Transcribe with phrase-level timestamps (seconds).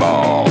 [0.00, 0.49] ball.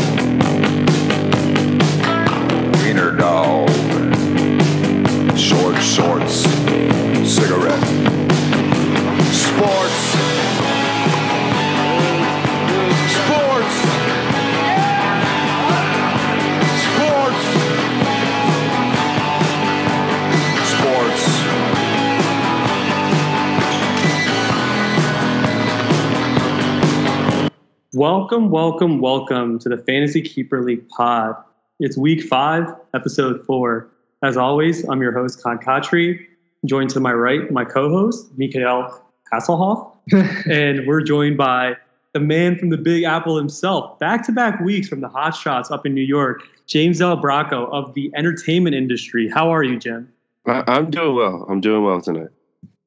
[28.40, 31.36] Welcome, welcome, welcome to the Fantasy Keeper League pod.
[31.82, 33.90] It's week five, episode four.
[34.24, 36.26] As always, I'm your host, Con Khatri.
[36.66, 39.94] Joined to my right, my co-host, Mikael Hasselhoff.
[40.50, 41.76] and we're joined by
[42.14, 45.94] the man from the Big Apple himself, back-to-back weeks from the Hot Shots up in
[45.94, 49.28] New York, James Del Bracco of the entertainment industry.
[49.28, 50.14] How are you, Jim?
[50.48, 51.46] I, I'm doing well.
[51.50, 52.30] I'm doing well tonight.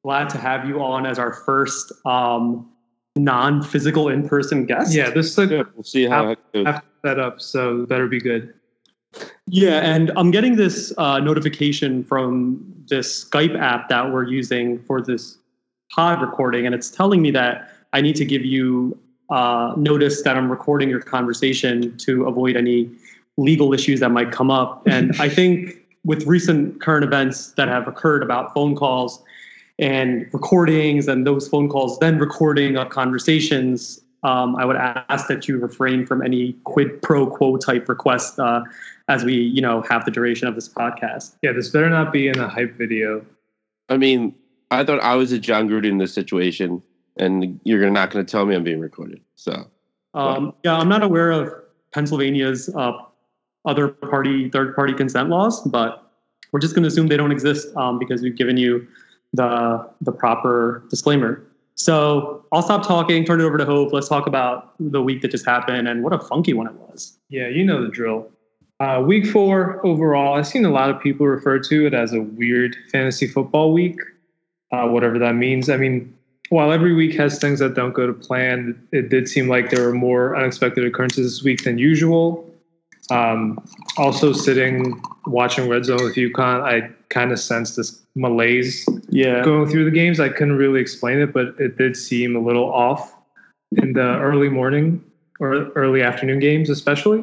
[0.03, 2.72] Glad to have you on as our first um,
[3.17, 4.95] non-physical in-person guest.
[4.95, 6.67] Yeah, this is like Yeah, we'll see how I've- it goes.
[6.67, 8.55] half set up, so better be good.
[9.47, 15.03] Yeah, and I'm getting this uh, notification from this Skype app that we're using for
[15.03, 15.37] this
[15.91, 18.99] pod recording, and it's telling me that I need to give you
[19.31, 22.91] uh, notice that I'm recording your conversation to avoid any
[23.39, 24.87] legal issues that might come up.
[24.87, 29.23] And I think with recent current events that have occurred about phone calls
[29.79, 35.49] and recordings, and those phone calls then recording of conversations, um, I would ask that
[35.49, 38.63] you refrain from any quid pro quo type requests uh,
[39.09, 41.35] as we, you know, have the duration of this podcast.
[41.43, 43.25] Yeah, this better not be in a hype video.
[43.89, 44.35] I mean,
[44.71, 46.83] I thought I was a Jon Gruden in this situation,
[47.17, 49.21] and you're not going to tell me I'm being recorded.
[49.35, 49.67] So
[50.15, 51.53] Um, yeah, I'm not aware of
[51.93, 52.93] Pennsylvania's uh,
[53.65, 56.11] other party, third party consent laws, but
[56.53, 58.87] we're just going to assume they don't exist um, because we've given you
[59.33, 61.43] the the proper disclaimer.
[61.75, 63.93] So I'll stop talking, turn it over to Hope.
[63.93, 67.19] Let's talk about the week that just happened and what a funky one it was.
[67.29, 68.31] Yeah, you know the drill.
[68.79, 72.21] Uh, week four overall, I've seen a lot of people refer to it as a
[72.21, 73.97] weird fantasy football week,
[74.73, 75.71] uh, whatever that means.
[75.71, 76.13] I mean,
[76.49, 79.87] while every week has things that don't go to plan, it did seem like there
[79.87, 82.49] were more unexpected occurrences this week than usual.
[83.11, 83.59] Um,
[83.97, 89.45] also, sitting watching Red Zone with UConn, I kind of sensed this malaise Yeah.
[89.45, 90.19] going through the games.
[90.19, 93.15] I couldn't really explain it, but it did seem a little off
[93.77, 95.05] in the early morning
[95.39, 97.23] or early afternoon games, especially.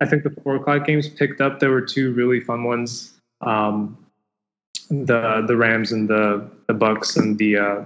[0.00, 1.60] I think the four o'clock games picked up.
[1.60, 3.14] There were two really fun ones.
[3.40, 3.96] Um,
[4.90, 7.84] the the Rams and the the Bucs and the uh,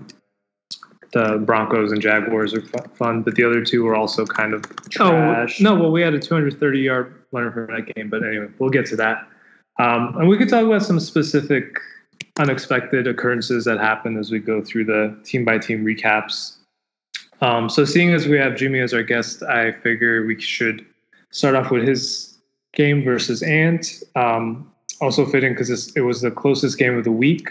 [1.13, 2.63] the Broncos and Jaguars are
[2.95, 5.61] fun, but the other two were also kind of Trash.
[5.61, 8.71] Oh, no, well, we had a 230 yard runner for that game, but anyway, we'll
[8.71, 9.29] get to that.
[9.79, 11.79] Um, and we could talk about some specific
[12.39, 16.57] unexpected occurrences that happen as we go through the team by team recaps.
[17.41, 20.87] Um, so, seeing as we have Jimmy as our guest, I figure we should
[21.31, 22.39] start off with his
[22.73, 24.03] game versus Ant.
[24.15, 27.51] Um, also fitting because it was the closest game of the week.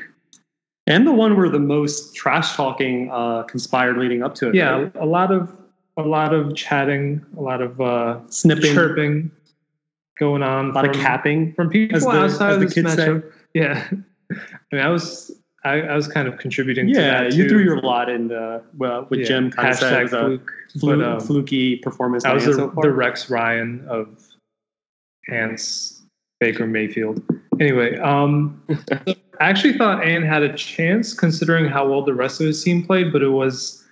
[0.87, 4.55] And the one where the most trash talking uh, conspired leading up to it.
[4.55, 4.95] Yeah, right?
[4.95, 5.55] a lot of
[5.97, 9.31] a lot of chatting, a lot of uh, Snipping, chirping
[10.17, 10.69] going on.
[10.69, 11.53] a lot of capping.
[11.53, 13.21] from people As the- outside as of the this kids say.
[13.53, 14.35] Yeah, I
[14.73, 15.31] mean, I was
[15.63, 16.87] I, I was kind of contributing.
[16.87, 17.49] to Yeah, that you too.
[17.49, 20.51] threw your lot in the well with Yeah, Jim kind of hashtag was a fluke.
[20.79, 22.25] flu- but, um, fluky performance.
[22.25, 24.07] I was the, so the Rex Ryan of
[25.29, 26.01] Ants
[26.39, 27.23] Baker Mayfield.
[27.59, 28.61] Anyway, um,
[28.91, 29.15] I
[29.49, 33.11] actually thought Ann had a chance considering how well the rest of his team played,
[33.13, 33.83] but it was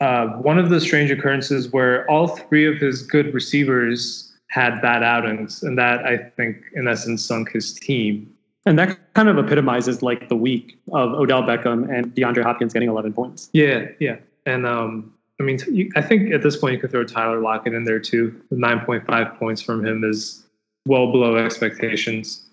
[0.00, 5.02] uh, one of the strange occurrences where all three of his good receivers had bad
[5.02, 8.32] outings, and that I think, in essence, sunk his team.
[8.64, 12.88] and that kind of epitomizes like the week of Odell Beckham and DeAndre Hopkins getting
[12.88, 13.48] 11 points.
[13.52, 15.58] Yeah, yeah, and um, I mean,
[15.96, 18.40] I think at this point you could throw Tyler Lockett in there too.
[18.50, 20.46] Nine point five points from him is
[20.86, 22.46] well below expectations.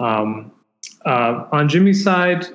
[0.00, 0.52] Um,
[1.04, 2.46] uh, on Jimmy's side,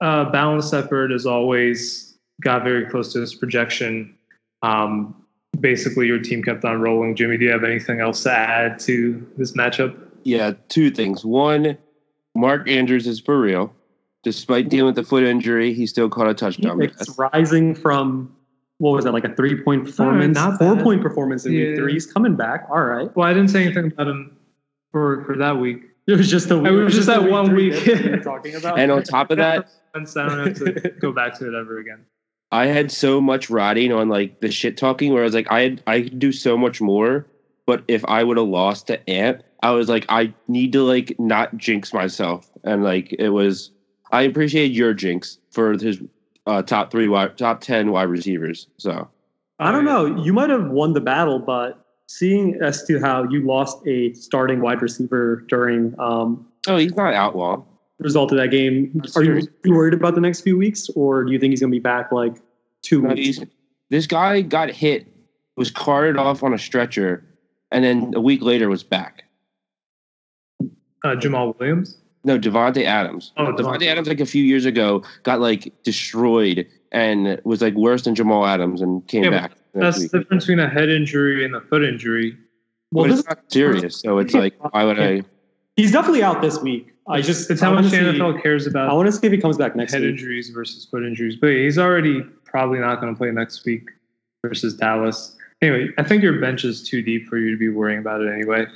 [0.00, 2.10] uh, balanced effort as always.
[2.40, 4.16] Got very close to his projection.
[4.62, 5.23] Um,
[5.64, 7.16] basically, your team kept on rolling.
[7.16, 9.98] Jimmy, do you have anything else to add to this matchup?
[10.24, 11.24] yeah, two things.
[11.24, 11.76] One,
[12.34, 13.74] Mark Andrews is for real.
[14.22, 16.80] Despite dealing with the foot injury, he still caught a touchdown.
[16.82, 18.34] It's rising from
[18.78, 21.92] what was that like a three point performance, not four point performance in week three.
[21.92, 22.66] He's coming back.
[22.70, 23.14] All right.
[23.16, 24.36] Well, I didn't say anything about him
[24.92, 25.82] for for that week.
[26.06, 26.64] It was just a.
[26.64, 27.74] It was just a that one week.
[27.84, 28.78] we talking about.
[28.78, 32.04] And on top of that, I don't have to go back to it ever again.
[32.54, 35.60] I had so much riding on like the shit talking where I was like, I
[35.62, 37.26] had, I could do so much more.
[37.66, 41.16] But if I would have lost to Ant, I was like, I need to like
[41.18, 42.48] not jinx myself.
[42.62, 43.72] And like it was,
[44.12, 46.00] I appreciate your jinx for his
[46.46, 48.68] uh, top three, wide, top ten wide receivers.
[48.76, 49.08] So
[49.58, 50.22] I don't know.
[50.22, 54.60] You might have won the battle, but seeing as to how you lost a starting
[54.60, 57.64] wide receiver during um, Oh, he's not outlaw.
[57.98, 61.32] result of that game, are you, you worried about the next few weeks, or do
[61.32, 62.36] you think he's going to be back like
[62.84, 63.38] two No, weeks?
[63.38, 63.48] he's-
[63.90, 65.06] this guy got hit,
[65.56, 67.24] was carted off on a stretcher,
[67.70, 69.24] and then a week later was back.
[70.60, 71.98] Uh, Jamaal Williams.
[72.24, 73.32] No, Davante Adams.
[73.36, 73.86] Oh, Davante Davante.
[73.86, 78.46] Adams, like a few years ago, got like destroyed and was like worse than Jamal
[78.46, 79.52] Adams and came Yeah, but back.
[79.74, 82.36] That's the difference between a head injury and a foot injury.
[82.92, 85.22] Well, but this, it's not serious, so it's like, why would I?
[85.76, 86.92] He's definitely out this week.
[87.08, 88.88] I just it's I how much the NFL cares about.
[88.88, 90.10] I want to see if he comes back next head week.
[90.10, 91.36] injuries versus foot injuries.
[91.36, 93.90] But he's already probably not going to play next week
[94.44, 95.36] versus Dallas.
[95.60, 98.32] Anyway, I think your bench is too deep for you to be worrying about it
[98.32, 98.66] anyway.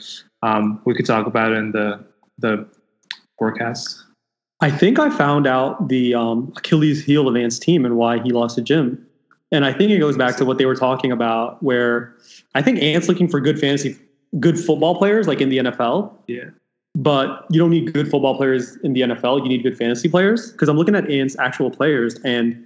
[0.42, 2.04] Um, we could talk about it in the
[2.38, 2.68] the
[3.38, 4.04] forecast.
[4.60, 8.30] I think I found out the um, Achilles heel of Ant's team and why he
[8.30, 9.04] lost to Jim.
[9.52, 12.14] And I think it goes back to what they were talking about, where
[12.54, 13.96] I think Ant's looking for good fantasy,
[14.40, 16.12] good football players like in the NFL.
[16.26, 16.50] Yeah.
[17.00, 19.42] But you don't need good football players in the NFL.
[19.44, 20.50] You need good fantasy players.
[20.50, 22.64] Because I'm looking at Ant's actual players, and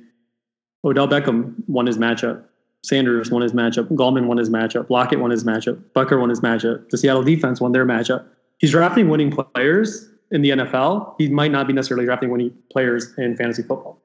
[0.85, 2.43] Odell Beckham won his matchup.
[2.83, 3.89] Sanders won his matchup.
[3.91, 4.89] Gallman won his matchup.
[4.89, 5.81] Lockett won his matchup.
[5.95, 6.89] Butker won his matchup.
[6.89, 8.25] The Seattle defense won their matchup.
[8.59, 11.15] He's drafting winning players in the NFL.
[11.19, 14.01] He might not be necessarily drafting winning players in fantasy football.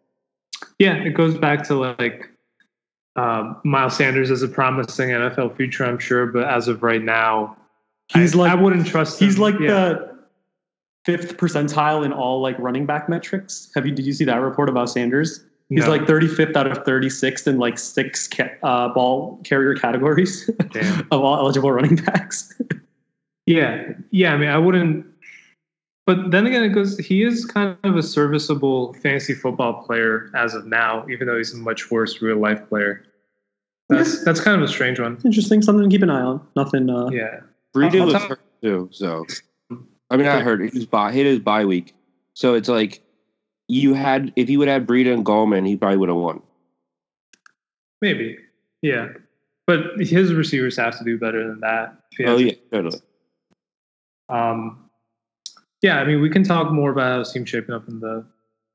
[0.77, 2.29] Yeah, it goes back to like
[3.15, 7.55] um, Miles Sanders as a promising NFL future, I'm sure, but as of right now,
[8.13, 9.19] He's I, like I wouldn't trust.
[9.19, 9.67] he's like Yeah.
[9.69, 10.16] the
[11.07, 13.71] fifth percentile in all like running back metrics.
[13.73, 15.41] Have you did you see that report about Sanders?
[15.69, 20.49] He's No, like 35th out of 36th in like six ca- uh, ball carrier categories
[21.11, 22.53] of all eligible running backs.
[23.49, 24.33] Yeah, yeah.
[24.33, 25.05] I mean, I wouldn't.
[26.05, 26.97] But then again, it goes.
[26.97, 31.53] He is kind of a serviceable fantasy football player as of now, even though he's
[31.53, 33.05] a much worse real life player.
[33.87, 35.17] That's that's kind of a strange one.
[35.23, 36.45] Interesting, something to keep an eye on.
[36.57, 36.89] Nothing.
[36.89, 37.39] Uh, Yeah,
[37.73, 39.25] Breida I'll was hurt too, so
[40.09, 41.93] I mean, I heard he was bye, hit his bye week,
[42.33, 43.01] so it's like
[43.67, 46.41] you had if he would have Breida and Gallman, he probably would have won.
[48.01, 48.37] maybe.
[48.81, 49.09] Yeah,
[49.65, 51.97] but his receivers have to do better than that.
[52.21, 53.01] Oh has- yeah, totally.
[54.29, 54.89] Um,
[55.81, 58.25] yeah, I mean, we can talk more about how his team's shaping up in the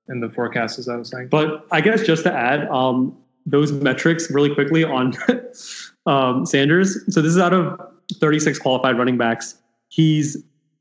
[0.08, 1.28] in the forecast, as I was saying.
[1.28, 5.14] But I guess just to add, um, those metrics really quickly on
[6.06, 6.98] um, Sanders.
[7.12, 7.80] So this is out of
[8.14, 9.56] 36 qualified running backs.
[9.88, 10.36] He's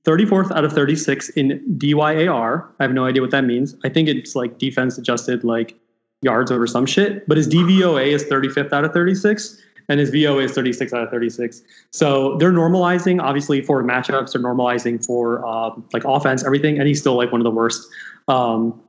[0.06, 2.68] 34th out of 36 in DYAR.
[2.80, 3.76] I have no idea what that means.
[3.84, 5.76] I think it's like defense adjusted like
[6.22, 7.28] yards over some shit.
[7.28, 11.10] But his DVOA is 35th out of 36, and his VOA is 36 out of
[11.10, 11.62] 36.
[11.92, 14.34] So they're normalizing, obviously, for matchups.
[14.34, 17.88] They're normalizing for um, like offense, everything, and he's still like one of the worst.
[18.28, 18.82] Um,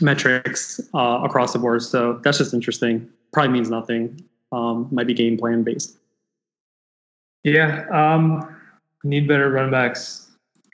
[0.00, 1.82] metrics uh, across the board.
[1.82, 3.08] So that's just interesting.
[3.32, 4.22] Probably means nothing.
[4.52, 5.96] Um, might be game plan based.
[7.44, 8.56] Yeah, um,
[9.04, 10.25] need better run backs.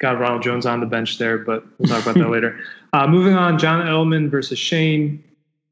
[0.02, 2.60] Got Ronald Jones on the bench there, but we'll talk about that later.
[2.94, 5.24] Uh, moving on, John Edelman versus Shane.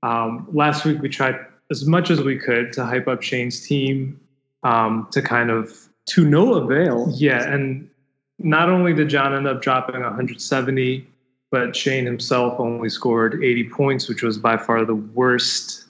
[0.03, 1.37] Um, last week we tried
[1.71, 4.19] as much as we could to hype up Shane's team
[4.63, 5.71] um, to kind of
[6.13, 7.13] To no avail.
[7.15, 7.91] yeah, and
[8.39, 11.07] not only did John end up dropping 170,
[11.51, 15.85] but Shane himself only scored 80 points, which was by far the worst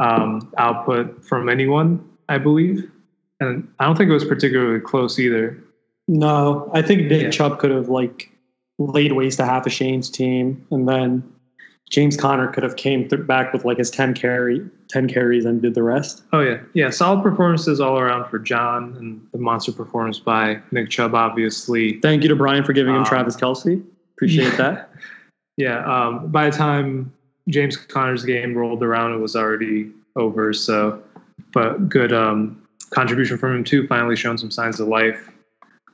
[0.00, 2.90] um, output from anyone, I believe.
[3.38, 5.56] And I don't think it was particularly close either.
[6.08, 7.30] No, I think Nick Yeah.
[7.30, 8.30] Chubb could have like
[8.78, 11.22] laid waste to half of Shane's team, and then
[11.90, 15.60] James Conner could have came th- back with like his 10 carry, 10 carries and
[15.62, 16.22] did the rest.
[16.32, 16.90] Oh yeah, yeah.
[16.90, 22.00] Solid performances all around for John, and the monster performance by Nick Chubb, obviously.
[22.00, 23.82] Thank you to Brian for giving him Um, Travis Kelce.
[24.16, 24.56] Appreciate yeah.
[24.56, 24.90] that.
[25.56, 25.84] Yeah.
[25.84, 27.12] Um, by the time
[27.48, 30.52] James Conner's game rolled around, it was already over.
[30.52, 31.02] So,
[31.52, 33.86] but good um, contribution from him too.
[33.86, 35.30] Finally showing some signs of life.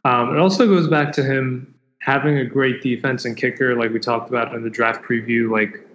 [0.05, 3.99] Um, it also goes back to him having a great defense and kicker, like we
[3.99, 5.51] talked about in the draft preview.
[5.51, 5.87] Like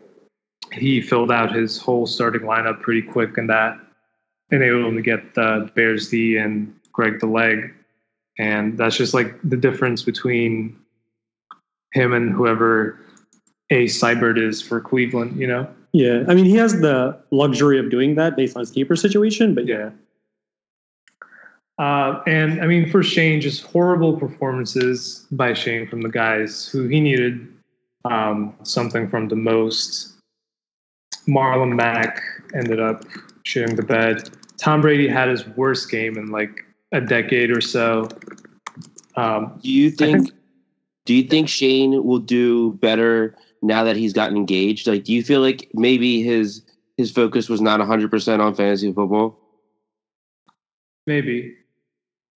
[0.73, 3.77] he filled out his whole starting lineup pretty quick, and that
[4.51, 7.73] enabled him to get the Bears D and Greg the leg.
[8.39, 10.75] And that's just like the difference between
[11.93, 12.99] him and whoever
[13.69, 15.67] a Seibert is for Cleveland, you know?
[15.91, 19.55] Yeah, I mean he has the luxury of doing that based on his keeper situation,
[19.55, 19.89] but yeah,
[21.79, 26.87] Uh, and I mean, for Shane, just horrible performances by Shane from the guys who
[26.89, 27.47] he needed
[28.03, 30.17] um, something from the most.
[31.27, 32.21] Marlon Mack
[32.53, 33.05] ended up
[33.45, 34.29] shitting the bed.
[34.57, 38.09] Tom Brady had his worst game in like a decade or so.
[39.15, 40.37] Um, Do you think, think-
[41.05, 44.85] Do you think Shane will do better now that he's gotten engaged?
[44.85, 46.61] Like, do you feel like maybe his
[46.97, 49.39] his focus was not 100 percent on fantasy football?
[51.07, 51.55] maybe.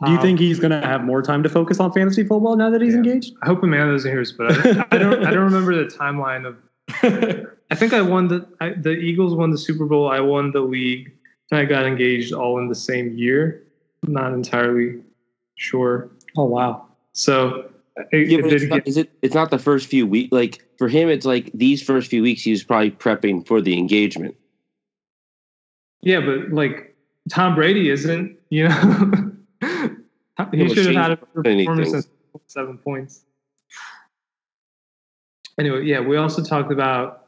[0.05, 2.55] Do you Um, think he's going to have more time to focus on fantasy football
[2.55, 2.97] now that he's Yeah.
[2.99, 3.33] engaged?
[3.43, 5.25] I hope Amanda doesn't hear this, but I, I don't.
[5.25, 6.57] I don't remember the timeline of.
[7.71, 10.09] I think I won the I, the Eagles won the Super Bowl.
[10.09, 11.11] I won the league,
[11.51, 13.63] and I got engaged all in the same year.
[14.05, 15.01] I'm not entirely
[15.55, 16.09] sure.
[16.37, 16.85] oh wow.
[17.13, 17.69] So
[18.11, 19.09] it, Yeah, it it's not, get, is it?
[19.21, 20.31] It's not the first few weeks.
[20.31, 23.77] Like for him, it's like these first few weeks he was probably prepping for the
[23.77, 24.35] engagement.
[26.01, 26.95] yeah, but like
[27.29, 28.37] Tom Brady isn't.
[28.49, 29.31] You know,
[30.51, 32.07] he should have had a performance of
[32.47, 33.25] seven points.
[35.59, 37.27] Anyway, yeah, we also talked about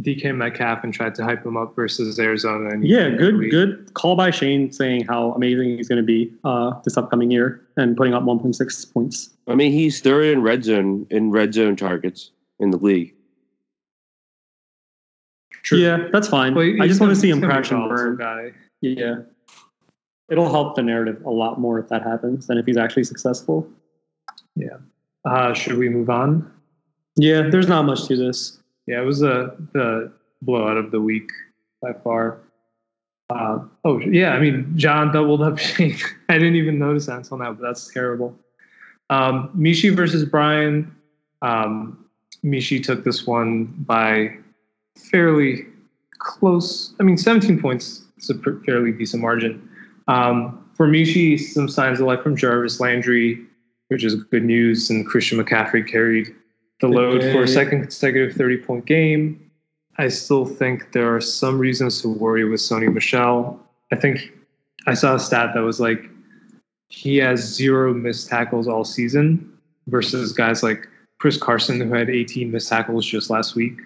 [0.00, 2.70] DK Metcalf and tried to hype him up versus Arizona.
[2.70, 6.32] And Yeah, good, we- good call by Shane saying how amazing he's going to be
[6.44, 9.30] uh, this upcoming year and putting up 1.6 points.
[9.46, 13.14] I mean, he's third in red zone in red zone targets in the league.
[15.62, 15.78] True.
[15.78, 16.54] Yeah, that's fine.
[16.54, 18.16] Well, I just want to see him gonna be crash and burn.
[18.16, 18.52] Guy.
[18.80, 19.16] Yeah.
[20.32, 23.68] It'll help the narrative a lot more if that happens than if he's actually successful.
[24.56, 24.78] Yeah.
[25.26, 26.50] Uh, should we move on?
[27.16, 28.58] Yeah, there's not much to this.
[28.86, 30.10] Yeah, it was a the
[30.40, 31.30] blowout of the week
[31.82, 32.38] by far.
[33.28, 35.98] Uh, oh yeah, I mean John doubled up Shane.
[36.30, 38.34] I didn't even notice that until now, but that's terrible.
[39.10, 40.96] Um, Mishi versus Brian.
[41.42, 42.06] Um,
[42.42, 44.34] Mishi took this one by
[44.96, 45.66] fairly
[46.18, 46.94] close.
[46.98, 49.68] I mean, 17 points is a pr- fairly decent margin.
[50.08, 53.40] Um, for Mishi, some signs of life from Jarvis Landry,
[53.88, 56.34] which is good news, and Christian McCaffrey carried
[56.80, 59.50] the load for a second consecutive 30 point game.
[59.98, 63.60] I still think there are some reasons to worry with Sony Michel.
[63.92, 64.32] I think
[64.86, 66.08] I saw a stat that was like
[66.88, 69.52] he has zero missed tackles all season
[69.86, 73.78] versus guys like Chris Carson who had 18 missed tackles just last week.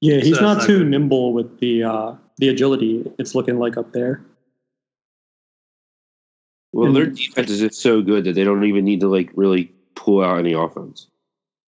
[0.00, 0.88] Yeah, he's So not not too good.
[0.88, 3.10] nimble with the uh, the agility.
[3.18, 4.22] It's looking like up there.
[6.72, 9.72] Well, their defense is just so good that they don't even need to like really
[9.96, 11.08] pull out any offense.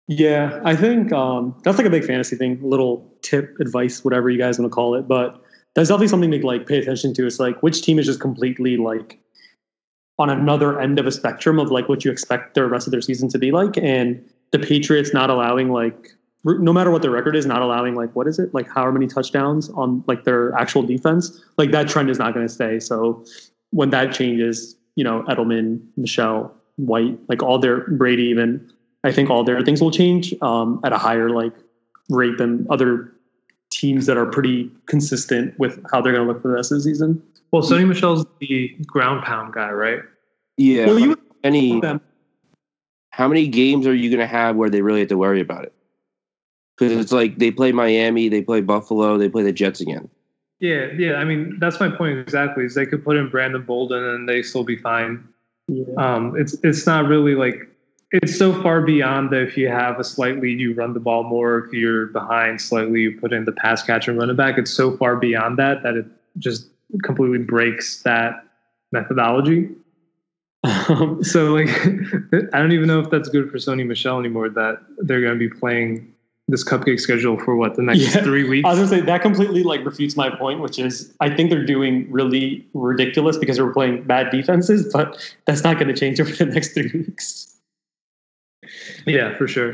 [0.09, 2.59] Yeah, I think um, that's like a big fantasy thing.
[2.63, 5.41] Little tip, advice, whatever you guys want to call it, but
[5.75, 7.27] that's definitely something to like pay attention to.
[7.27, 9.21] It's like which team is just completely like
[10.19, 13.01] on another end of a spectrum of like what you expect the rest of their
[13.01, 16.11] season to be like, and the Patriots not allowing like
[16.45, 19.07] no matter what their record is, not allowing like what is it like how many
[19.07, 21.43] touchdowns on like their actual defense.
[21.57, 22.81] Like that trend is not going to stay.
[22.81, 23.25] So
[23.71, 28.71] when that changes, you know Edelman, Michel, White, like all their Brady even.
[29.03, 31.55] I think all their things will change um, at a higher like
[32.11, 33.11] rate than other
[33.71, 36.77] teams that are pretty consistent with how they're going to look for the rest of
[36.77, 37.23] the season.
[37.51, 40.01] Well, Sony Michel's the ground pound guy, right?
[40.59, 40.85] Yeah.
[40.85, 42.03] Well, you any them.
[43.09, 45.65] how many games are you going to have where they really have to worry about
[45.65, 45.73] it?
[46.77, 50.11] Because it's like they play Miami, they play Buffalo, they play the Jets again.
[50.61, 51.15] Yeah, yeah.
[51.15, 52.65] I mean, that's my point exactly.
[52.65, 55.27] Is they could put in Brandon Bolden and they still be fine.
[55.69, 55.85] Yeah.
[55.97, 57.67] Um, it's it's not really like
[58.13, 61.23] it's so far beyond that if you have a slight lead, you run the ball
[61.23, 61.65] more.
[61.65, 64.59] If you're behind slightly, you put in the pass catcher and run it back.
[64.59, 66.07] It's so far beyond that that it
[66.39, 66.69] just
[67.05, 68.45] completely breaks that
[68.93, 69.71] methodology.
[70.65, 71.69] Um, So like,
[72.53, 74.51] I don't even know if that's good for Sony Michel anymore.
[74.51, 76.13] That they're going to be playing
[76.51, 78.23] this cupcake schedule for what the next Yeah.
[78.23, 78.67] three weeks.
[78.67, 81.65] I was gonna say that completely like refutes my point, which is I think they're
[81.65, 85.17] doing really ridiculous because they're playing bad defenses, but
[85.47, 87.55] that's not going to change over the next three weeks.
[89.07, 89.73] yeah, for sure.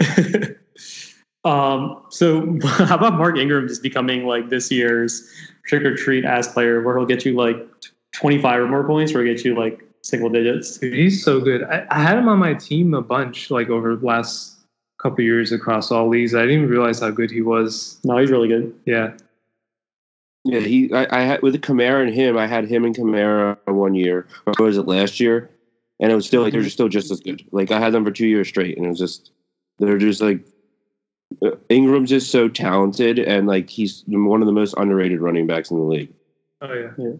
[1.44, 5.30] um, so how about Mark Ingram just becoming like this year's
[5.66, 7.56] trick or treat ass player, where he'll get you like
[8.14, 10.78] twenty five or more points, or he'll get you like single digits.
[10.78, 11.64] Dude, he's so good.
[11.64, 14.55] I, I had him on my team a bunch, like over the last
[15.10, 16.34] couple years across all leagues.
[16.34, 17.98] I didn't even realize how good he was.
[18.04, 18.74] No, he's really good.
[18.86, 19.12] Yeah,
[20.44, 20.92] Yeah, he.
[20.92, 22.36] I, I had with Kamara and him.
[22.36, 25.50] I had him and Kamara one year, or was it last year?
[26.00, 27.44] And it was still like they're still just as good.
[27.52, 29.30] Like I had them for two years straight, and it was just
[29.78, 30.40] they're just like
[31.44, 35.70] uh, Ingram's just so talented, and like he's one of the most underrated running backs
[35.70, 36.12] in the league.
[36.62, 37.12] Oh yeah.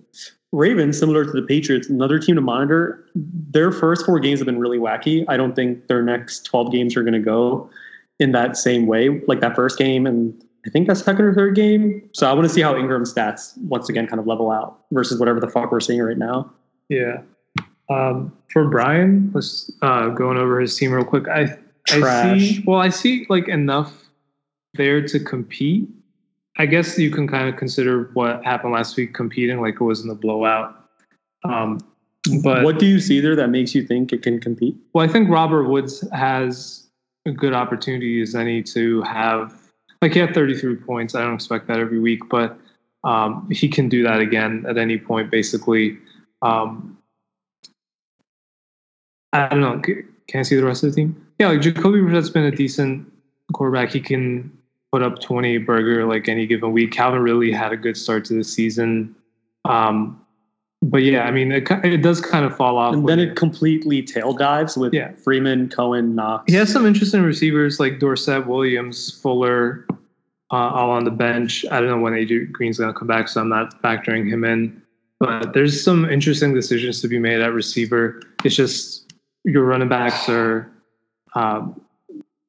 [0.52, 3.04] Ravens, similar to the Patriots, another team to monitor.
[3.14, 5.24] Their first four games have been really wacky.
[5.28, 7.68] I don't think their next 12 games are going to go
[8.18, 10.34] in that same way, like that first game and
[10.66, 12.08] I think that second or third game.
[12.12, 15.18] So I want to see how Ingram's stats once again kind of level out versus
[15.18, 16.52] whatever the fuck we're seeing right now.
[16.88, 17.22] Yeah.
[17.88, 21.28] Um, for Brian, let's uh, going over his team real quick.
[21.28, 21.56] I
[21.90, 22.64] I see.
[22.66, 24.08] Well, I see like enough
[24.74, 25.88] there to compete.
[26.58, 30.00] I guess you can kind of consider what happened last week competing like it was
[30.00, 30.88] in the blowout.
[31.44, 31.80] Um,
[32.42, 34.76] but what do you see there that makes you think it can compete?
[34.92, 36.88] Well, I think Robert Woods has
[37.26, 39.54] a good opportunity as any to have
[40.02, 41.14] like he had 33 points.
[41.14, 42.58] I don't expect that every week, but
[43.04, 45.98] um, he can do that again at any point, basically.
[46.42, 46.98] Um,
[49.32, 49.80] I don't know.
[49.80, 51.26] Can I see the rest of the team?
[51.38, 53.10] Yeah, like Jacoby Brissett's been a decent
[53.52, 53.90] quarterback.
[53.90, 54.55] He can
[54.96, 56.90] put up 20 burger like any given week.
[56.90, 59.14] Calvin really had a good start to the season.
[59.66, 60.18] Um,
[60.80, 62.94] but yeah, I mean, it, it does kind of fall off.
[62.94, 65.12] And then it completely tail dives with Yeah.
[65.22, 66.44] Freeman, Cohen, Knox.
[66.50, 69.86] he has some interesting receivers like Dorsett, Williams, Fuller,
[70.50, 71.66] uh, all on the bench.
[71.70, 74.44] I don't know when AJ Green's going to come back, so I'm not factoring him
[74.44, 74.80] in.
[75.20, 78.22] But there's some interesting decisions to be made at receiver.
[78.46, 79.12] It's just
[79.44, 80.70] your running backs are
[81.34, 81.78] um,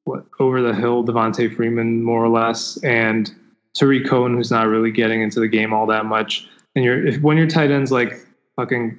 [0.08, 3.34] what over the hill, Devonta Freeman, more or less, and
[3.74, 6.48] Tarik Cohen, who's not really getting into the game all that much.
[6.74, 8.96] And you're if, when your tight ends like fucking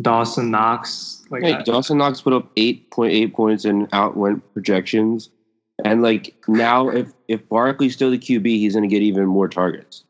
[0.00, 5.30] Dawson Knox, like Hey, Dawson Knox put up eight point eight points and outwent projections.
[5.84, 9.48] And like now, if if Barkley's still the QB, he's going to get even more
[9.48, 10.04] targets.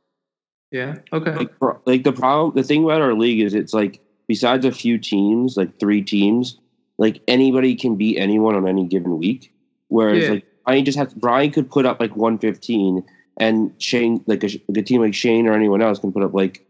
[0.70, 1.52] yeah, okay, Like,
[1.86, 5.56] like the problem, the thing about our league is it's like besides a few teams,
[5.56, 6.58] like three teams,
[6.98, 9.51] like anybody can beat anyone on any given week.
[9.92, 10.30] Whereas Yeah.
[10.30, 13.04] like Brian just has Brian could put up like one fifteen,
[13.38, 16.32] and Shane like a, like a team like Shane or anyone else can put up
[16.32, 16.64] like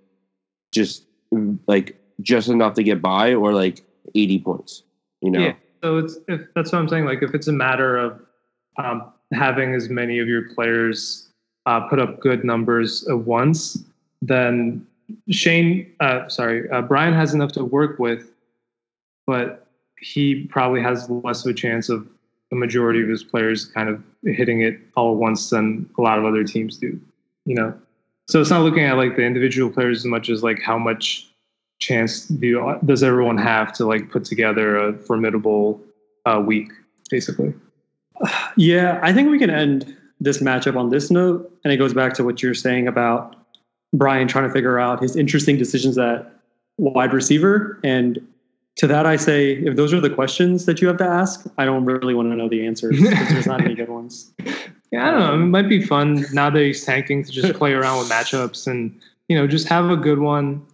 [0.74, 1.04] just
[1.68, 3.80] like just enough to get by or like
[4.16, 4.82] eighty points.
[5.20, 5.38] You know.
[5.38, 5.54] Yeah.
[5.84, 7.04] So it's if that's what I'm saying.
[7.04, 8.20] Like if it's a matter of
[8.76, 11.28] um, having as many of your players
[11.66, 13.78] uh, put up good numbers at once,
[14.20, 14.84] then
[15.30, 18.32] Shane, uh, sorry, uh, Brian has enough to work with,
[19.28, 19.68] but
[20.00, 22.08] he probably has less of a chance of
[22.52, 26.18] the majority of his players kind of hitting it all at once than a lot
[26.18, 27.00] of other teams do.
[27.46, 27.74] You know,
[28.28, 31.32] so it's not looking at like the individual players as much as like how much
[31.80, 35.80] chance do you, does everyone have to like put together a formidable
[36.26, 36.70] uh, week,
[37.10, 37.54] basically?
[38.54, 41.50] Yeah, I think we can end this matchup on this note.
[41.64, 43.34] And it goes back to what you're saying about
[43.94, 46.30] Brian trying to figure out his interesting decisions at
[46.76, 47.80] wide receiver.
[47.82, 48.20] And
[48.76, 51.64] to that, I say, if those are the questions that you have to ask, I
[51.64, 54.32] don't really want to know the answers because there's not any good ones.
[54.90, 55.34] Yeah, I don't know.
[55.34, 58.98] It might be fun now that he's tanking to just play around with matchups and
[59.28, 60.64] you know just have a good one.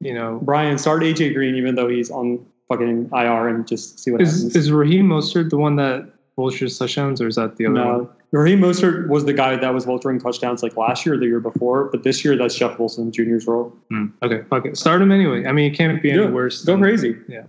[0.00, 4.10] You know, Brian, start AJ Green, even though he's on fucking IR, and just see
[4.10, 4.56] what is happens.
[4.56, 7.84] is Raheem Mostert the one that vultures touchdowns, or is that the other one?
[7.86, 11.26] no, Raheem Mostert was the guy that was vulturing touchdowns like last year or the
[11.26, 13.72] year before, but this year that's Jeff Wilson Jr.'s role.
[13.90, 14.76] Hmm, Okay, fuck it.
[14.76, 15.46] Start him anyway.
[15.46, 16.64] I mean, it can't be any Yeah, worse.
[16.64, 17.16] Go than- crazy.
[17.28, 17.44] Yeah.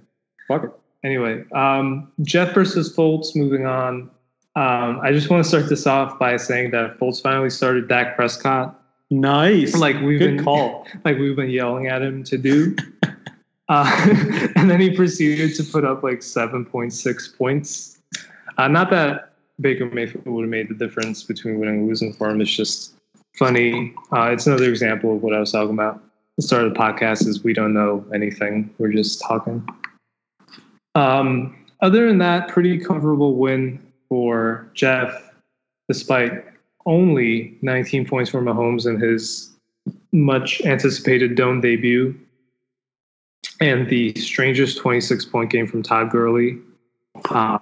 [0.48, 0.72] Fuck it.
[1.04, 3.36] Anyway, um, Jeff versus Fultz.
[3.36, 4.10] Moving on.
[4.56, 8.16] Um, I just want to start this off by saying that Fultz finally started Dak
[8.16, 9.76] Prescott, Nice.
[9.76, 10.88] like we've Good been call.
[11.06, 12.76] like we've been yelling at him to do.
[13.70, 17.97] uh, and then he proceeded to put up like 7.6 points.
[18.58, 22.30] Uh, not that Baker Mayfield would have made the difference between winning and losing for
[22.30, 22.42] him.
[22.42, 22.94] It's just
[23.36, 23.94] funny.
[24.12, 26.04] Uh, it's another example of what I was talking about.
[26.38, 28.74] The start of the podcast is we don't know anything.
[28.78, 29.68] We're just talking.
[30.96, 35.32] Um, other than that, pretty comfortable win for Jeff,
[35.88, 36.46] despite
[36.86, 39.56] only 19 points for Mahomes in his
[40.12, 42.18] much anticipated dome debut
[43.60, 46.58] and the strangest 26 point game from Todd Gurley.
[47.30, 47.60] Uh,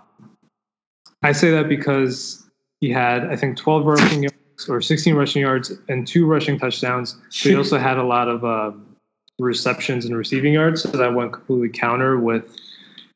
[1.25, 2.45] I say that because
[2.81, 7.13] he had, I think, 12 rushing yards or 16 rushing yards and two rushing touchdowns.
[7.13, 8.71] But he also had a lot of uh,
[9.39, 10.83] receptions and receiving yards.
[10.83, 12.55] So that went completely counter with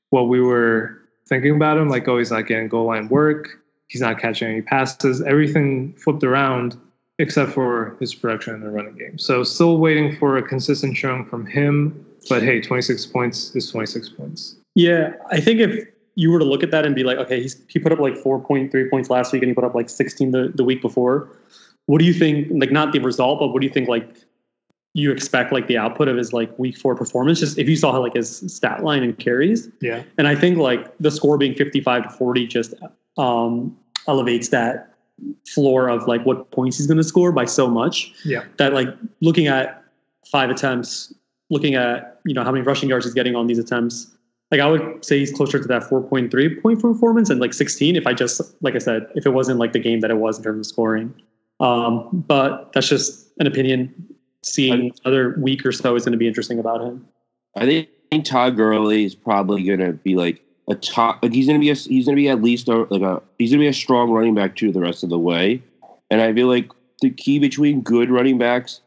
[0.10, 1.88] what we were thinking about him.
[1.88, 3.50] Like, oh, he's not getting goal line work.
[3.90, 5.22] He's not catching any passes.
[5.22, 6.80] Everything flipped around
[7.20, 9.20] except for his production in the running game.
[9.20, 12.08] So still waiting for a consistent showing from him.
[12.28, 14.56] But hey, 26 points is 26 points.
[14.74, 17.62] Yeah, I think if you were to look at that and be like, okay, he's
[17.68, 20.52] he put up like 4.3 points last week and he put up like 16 the,
[20.56, 21.30] the week before.
[21.86, 22.48] What do you think?
[22.52, 23.88] Like, not the result, but what do you think?
[23.90, 24.08] Like,
[24.94, 27.40] you expect like the output of his like week four performance?
[27.40, 30.04] Just if you saw like his stat line and carries, Yeah.
[30.18, 32.74] and I think like the score being 55 to 40 just
[33.18, 34.94] um, elevates that
[35.48, 38.12] floor of like what points he's going to score by so much.
[38.26, 38.46] Yeah.
[38.58, 38.88] That like
[39.22, 39.84] looking at
[40.32, 41.14] five attempts,
[41.50, 44.16] looking at you know how many rushing yards he's getting on these attempts.
[44.52, 48.08] Like I would say he's closer to that 4.3 point performance and like 16 if
[48.08, 50.44] I just like I said if it wasn't like the game that it was in
[50.44, 51.14] terms of scoring.
[51.60, 54.16] Um, but that's just an opinion.
[54.42, 57.06] Seeing another week or so is going to be interesting about him.
[57.58, 57.90] I think
[58.24, 61.22] Todd Gurley is probably going to be like a top.
[61.22, 63.22] Like he's going to be a, he's going to be at least a, like a
[63.38, 65.62] he's going to be a strong running back too the rest of the way.
[66.10, 68.82] And I feel like the key between good running backs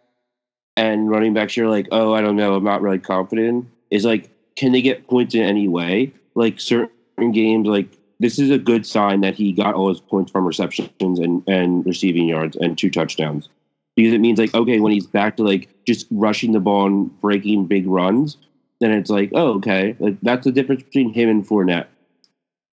[0.76, 3.66] and running backs you're like, oh, I don't know, I'm not really confident.
[3.90, 6.12] Is like, can they get points in any way?
[6.34, 7.88] Like certain games, like
[8.20, 11.84] this is a good sign that he got all his points from receptions and and
[11.86, 13.48] receiving yards and two touchdowns
[13.96, 17.20] because it means like okay when he's back to like just rushing the ball and
[17.20, 18.36] breaking big runs
[18.80, 21.86] then it's like oh okay like that's the difference between him and Fournette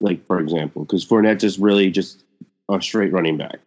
[0.01, 2.23] like for example, because Fournette is really just
[2.69, 3.59] a straight running back.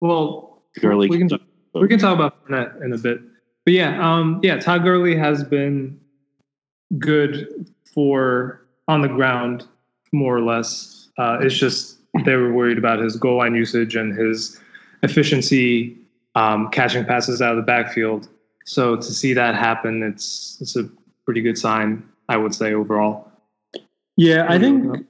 [0.00, 1.40] Well, Gurley we can talk,
[1.74, 3.20] we can talk about Fournette in a bit,
[3.64, 5.98] but yeah, um, yeah, Todd Gurley has been
[6.98, 9.66] good for on the ground,
[10.12, 11.08] more or less.
[11.18, 14.60] Uh, it's just they were worried about his goal line usage and his
[15.02, 15.96] efficiency
[16.34, 18.28] um, catching passes out of the backfield.
[18.64, 20.88] So to see that happen, it's it's a
[21.24, 23.30] pretty good sign, I would say overall.
[24.16, 25.06] Yeah, I think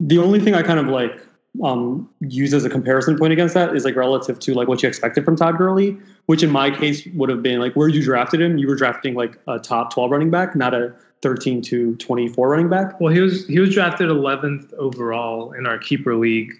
[0.00, 1.20] the only thing I kind of like
[1.62, 4.88] um, use as a comparison point against that is like relative to like what you
[4.88, 8.40] expected from Todd Gurley, which in my case would have been like where you drafted
[8.40, 8.58] him.
[8.58, 12.68] You were drafting like a top 12 running back, not a 13 to 24 running
[12.68, 13.00] back.
[13.00, 16.52] Well, he was he was drafted 11th overall in our keeper league.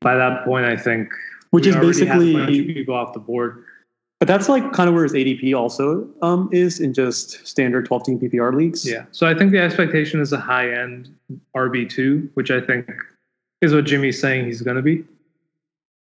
[0.00, 1.10] By that point, I think
[1.50, 3.64] Which is already had a basically, people off the board.
[4.18, 8.04] but that's like kind of where his ADP also um, is in just standard 12
[8.04, 8.88] team PPR leagues.
[8.88, 9.04] Yeah.
[9.12, 11.14] So I think the expectation is a high end
[11.54, 12.88] RB two, which I think
[13.60, 15.04] is what Jimmy's saying he's going to be.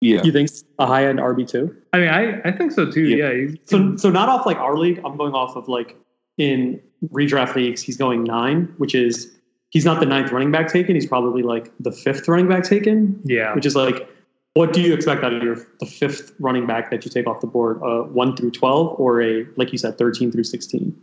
[0.02, 1.74] Yeah, You think a high end RB2?
[1.94, 3.04] I mean, I, I think so too.
[3.04, 3.30] Yeah.
[3.30, 3.54] Yeah.
[3.64, 5.00] So, so not off like our league.
[5.04, 5.96] I'm going off of like
[6.36, 9.32] in redraft leagues, he's going nine, which is
[9.70, 10.94] he's not the ninth running back taken.
[10.94, 13.54] He's probably like the fifth running back taken, yeah.
[13.54, 14.08] which is like,
[14.54, 17.40] what do you expect out of your the fifth running back that you take off
[17.40, 17.80] the board?
[17.82, 20.96] Uh, one through twelve, or a like you said, thirteen through sixteen?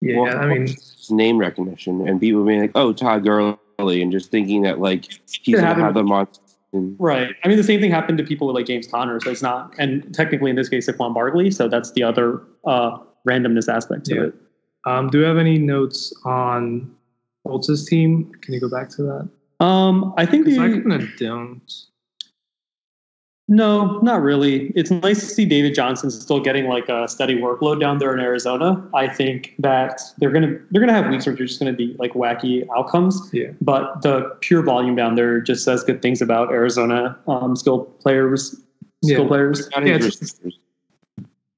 [0.00, 0.18] Yeah.
[0.18, 0.68] Well, I mean,
[1.10, 5.54] name recognition and people being like, "Oh, Todd Gurley," and just thinking that like he's
[5.56, 6.28] gonna happened have with- them on.
[6.98, 7.34] Right.
[7.44, 9.74] I mean, the same thing happened to people with like James Conner, so it's not,
[9.78, 11.50] and technically in this case, Saquon Barkley.
[11.50, 12.96] So that's the other uh,
[13.28, 14.22] randomness aspect to Yeah.
[14.28, 14.34] it.
[14.86, 16.90] um, do we have any notes on
[17.46, 18.32] Colts' team?
[18.40, 19.64] Can you go back to that?
[19.64, 21.72] Um, I think 'Cause I the, kind of don't.
[23.52, 24.68] No, not really.
[24.74, 28.18] It's nice to see David Johnson still getting like a steady workload down there in
[28.18, 28.82] Arizona.
[28.94, 32.14] I think that they're gonna they're gonna have weeks where there's just gonna be like
[32.14, 33.28] wacky outcomes.
[33.30, 33.50] Yeah.
[33.60, 38.52] But the pure volume down there just says good things about Arizona um, skill players.
[39.04, 39.28] Skill Yeah.
[39.28, 40.58] players, What about Yeah, his receivers?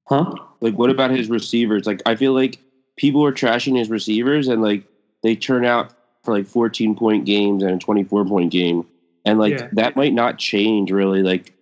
[0.09, 0.35] huh?
[0.61, 1.87] Like, what about his receivers?
[1.87, 2.59] Like, I feel like
[2.97, 4.83] people are trashing his receivers, and like
[5.23, 5.93] they turn out
[6.25, 8.85] for like 14 point games and a 24 point game,
[9.25, 9.69] and like Yeah.
[9.75, 11.23] that might not change really.
[11.23, 11.53] Like,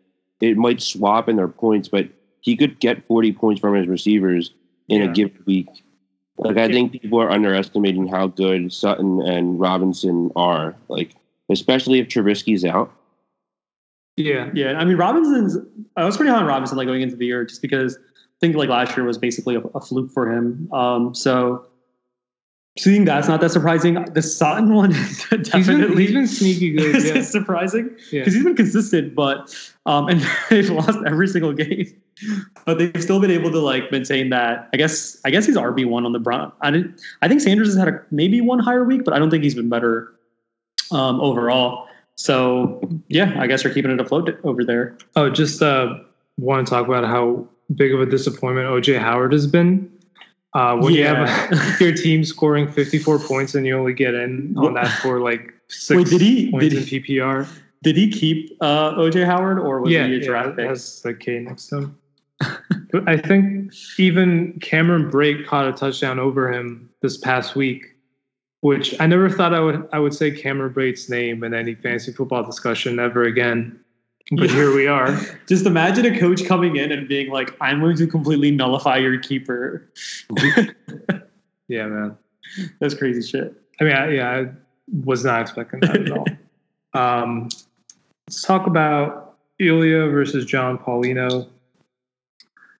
[0.43, 2.09] it might swap in their points, but
[2.41, 4.53] he could get 40 points from his receivers
[4.89, 5.09] in Yeah.
[5.11, 5.69] a given week.
[6.37, 10.75] Like, I think people are underestimating how good Sutton and Robinson are.
[10.89, 11.15] Like,
[11.49, 12.91] especially if Trubisky's out.
[14.17, 14.51] Yeah.
[14.53, 15.57] Yeah, I mean Robinson's.
[15.97, 18.57] I was pretty high on Robinson like going into the year, just because I think
[18.57, 20.69] like last year was basically a, a fluke for him.
[20.73, 21.67] Um, so
[22.79, 24.03] seeing that's not that surprising.
[24.15, 26.97] The Sutton one is He's been, definitely he's been sneaky good.
[26.97, 27.23] is Yeah.
[27.23, 28.21] surprising Yeah.
[28.21, 29.55] because he's been consistent, but
[29.87, 31.87] um, and they've lost every single game,
[32.65, 34.69] but they've still been able to like maintain that.
[34.73, 36.53] I guess I guess he's RB one on the Brown.
[36.61, 37.01] I didn't.
[37.21, 39.55] I think Sanders has had a maybe one higher week, but I don't think he's
[39.55, 40.13] been better
[40.93, 41.89] um, overall.
[42.15, 44.97] So yeah, I guess we're keeping it afloat over there.
[45.17, 45.95] Oh, just uh,
[46.39, 49.91] want to talk about how big of a disappointment OJ Howard has been.
[50.55, 51.21] Uh, when Yeah.
[51.21, 55.19] you have your team scoring 54 points and you only get in on that for
[55.21, 57.49] like six Wait, did he- points did in he- PPR.
[57.83, 60.69] Did he keep uh, OJ Howard or was yeah, he a yeah, draft pick?
[60.69, 61.99] has the K next to him.
[62.93, 67.85] but I think even Cameron Brate caught a touchdown over him this past week,
[68.61, 72.13] which I never thought I would I would say Cameron Brate's name in any fantasy
[72.13, 73.81] football discussion ever again.
[74.33, 74.57] But Yeah.
[74.57, 75.15] here we are.
[75.47, 79.19] Just imagine a coach coming in and being like, "I'm going to completely nullify your
[79.19, 79.89] keeper."
[81.69, 82.19] Yeah, man.
[82.81, 83.55] That's crazy shit.
[83.81, 84.47] I mean, I, yeah, I
[85.05, 86.27] was not expecting that at all.
[86.95, 87.49] Um,
[88.29, 91.49] let's talk about Ilya versus John Paulino.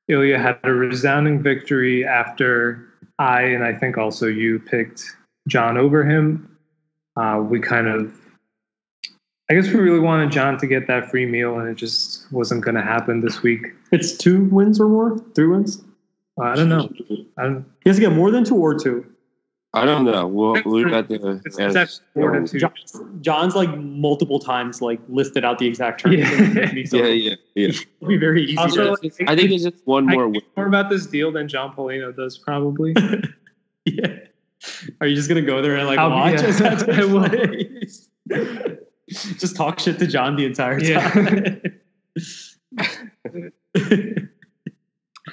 [0.09, 2.89] Ilya had a resounding victory after
[3.19, 5.03] I and I think also you picked
[5.49, 6.59] John over him.
[7.17, 8.15] Uh, we kind of,
[9.53, 12.65] I guess we really wanted John to get that free meal, and it just wasn't
[12.65, 13.67] going to happen this week.
[13.91, 15.85] It's two wins or more, three wins.
[16.41, 16.89] Uh, I don't know.
[17.37, 19.05] I don't, He has to get more than two or two.
[19.75, 20.27] I don't know.
[20.27, 21.43] We'll we got the.
[21.45, 22.61] it's, it's actually four to two.
[22.61, 26.17] John's, John's like multiple times like listed out the exact terms.
[26.17, 26.85] Yeah.
[26.87, 27.69] so yeah, yeah, yeah.
[27.69, 28.57] it'll be very easy.
[28.57, 30.23] Also, to, I think it's just one more.
[30.23, 30.43] know win.
[30.57, 32.95] more about this deal than John Polino does, probably.
[33.85, 34.17] yeah.
[35.03, 36.41] Are you just gonna go there and like I'll be- watch?
[38.31, 38.75] yeah,
[39.17, 39.31] as that takes I will.
[39.31, 39.41] place?
[39.41, 41.11] just talk shit to John the entire Yeah.
[41.11, 41.81] time.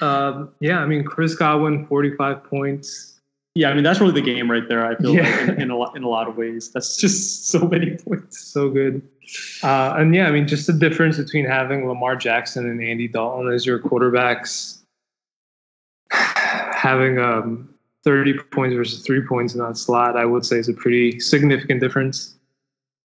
[0.00, 3.20] um, yeah, I mean, Chris Godwin, 45 points.
[3.54, 4.86] yeah, I mean that's really the game right there.
[4.86, 5.22] I feel Yeah.
[5.22, 6.70] like in, in a lot in a lot of ways.
[6.72, 8.40] That's just so many points.
[8.40, 9.02] So good.
[9.62, 13.52] Uh, and yeah, I mean, just the difference between having Lamar Jackson and Andy Dalton
[13.52, 14.78] as your quarterbacks,
[16.10, 17.68] having um,
[18.04, 21.80] 30 points versus three points in that slot, I would say is a pretty significant
[21.80, 22.34] difference.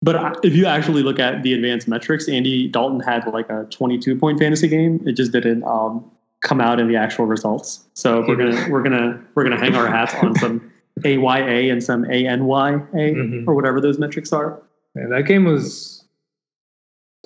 [0.03, 4.17] But if you actually look at the advanced metrics, Andy Dalton had like a 22
[4.17, 5.03] point fantasy game.
[5.07, 6.11] It just didn't um,
[6.43, 7.85] come out in the actual results.
[7.95, 10.73] So we're gonna we're gonna we're gonna hang our hats on some
[11.05, 13.45] AYA and some ANYA Mhm.
[13.47, 14.63] or whatever those metrics are.
[14.95, 16.05] That game was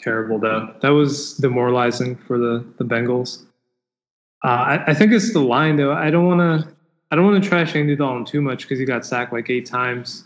[0.00, 0.74] terrible, though.
[0.82, 3.44] That was demoralizing for the the Bengals.
[4.44, 5.92] Uh, I, I think it's the line, though.
[5.92, 6.68] I don't want to.
[7.10, 9.64] I don't want to trash Andy Dalton too much because he got sacked like eight
[9.66, 10.24] times.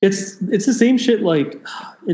[0.00, 1.22] It's it's the same shit.
[1.22, 1.60] Like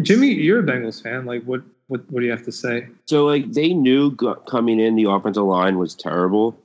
[0.02, 1.26] Jimmy, you're a Bengals fan.
[1.26, 2.88] Like, what what what do you have to say?
[3.06, 6.56] So like they knew go- coming in the offensive line was terrible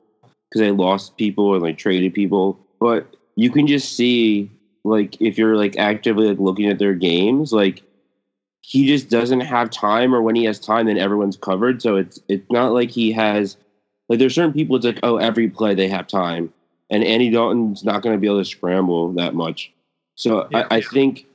[0.50, 2.58] because they lost people and like traded people.
[2.80, 4.50] But you can just see
[4.84, 7.84] like if you're like actively like looking at their games, like
[8.62, 11.82] he just doesn't have time, or when he has time, then everyone's covered.
[11.82, 13.58] So it's it's not like he has
[14.08, 14.76] like there's certain people.
[14.78, 16.54] It's like oh every play they have time,
[16.90, 19.72] and Andy Dalton's not going to be able to scramble that much.
[20.20, 20.68] So Yeah.
[20.70, 21.26] I, I think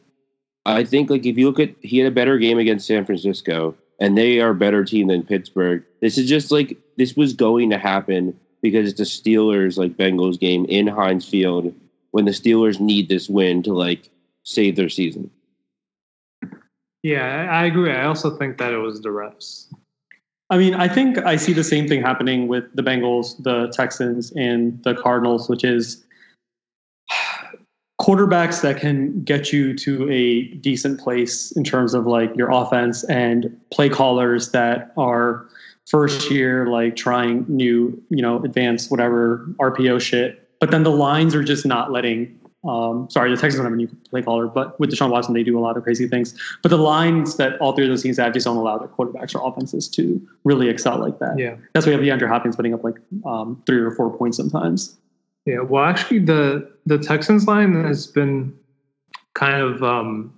[0.67, 3.75] I think like if you look at he had a better game against San Francisco
[3.99, 5.83] and they are a better team than Pittsburgh.
[6.01, 10.39] This is just like this was going to happen because it's the Steelers like Bengals
[10.39, 11.75] game in Heinz Field
[12.11, 14.11] when the Steelers need this win to like
[14.43, 15.31] save their season.
[17.03, 17.93] Yeah, I agree.
[17.93, 19.67] I also think that it was the refs.
[20.51, 24.31] I mean, I think I see the same thing happening with the Bengals, the Texans,
[24.33, 26.04] and the Cardinals, which is
[28.01, 33.05] quarterbacks that can get you to a decent place in terms of like your offense
[33.05, 35.47] and play callers that are
[35.87, 40.49] first year, like trying new, you know, advanced whatever RPO shit.
[40.61, 42.41] But then the lines are just not letting.
[42.67, 45.43] Um, sorry, the Texans don't have a new play caller, but with Deshaun Watson, they
[45.43, 46.35] do a lot of crazy things.
[46.63, 49.35] But the lines that all three of those teams have just don't allow their quarterbacks
[49.35, 51.39] or offenses to really excel like that.
[51.39, 51.57] Yeah.
[51.75, 54.97] That's why you have DeAndre Hopkins putting up like um, three or four points sometimes.
[55.47, 58.55] Yeah, well, actually, the the Texans line has been
[59.35, 60.33] kind of um,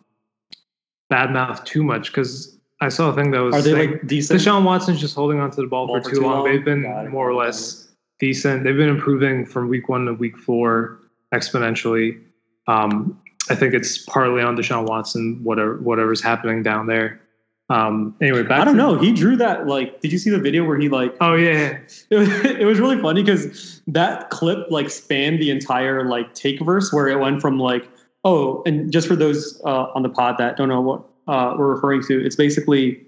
[1.10, 4.06] bad mouth too much because I saw a thing that was Are they saying like
[4.06, 4.40] decent?
[4.40, 6.44] Deshaun Watson's just holding onto the ball, Ball for too long.
[6.44, 7.88] They've been more or less
[8.18, 8.64] decent.
[8.64, 10.98] They've been improving from week one to week four
[11.32, 12.20] exponentially.
[12.66, 17.20] Um, I think it's partly on Deshaun Watson, whatever whatever's happening down there.
[17.68, 18.98] Um, anyway, back I don't to- know.
[18.98, 20.00] He drew that like.
[20.00, 21.16] Did you see the video where he like?
[21.20, 21.78] Oh yeah,
[22.10, 26.60] It was, it was really funny because that clip like spanned the entire like take
[26.60, 27.88] verse where it went from like
[28.24, 31.74] oh and just for those uh, on the pod that don't know what uh, we're
[31.74, 33.00] referring to, it's basically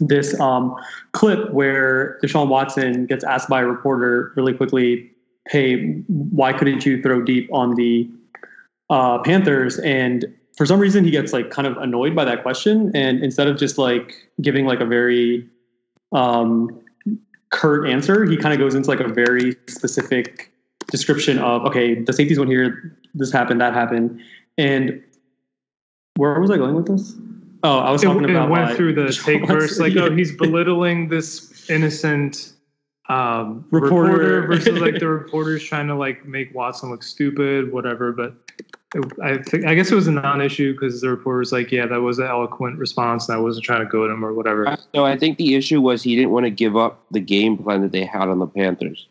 [0.00, 0.74] this um,
[1.12, 5.10] clip where Deshaun Watson gets asked by a reporter really quickly,
[5.48, 8.10] "Hey, why couldn't you throw deep on the
[8.90, 12.90] uh, Panthers?" and for some reason he gets like kind of annoyed by that question
[12.94, 15.48] and instead of just like giving like a very
[16.12, 16.80] um
[17.50, 20.52] curt answer he kind of goes into like a very specific
[20.88, 24.20] description of okay the safeties went here this happened that happened
[24.58, 25.02] and
[26.16, 27.14] where was i going with this
[27.62, 31.08] oh i was talking it about went through the take verse like oh he's belittling
[31.08, 32.52] this innocent
[33.08, 34.12] um, Reporter.
[34.12, 34.46] reporter.
[34.46, 38.12] versus like the reporters trying to like make Watson look stupid, whatever.
[38.12, 38.66] But it,
[39.22, 42.00] I think I guess it was a non-issue because the reporter was like, yeah, that
[42.00, 44.68] was an eloquent response, and I wasn't trying to goad him or whatever.
[44.68, 47.56] Uh, no, I think the issue was he didn't want to give up the game
[47.56, 49.08] plan that they had on the Panthers.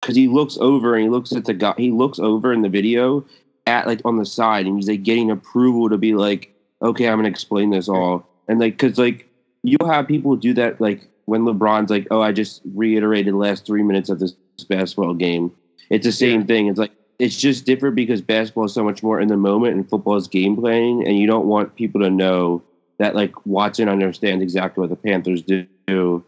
[0.00, 2.68] Because he looks over and he looks at the guy, he looks over in the
[2.68, 3.24] video
[3.66, 7.14] at like on the side and he's like getting approval to be like, okay, I'm
[7.14, 8.28] going to explain this all.
[8.48, 9.26] And like, because like
[9.62, 13.64] you'll have people do that like when LeBron's like, oh, I just reiterated the last
[13.64, 14.34] three minutes of this
[14.68, 15.50] basketball game.
[15.88, 16.66] It's the same thing.
[16.66, 19.88] It's like, it's just different because basketball is so much more in the moment and
[19.88, 22.62] football is game playing And you don't want people to know
[22.98, 25.66] that like Watson understands exactly what the Panthers do.
[25.86, 26.22] Because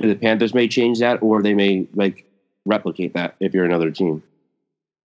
[0.00, 2.24] the Panthers may change that, or they may like
[2.66, 4.22] replicate that if you're another team.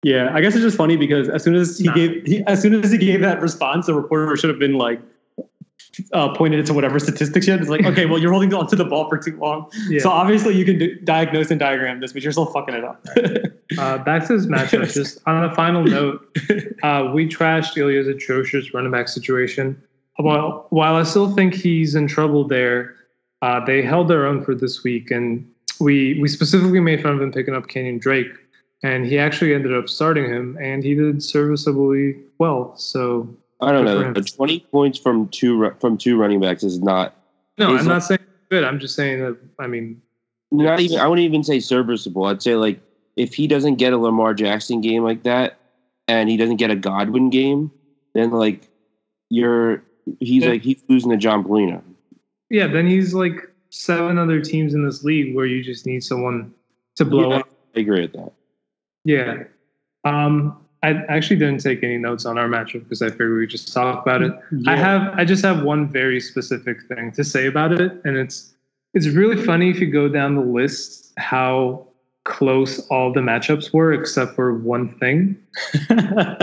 [0.03, 1.93] yeah i guess it's just funny because as soon as he Nah.
[1.95, 5.01] gave he, as soon as he gave that response the reporter should have been like
[6.13, 7.61] uh, pointed it to whatever statistics you had.
[7.61, 9.69] It's like, okay, well, you're holding onto the ball for too long.
[9.87, 10.01] Yeah.
[10.01, 13.05] So obviously you can do, diagnose and diagram this, but you're still fucking it up.
[13.77, 14.91] Uh, back to this matchup.
[14.93, 16.25] Just on a final note,
[16.83, 19.81] uh, we trashed Ilya's atrocious running back situation.
[20.17, 22.95] While while I still think he's in trouble there,
[23.41, 27.21] uh, they held their own for this week, and we we specifically made fun of
[27.21, 28.31] him picking up Kenyan Drake,
[28.83, 32.75] and he actually ended up starting him, and he did serviceably well.
[32.75, 33.29] So
[33.61, 34.13] I don't know.
[34.21, 37.15] Twenty points from two from two running backs is not
[37.57, 38.19] no, He's I'm a- not saying
[38.49, 38.63] good.
[38.63, 39.37] I'm just saying that.
[39.59, 40.01] I mean,
[40.51, 40.99] not even.
[40.99, 42.25] I wouldn't even say serviceable.
[42.25, 42.79] I'd say like
[43.17, 45.57] if he doesn't get a Lamar Jackson game like that,
[46.07, 47.69] and he doesn't get a Godwin game,
[48.13, 48.67] then like
[49.29, 49.83] you're
[50.19, 50.51] he's Yeah.
[50.51, 51.83] like he's losing to John Polina.
[52.49, 53.35] yeah, then he's like
[53.71, 56.53] seven other teams in this league where you just need someone
[56.95, 57.35] to blow Yeah.
[57.39, 57.49] up.
[57.75, 58.31] I agree with that.
[59.05, 59.43] Yeah.
[60.05, 63.73] Um, I actually didn't take any notes on our matchup because I figured we just
[63.73, 64.33] talk about it.
[64.65, 68.53] I have I just have one very specific thing to say about it, and it's
[68.93, 71.85] it's really funny if you go down the list how
[72.23, 75.37] close all the matchups were except for one thing.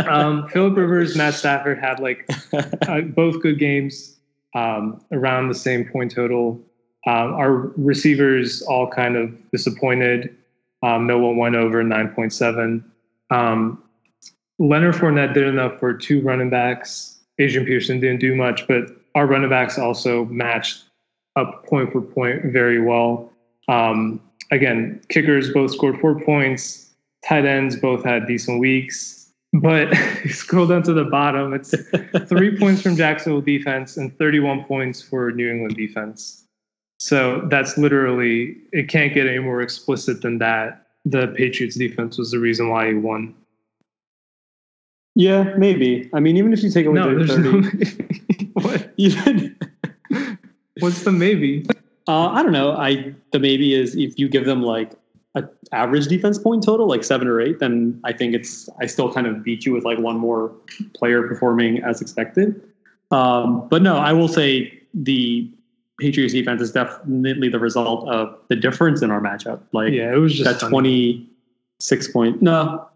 [0.08, 2.28] Um, Philip Rivers, Matt Stafford had like
[2.88, 4.16] uh, both good games
[4.54, 6.60] um, around the same point total.
[7.06, 10.34] Um, our receivers all kind of disappointed.
[10.82, 12.84] Um, no one went over 9.7.
[13.30, 13.82] Um,
[14.58, 17.18] Leonard Fournette did enough for two running backs.
[17.38, 20.84] Adrian Peterson didn't do much, but our running backs also matched
[21.36, 23.30] up point for point very well.
[23.68, 26.94] Um, again, kickers both scored four points.
[27.26, 29.30] Tight ends both had decent weeks.
[29.52, 29.92] But
[30.24, 31.74] you scroll down to the bottom, it's
[32.28, 36.44] three points from Jacksonville defense and 31 points for New England defense.
[36.98, 40.86] So that's literally, it can't get any more explicit than that.
[41.04, 43.34] The Patriots defense was the reason why he won.
[45.16, 46.08] Yeah, maybe.
[46.14, 48.50] I mean, even if you take away No, the there's 30, no.
[48.62, 48.92] what?
[48.98, 49.56] even,
[50.80, 51.66] What's the maybe?
[52.06, 52.72] uh, I don't know.
[52.72, 54.92] I the maybe is if you give them like
[55.34, 59.12] an average defense point total, like seven or eight, then I think it's I still
[59.12, 60.52] kind of beat you with like one more
[60.94, 62.60] player performing as expected.
[63.10, 65.50] Um, but no, I will say the
[65.98, 69.60] Patriots defense is definitely the result of the difference in our matchup.
[69.72, 71.26] Like Yeah, it was just that funny.
[71.80, 72.42] 26 point.
[72.42, 72.86] No,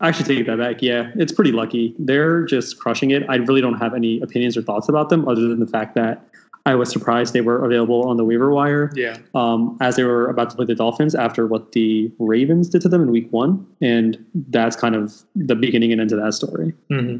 [0.00, 0.82] I should take that back.
[0.82, 1.94] Yeah, it's pretty lucky.
[1.98, 3.24] They're just crushing it.
[3.28, 6.22] I really don't have any opinions or thoughts about them other than the fact that
[6.66, 10.28] I was surprised they were available on the waiver wire Yeah, um, as they were
[10.28, 13.64] about to play the Dolphins after what the Ravens did to them in week one.
[13.80, 16.74] And that's kind of the beginning and end of that story.
[16.90, 17.18] hmm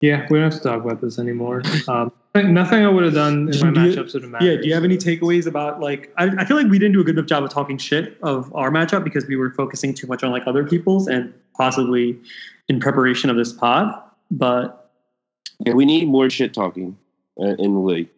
[0.00, 0.26] yeah.
[0.30, 1.62] We don't have to talk about this anymore.
[1.88, 4.46] Um, nothing I would have done in my you- matchups would have mattered.
[4.46, 4.60] Yeah.
[4.60, 6.12] Do you have any takeaways about like?
[6.16, 8.54] I, I feel like we didn't do a good enough job of talking shit of
[8.54, 12.18] our matchup because we were focusing too much on like other people's and possibly
[12.68, 13.94] in preparation of this pod.
[14.30, 14.90] But
[15.60, 16.96] Yeah, we need more shit talking
[17.40, 18.08] uh, in the league.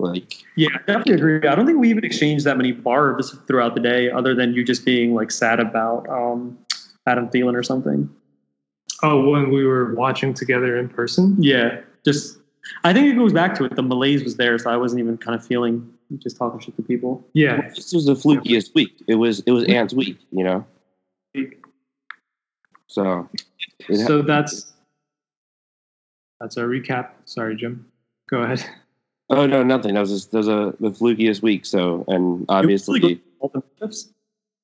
[0.00, 1.48] Like, yeah, I definitely agree.
[1.48, 4.62] I don't think we even exchanged that many barbs throughout the day, other than you
[4.64, 6.56] just being like sad about um,
[7.06, 8.08] Adam Thielen or something.
[9.02, 11.36] Oh, when we were watching together in person.
[11.40, 12.38] Yeah, just
[12.84, 13.74] I think it goes back to it.
[13.76, 16.82] The malaise was there, so I wasn't even kind of feeling just talking shit to
[16.82, 17.26] people.
[17.34, 19.00] Yeah, this was the flukiest week.
[19.06, 20.64] It was it was Ant's week, you know.
[22.86, 23.28] So,
[23.88, 24.72] ha- so that's
[26.40, 27.10] that's our recap.
[27.24, 27.86] Sorry, Jim.
[28.30, 28.64] Go ahead.
[29.30, 29.94] oh no, nothing.
[29.94, 31.66] That was just, that was a the flukiest week.
[31.66, 33.94] So, and obviously, It was really good.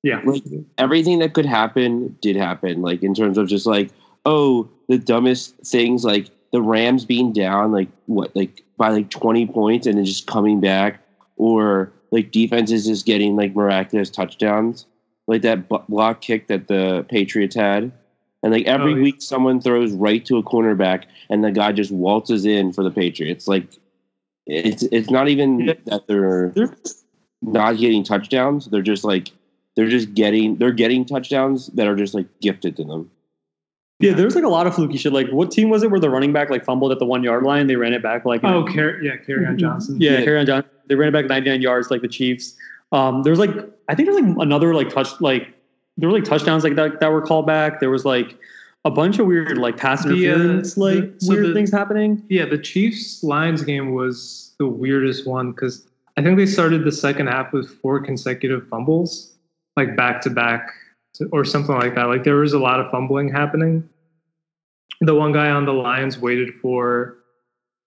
[0.02, 0.42] Yeah, Like-
[0.78, 2.82] everything that could happen did happen.
[2.82, 3.90] Like in terms of just like,
[4.26, 9.44] oh, the dumbest things, like the Rams being down, like what, like by like twenty
[9.44, 11.00] points, and then just coming back,
[11.36, 14.86] or like defenses just getting like miraculous touchdowns,
[15.26, 17.90] like that block kick that the Patriots had.
[18.44, 19.02] And like every Oh, yeah.
[19.02, 22.90] week, someone throws right to a cornerback, and the guy just waltzes in for the
[22.92, 23.48] Patriots.
[23.48, 23.66] Like
[24.46, 26.54] it's it's not even that they're
[27.42, 28.66] not getting touchdowns.
[28.66, 29.32] They're just like
[29.74, 33.10] they're just getting they're getting touchdowns that are just like gifted to them.
[34.00, 35.12] Yeah, there's like a lot of fluky shit.
[35.12, 37.44] Like, what team was it where the running back like fumbled at the one yard
[37.44, 37.68] line?
[37.68, 40.00] They ran it back like Oh, Car- yeah, Kerryon Johnson.
[40.00, 40.24] yeah, Yeah.
[40.24, 40.64] Carry John.
[40.88, 42.56] They ran it back 99 yards like the Chiefs.
[42.92, 43.50] Um, there's like
[43.88, 45.54] I think there's like another like touch like
[45.96, 47.78] there were like touchdowns like that that were called back.
[47.80, 48.36] There was like
[48.84, 51.70] a bunch of weird like pass The, uh, interference like the- so weird the- things
[51.70, 52.22] happening.
[52.28, 56.92] Yeah, the Chiefs Lions game was the weirdest one because I think they started the
[56.92, 59.34] second half with four consecutive fumbles,
[59.76, 60.68] like back to back
[61.32, 62.04] or something like that.
[62.04, 63.88] Like there was a lot of fumbling happening.
[65.00, 67.16] The one guy on the Lions waited for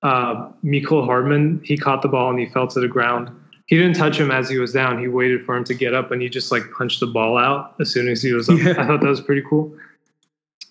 [0.04, 1.62] uh, Mecole Hardman.
[1.63, 3.30] He caught the ball and he fell to the ground.
[3.66, 5.00] He didn't touch him as he was down.
[5.00, 7.76] He waited for him to get up and he just like punched the ball out
[7.82, 8.58] as soon as he was up.
[8.60, 8.72] Yeah.
[8.72, 9.76] I thought that was pretty cool.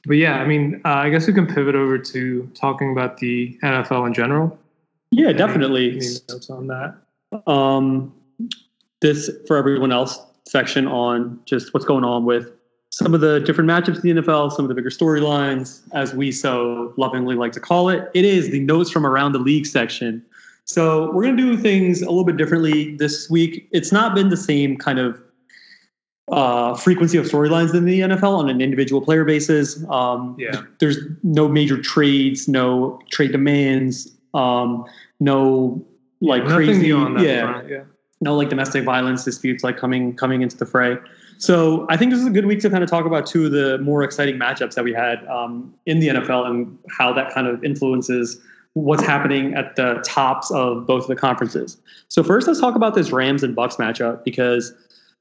[0.07, 3.59] But yeah, I mean, uh, I guess we can pivot over to talking about the
[3.63, 4.57] NFL in general.
[5.11, 5.91] Yeah, Any- definitely.
[5.97, 6.95] Any notes on that?
[7.47, 8.15] um,
[9.01, 10.19] this for everyone else
[10.57, 12.51] section on just what's going on with
[12.89, 16.33] some of the different matchups in the NFL, some of the bigger storylines, as we
[16.33, 18.09] so lovingly like to call it.
[18.15, 20.25] It is the notes from around the league section.
[20.65, 23.69] So we're going to do things a little bit differently this week.
[23.71, 25.21] It's not been the same kind of
[26.33, 29.85] uh, frequency of storylines in the NFL on an individual player basis.
[29.91, 30.63] Um, Yeah.
[30.81, 34.87] there's no major trades, no trade demands, um,
[35.21, 35.85] no
[36.23, 37.69] like Nothing crazy, new on that yeah, front.
[37.69, 37.83] Yeah.
[38.21, 40.97] No like domestic violence disputes like coming coming into the fray.
[41.39, 43.53] So I think this is a good week to kind of talk about two of
[43.53, 47.47] the more exciting matchups that we had um, in the NFL and how that kind
[47.47, 48.41] of influences
[48.73, 51.79] what's happening at the tops of both of the conferences.
[52.09, 54.73] So first, let's talk about this Rams and Bucs matchup because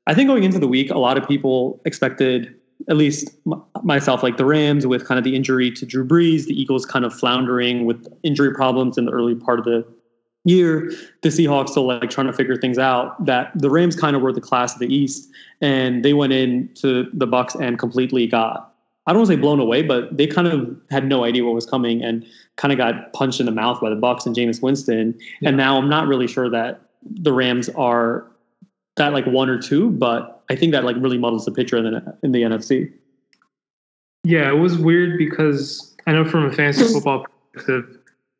[0.07, 2.53] I think going into the week, a lot of people expected
[2.89, 3.29] at least
[3.83, 7.05] myself, like the Rams with kind of the injury to Drew Brees, the Eagles kind
[7.05, 9.85] of floundering with injury problems in the early part of the
[10.45, 10.91] year,
[11.21, 13.23] the Seahawks still like trying to figure things out.
[13.25, 15.29] That the Rams kind of were the class of the East,
[15.61, 18.71] and they went into the Bucs and completely got.
[19.07, 21.53] I don't want to say blown away, but they kind of had no idea what
[21.53, 22.25] was coming and
[22.55, 25.13] kind of got punched in the mouth by the Bucs and Jameis Winston.
[25.41, 25.49] Yeah.
[25.49, 28.25] And now I'm not really sure that the Rams are
[28.95, 31.83] that like one or two, but I think that like really muddles the picture in
[31.83, 32.91] the in the NFC.
[34.23, 37.99] Yeah, it was weird because I know from a fantasy football perspective,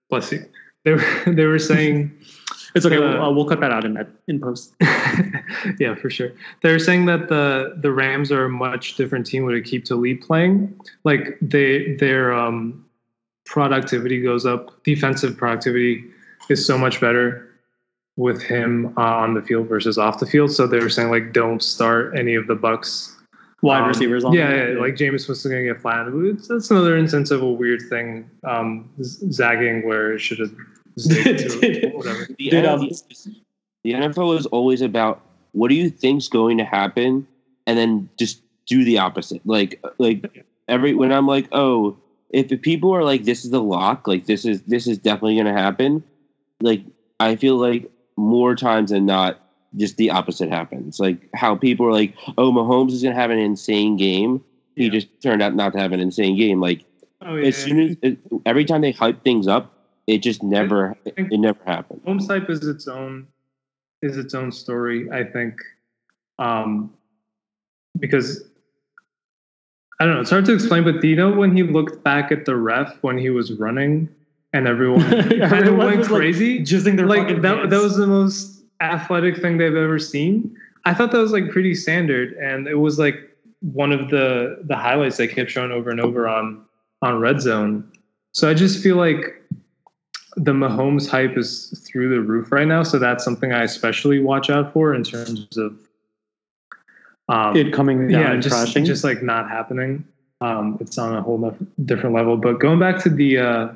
[0.10, 0.46] bless you,
[0.86, 2.18] they were they were saying
[2.76, 2.98] It's okay.
[2.98, 4.76] Uh, we'll, uh, we'll cut that out in in post.
[5.80, 6.32] yeah, for sure.
[6.62, 10.20] They were saying that the the Rams are a much different team with Aqib Talib
[10.20, 10.78] playing.
[11.06, 12.86] Like they their um,
[13.46, 14.84] productivity goes up.
[14.84, 16.04] Defensive productivity
[16.50, 17.50] is so much better
[18.18, 20.52] with him uh, on the field versus off the field.
[20.52, 23.16] So they were saying like don't start any of the Bucs
[23.62, 24.34] Wide um, receivers on.
[24.34, 26.42] Yeah, yeah, like Jameis was going to get flattened.
[26.50, 30.58] That's another instance of a weird thing, um, z- zagging where it should have zigged
[30.58, 30.75] to whatever.
[32.38, 33.36] The, Did, um, NFL,
[33.84, 35.22] the NFL is always about
[35.52, 37.28] what do you think's going to happen,
[37.68, 39.42] and then just do the opposite.
[39.46, 41.98] Like like every when I'm like, oh,
[42.30, 45.54] if people are like, this is the lock, like this is this is definitely going
[45.54, 46.04] to happen.
[46.62, 46.82] Like
[47.20, 49.40] I feel like more times than not,
[49.76, 51.00] just the opposite happens.
[51.00, 54.44] Like how people are like, oh, Mahomes is going to have an insane game.
[54.76, 54.92] He Yeah.
[54.92, 56.60] just turned out not to have an insane game.
[56.60, 56.84] Like
[57.22, 58.16] Oh yeah, as soon as
[58.46, 59.72] every time they hype things up,
[60.08, 62.02] it just never think- it never happened.
[62.06, 63.28] home type is its own
[64.02, 65.10] is its own story.
[65.12, 65.56] I think,
[66.40, 66.94] um,
[68.00, 68.44] because
[70.00, 70.22] I don't know.
[70.22, 72.98] It's hard to explain, but do you know when he looked back at the ref
[73.02, 74.10] when he was running
[74.54, 75.02] and everyone
[75.50, 76.60] kind of went was, like, crazy?
[76.60, 77.70] jizzing their like that, pants.
[77.72, 80.56] that was the most athletic thing they've ever seen.
[80.84, 83.16] I thought that was like pretty standard, and it was like
[83.62, 86.64] one of the the highlights they kept showing over and over on
[87.02, 87.90] on Red Zone.
[88.34, 89.42] So I just feel like
[90.36, 92.84] the Mahomes hype is through the roof right now.
[92.84, 95.80] So that's something I especially watch out for in terms of
[97.30, 98.86] um, it coming down yeah, and just crashing.
[98.86, 100.06] just like not happening.
[100.42, 102.38] Um, it's on a whole different level.
[102.38, 103.68] But going back to the, uh,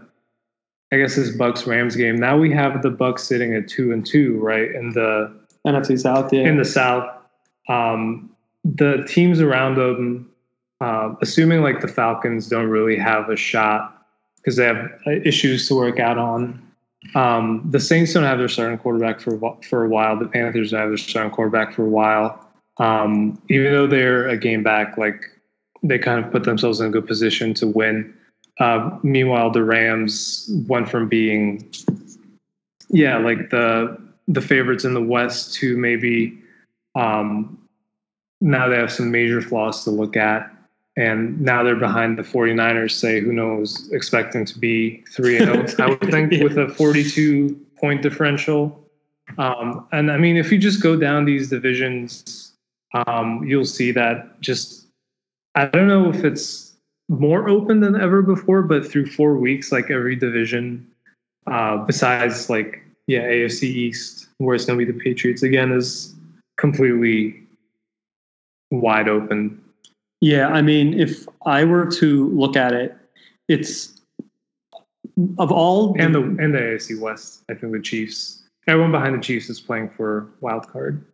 [0.92, 2.18] I guess this Bucs Rams game.
[2.18, 4.70] Now we have the Bucs sitting at two and two, right?
[4.72, 5.34] In the
[5.66, 6.34] NFC South.
[6.34, 6.42] Yeah.
[6.42, 7.10] in the South,
[7.70, 8.30] um,
[8.66, 10.30] the teams around them,
[10.82, 13.99] uh, assuming like the Falcons don't really have a shot
[14.42, 16.62] because they have uh, issues to work out on.
[17.16, 20.18] Um, the Saints don't have their starting quarterback for for a while.
[20.18, 22.46] The Panthers don't have their starting quarterback for a while.
[22.78, 25.26] Um, even though they're a game back, like
[25.84, 28.14] they kind of put themselves in a good position to win.
[28.60, 31.70] Uh, meanwhile, the Rams went from being,
[32.90, 36.38] yeah, like the the favorites in the West to maybe
[36.96, 37.58] um,
[38.42, 40.52] now they have some major flaws to look at.
[41.00, 45.86] And now they're behind the 49ers, say, who knows, expecting to be 3 0, I
[45.88, 46.44] would think, Yeah.
[46.44, 48.78] with a 42 point differential.
[49.38, 52.52] Um, and I mean, if you just go down these divisions,
[52.94, 54.88] um, you'll see that just,
[55.56, 56.76] I don't know if it's
[57.08, 60.86] more open than ever before, but through four weeks, like every division,
[61.48, 66.14] uh, besides like, yeah, AFC East, where it's going to be the Patriots again, is
[66.58, 67.42] completely
[68.70, 69.62] wide open.
[70.22, 72.96] Yeah, I mean, if I were to look at it,
[73.48, 74.02] it's
[75.38, 79.22] of all And the and the AFC West, I think the Chiefs, everyone behind the
[79.22, 81.06] Chiefs is playing for wild card.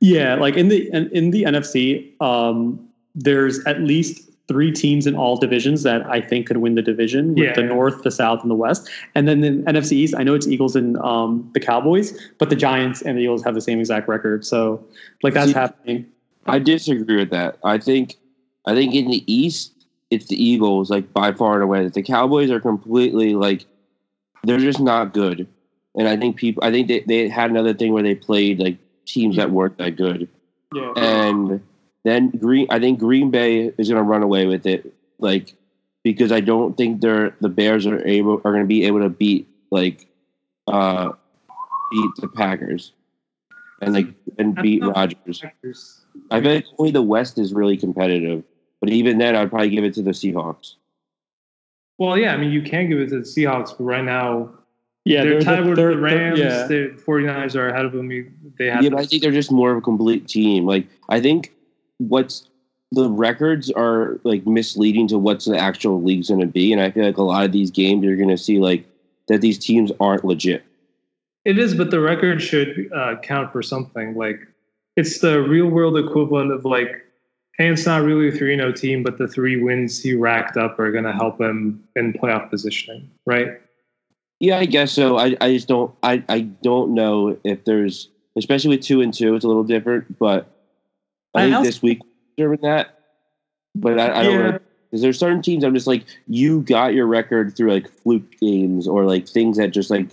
[0.00, 5.16] yeah, like in the in, in the NFC, um, there's at least three teams in
[5.16, 7.52] all divisions that I think could win the division with Yeah.
[7.54, 8.88] the North, the South, and the West.
[9.16, 12.54] And then the NFC East, I know it's Eagles and um, the Cowboys, but the
[12.56, 14.44] Giants and the Eagles have the same exact record.
[14.44, 14.84] So
[15.22, 16.06] like that's See- happening.
[16.46, 17.58] I disagree with that.
[17.64, 18.14] I think
[18.66, 19.72] I think in the East
[20.10, 21.88] it's the Eagles like by far and away.
[21.88, 23.64] The Cowboys are completely like
[24.44, 25.46] they're just not good.
[25.96, 28.78] And I think people I think they, they had another thing where they played like
[29.06, 30.28] teams that weren't that good.
[30.74, 30.92] Yeah.
[30.96, 31.62] And
[32.04, 34.92] then Green I think Green Bay is gonna run away with it.
[35.18, 35.54] Like
[36.04, 39.48] because I don't think they're the Bears are able are gonna be able to beat
[39.70, 40.06] like
[40.68, 41.12] uh
[41.90, 42.92] beat the Packers.
[43.80, 44.08] And like
[44.38, 45.44] and beat Rodgers.
[46.30, 48.42] I bet only the West is really competitive.
[48.80, 50.74] But even then, I'd probably give it to the Seahawks.
[51.98, 54.50] Well, yeah, I mean, you can give it to the Seahawks, but right now
[55.04, 56.38] yeah, they're, tied with they're- the Rams.
[56.38, 56.66] yeah.
[56.66, 58.08] The 49ers are ahead of them.
[58.58, 60.66] They have Yeah, but I think they're just more of a complete team.
[60.66, 61.52] Like I think
[61.98, 62.48] what's
[62.92, 66.90] the records are like misleading to what's the actual league's going to be, and I
[66.90, 68.84] feel like a lot of these games you're going to see like
[69.28, 70.64] that these teams aren't legit.
[71.44, 74.14] It is, but the record should uh, count for something.
[74.16, 74.40] Like
[74.96, 77.05] it's the real world equivalent of like
[77.58, 80.78] and it's not really a 3 0 team, but the three wins he racked up
[80.78, 83.48] are going to help him in playoff positioning, right?
[84.40, 85.16] Yeah, I guess so.
[85.18, 89.34] I, I just don't I, I don't know if there's especially with two and two,
[89.34, 90.18] it's a little different.
[90.18, 90.46] But
[91.34, 92.00] I, I think also- this week
[92.36, 92.92] determine that.
[93.74, 94.50] But I, I don't Yeah.
[94.52, 94.58] know
[94.90, 98.86] because there's certain teams I'm just like you got your record through like fluke games
[98.86, 100.08] or like things that just like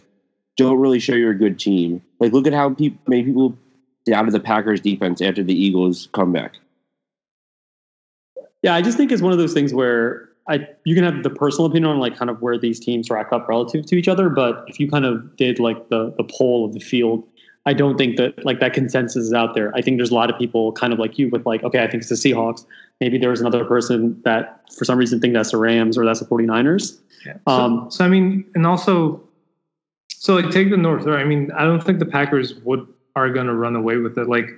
[0.57, 2.01] don't really show you're a good team.
[2.19, 3.57] Like look at how peop many people
[4.05, 6.55] doubted the Packers defense after the Eagles comeback.
[8.63, 11.29] Yeah, I just think it's one of those things where I you can have the
[11.29, 14.29] personal opinion on like kind of where these teams rack up relative to each other,
[14.29, 17.23] but if you kind of did like the the poll of the field,
[17.65, 19.73] I don't think that like that consensus is out there.
[19.75, 21.87] I think there's a lot of people kind of like you with like, okay, I
[21.87, 22.65] think it's the Seahawks.
[22.99, 26.19] Maybe there was another person that for some reason think that's the Rams or that's
[26.19, 26.99] the 49ers.
[27.25, 27.33] Yeah.
[27.47, 29.21] So, Um, so I mean, and also,
[30.09, 31.05] so like take the North.
[31.05, 31.21] Right?
[31.21, 32.85] I mean, I don't think the Packers would
[33.15, 34.27] are going to run away with it.
[34.27, 34.49] Like,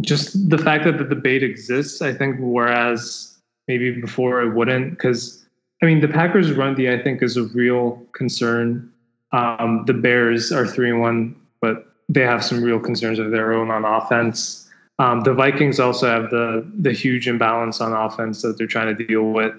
[0.00, 2.36] just the fact that the debate exists, I think.
[2.38, 3.38] Whereas
[3.68, 5.44] maybe before it wouldn't, because
[5.82, 8.92] I mean, the Packers' run D, I think, is a real concern.
[9.32, 13.52] Um, the Bears are three and one, but they have some real concerns of their
[13.52, 14.68] own on offense.
[14.98, 19.06] Um, the Vikings also have the the huge imbalance on offense that they're trying to
[19.06, 19.54] deal with.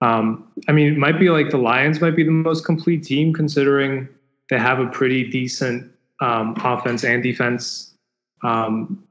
[0.00, 3.32] Um, I mean, it might be like the Lions might be the most complete team
[3.32, 4.08] considering
[4.48, 7.94] they have a pretty decent um, offense and defense.
[8.42, 9.04] Um,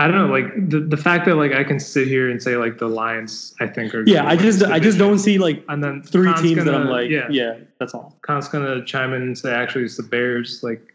[0.00, 2.56] I don't know, like the, the fact that like I can sit here and say
[2.56, 5.82] like the Lions, I think are yeah, I just I just don't see like And
[5.82, 8.16] then three Khan's teams that I'm like, yeah, yeah, that's all.
[8.22, 10.62] Khan's gonna chime in and say actually it's the Bears.
[10.62, 10.94] Like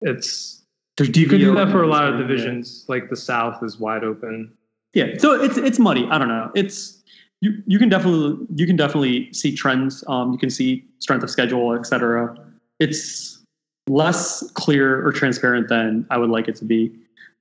[0.00, 0.64] it's
[0.96, 2.26] There's you can do that for a lot of yeah.
[2.26, 2.84] divisions.
[2.88, 4.52] Like the South is wide open.
[4.92, 6.08] Yeah, so it's it's muddy.
[6.10, 6.50] I don't know.
[6.56, 7.00] It's
[7.42, 10.02] you you can definitely you can definitely see trends.
[10.08, 12.36] Um, you can see strength of schedule, etc.
[12.80, 13.40] It's
[13.88, 16.92] less clear or transparent than I would like it to be.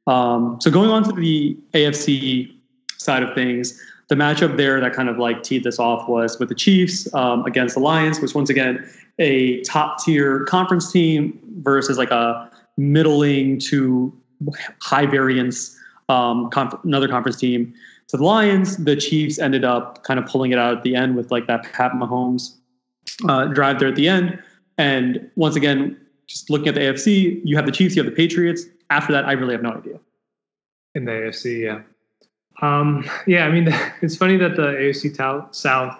[0.07, 2.53] Um, so going on to the AFC
[2.97, 6.49] side of things, the matchup there that kind of like teed this off was with
[6.49, 8.87] the Chiefs um, against the Lions, which once again
[9.17, 14.13] a top tier conference team versus like a middling to
[14.81, 15.75] high variance
[16.09, 17.73] um, conf- another conference team.
[18.07, 21.15] So the Lions, the Chiefs ended up kind of pulling it out at the end
[21.15, 22.55] with like that Pat Mahomes
[23.27, 24.39] uh, drive there at the end.
[24.77, 28.15] And once again, just looking at the AFC, you have the Chiefs, you have the
[28.15, 28.65] Patriots.
[28.89, 29.99] After that, I really have no idea.
[30.93, 31.63] in the AFC.
[31.63, 31.81] Yeah,
[32.61, 33.45] um, yeah.
[33.45, 33.67] I mean,
[34.01, 35.15] it's funny that the AFC
[35.55, 35.97] South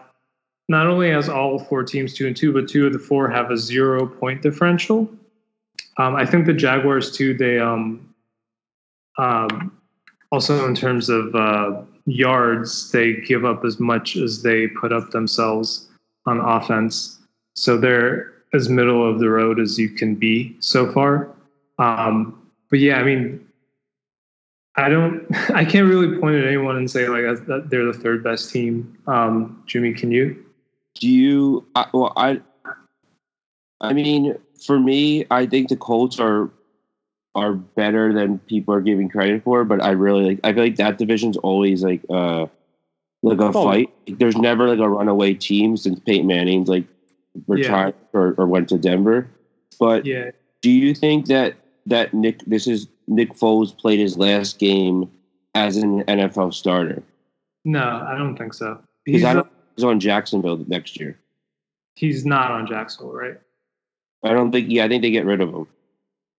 [0.67, 3.51] not only has all four teams two and two, but two of the four have
[3.51, 5.09] a zero point differential.
[5.97, 7.33] Um, I think the Jaguars too.
[7.33, 8.13] They um,
[9.17, 9.77] um,
[10.31, 15.11] also in terms of uh, yards, they give up as much as they put up
[15.11, 15.87] themselves
[16.25, 17.19] on offense.
[17.55, 21.29] So they're as middle of the road as you can be so far.
[21.77, 22.41] Um,
[22.75, 23.47] but yeah, I mean,
[24.75, 25.25] I don't.
[25.55, 28.51] I can't really point at anyone and say like that- that they're the third best
[28.51, 28.97] team.
[29.07, 30.43] Um, Jimmy, can you?
[30.99, 31.65] Do you?
[31.73, 32.41] I, well, I.
[33.79, 36.49] I mean, for me, I think the Colts are
[37.33, 39.63] are better than people are giving credit for.
[39.63, 40.39] But I really like.
[40.43, 42.47] I feel like that division's always like uh
[43.23, 43.51] like a Oh.
[43.53, 43.89] fight.
[44.19, 46.83] There's never like a runaway team since Peyton Manning's like
[47.47, 49.29] retired or, or went to Denver.
[49.79, 51.55] But Yeah, do you think that
[51.85, 55.09] that Nick this is Nick Foles played his last game
[55.53, 57.03] as an NFL starter?
[57.63, 58.79] no, I don't think so.
[59.05, 61.17] He's I don't he's on Jacksonville next year.
[61.95, 63.39] he's not on Jacksonville, right?
[64.23, 65.67] I don't think yeah, I think they get rid of him.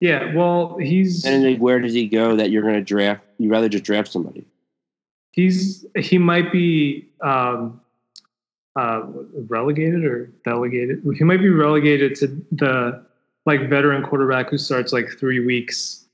[0.01, 3.69] Yeah, well, he's And then where does he go that you're gonna draft you'd rather
[3.69, 4.45] just draft somebody?
[5.37, 7.81] he's he might be um,
[8.75, 9.03] uh,
[9.49, 11.03] relegated or delegated.
[11.17, 13.05] He might be relegated to the
[13.47, 16.05] like veteran quarterback who starts like three weeks,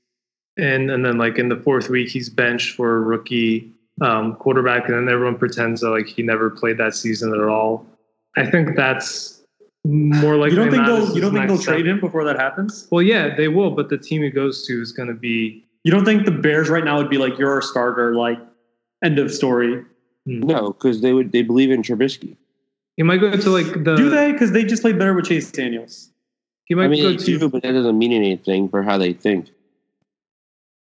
[0.57, 3.71] and and then like in the fourth week he's benched for a rookie
[4.01, 7.85] um, quarterback, and then everyone pretends that like he never played that season at all.
[8.37, 9.43] I think that's
[9.85, 12.87] more like you don't think they'll you don't think they'll trade him before that happens?
[12.91, 15.91] Well, yeah, they will, but the team he goes to is going to be You
[15.91, 18.39] don't think the Bears right now would be like you're our starter, like
[19.03, 19.83] end of story?
[20.25, 22.37] No, because they would they believe in Trubisky.
[22.95, 24.31] he might go to like the Do they?
[24.31, 26.09] Because they just played better with Chase Daniels.
[26.75, 29.49] Might I mean go to do, but that doesn't mean anything for how they think.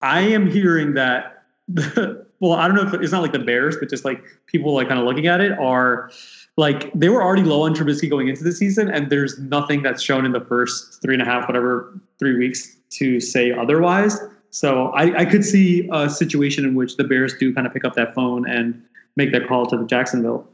[0.01, 1.43] I am hearing that.
[2.39, 4.88] well, I don't know if it's not like the Bears, but just like people like
[4.88, 6.11] kind of looking at it are
[6.55, 10.01] like they were already low on Trubisky going into the season, and there's nothing that's
[10.01, 14.19] shown in the first three and a half, whatever, three weeks to say otherwise.
[14.49, 17.86] So I, I could see a situation in which the Bears do kind of pick
[17.86, 18.82] up that phone and
[19.15, 20.47] make that call to the Jacksonville.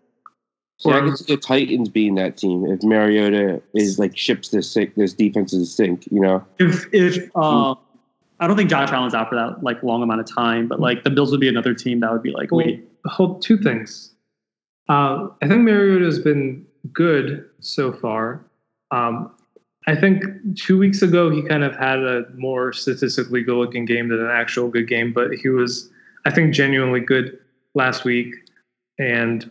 [0.83, 4.69] See, I can see the Titans being that team if Mariota is like ships this
[4.69, 6.45] sink, this defense is sink, you know.
[6.59, 7.77] If if um,
[8.41, 11.05] I don't think Josh Allen's out for that like long amount of time, but like
[11.05, 14.13] the Bills would be another team that would be like, Well, wait, hold two things.
[14.89, 18.43] Uh, I think Mariota has been good so far.
[18.91, 19.33] Um,
[19.87, 20.25] I think
[20.57, 24.31] two weeks ago he kind of had a more statistically good looking game than an
[24.31, 25.89] actual good game, but he was,
[26.25, 27.39] I think, genuinely good
[27.73, 28.35] last week.
[28.99, 29.49] And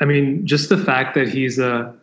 [0.00, 1.94] I mean, just the fact that he's a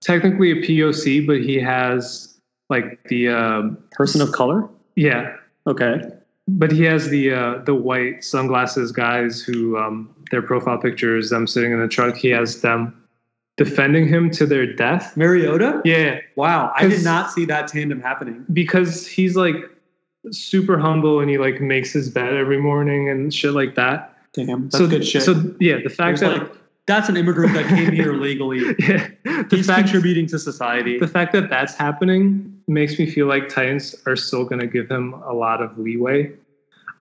[0.00, 2.34] technically a POC, but he has
[2.70, 4.68] like the um, person of color.
[4.96, 5.36] yeah,
[5.66, 6.02] Okay,
[6.48, 11.30] but he has the uh, the white sunglasses guys who um, their profile picture is
[11.30, 12.16] them sitting in the truck.
[12.16, 12.98] He has them
[13.58, 15.16] defending him to their death.
[15.16, 15.82] Mariota.
[15.84, 18.44] Yeah, Wow, I did not see that tandem happening.
[18.52, 19.56] because he's like
[20.30, 24.16] super humble and he like makes his bed every morning and shit like that.
[24.32, 25.22] Damn, that's so good shit.
[25.22, 28.60] So yeah, the fact There's, that like that's an immigrant that came here legally.
[28.80, 30.98] yeah, the He's fact contributing to society.
[30.98, 34.90] the fact that that's happening makes me feel like Titans are still going to give
[34.90, 36.32] him a lot of leeway.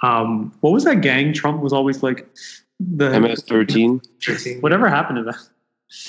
[0.03, 1.33] Um, What was that gang?
[1.33, 2.27] Trump was always like
[2.79, 4.01] the MS thirteen.
[4.61, 5.47] Whatever happened to that?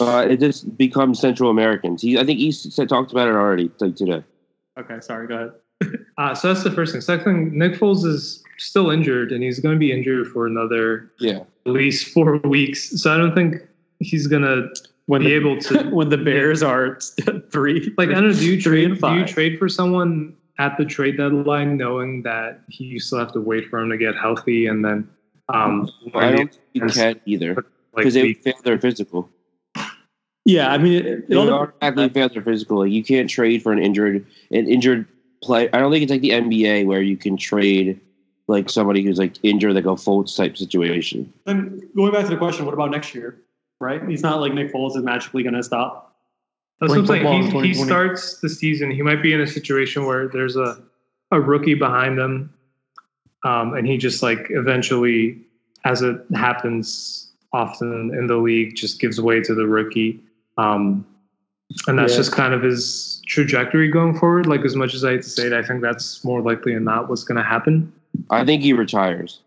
[0.00, 2.00] Uh, it just becomes Central Americans.
[2.02, 4.22] He, I think he said, talked about it already like today.
[4.78, 5.26] Okay, sorry.
[5.26, 5.52] Go ahead.
[6.18, 7.00] Uh, so that's the first thing.
[7.00, 11.10] Second thing, Nick Foles is still injured, and he's going to be injured for another
[11.18, 13.00] Yeah, at least four weeks.
[13.00, 13.56] So I don't think
[14.00, 14.68] he's going to
[15.06, 15.90] When be the, able to.
[15.90, 16.98] when the Bears are
[17.50, 18.32] three, Like I don't know.
[18.34, 19.00] Do you trade?
[19.00, 23.40] Do you trade for someone at the trade deadline, knowing that you still have to
[23.40, 25.08] wait for him to get healthy, and then
[25.48, 27.64] um, I don't think you can either like
[27.96, 29.28] because they be- fail their physical.
[30.44, 32.78] Yeah, I mean, it, it They all would depends- automatically fail their physical.
[32.80, 35.06] Like, you can't trade for an injured an injured
[35.42, 35.68] play.
[35.72, 38.00] I don't think it's like the NBA where you can trade
[38.46, 41.32] like somebody who's like injured, like a Fultz type situation.
[41.44, 43.40] Then going back to the question, what about next year?
[43.80, 44.06] Right?
[44.08, 46.16] He's not like Nick Foles is magically going to stop.
[46.80, 47.64] That's what I'm playing football in saying.
[47.64, 48.90] He, he starts the season.
[48.90, 50.82] He might be in a situation where there's a,
[51.30, 52.52] a rookie behind them,
[53.44, 55.40] um, and he just like eventually,
[55.84, 60.20] as it happens often in the league, just gives way to the rookie.
[60.58, 61.06] Um,
[61.86, 62.18] and that's Yeah.
[62.18, 64.46] just kind of his trajectory going forward.
[64.46, 66.84] Like as much as I hate to say it, I think that's more likely than
[66.84, 67.92] not what's going to happen.
[68.30, 69.40] I think he retires.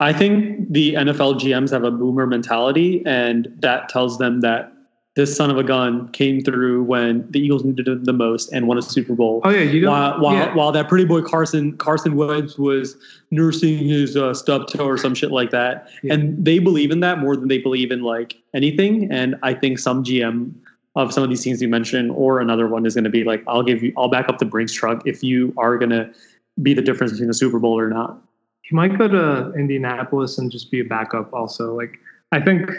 [0.00, 4.72] I think the NFL GMs have a boomer mentality, and that tells them that
[5.16, 8.66] this son of a gun came through when the Eagles needed him the most and
[8.66, 9.40] won a Super Bowl.
[9.44, 9.90] Oh yeah, you don't.
[9.92, 10.54] while while, yeah.
[10.54, 12.96] while that pretty boy Carson Carson Wentz was
[13.30, 16.14] nursing his uh, stub toe or some shit like that, Yeah.
[16.14, 19.08] and they believe in that more than they believe in like anything.
[19.12, 20.50] And I think some GM
[20.96, 23.42] of some of these things you mentioned, or another one is going to be like,
[23.48, 26.10] I'll give you, I'll back up the Brinks truck if you are going to
[26.62, 28.16] be the difference between the Super Bowl or not.
[28.62, 31.74] he might go to Indianapolis and just be a backup also.
[31.76, 31.98] Like
[32.32, 32.70] I think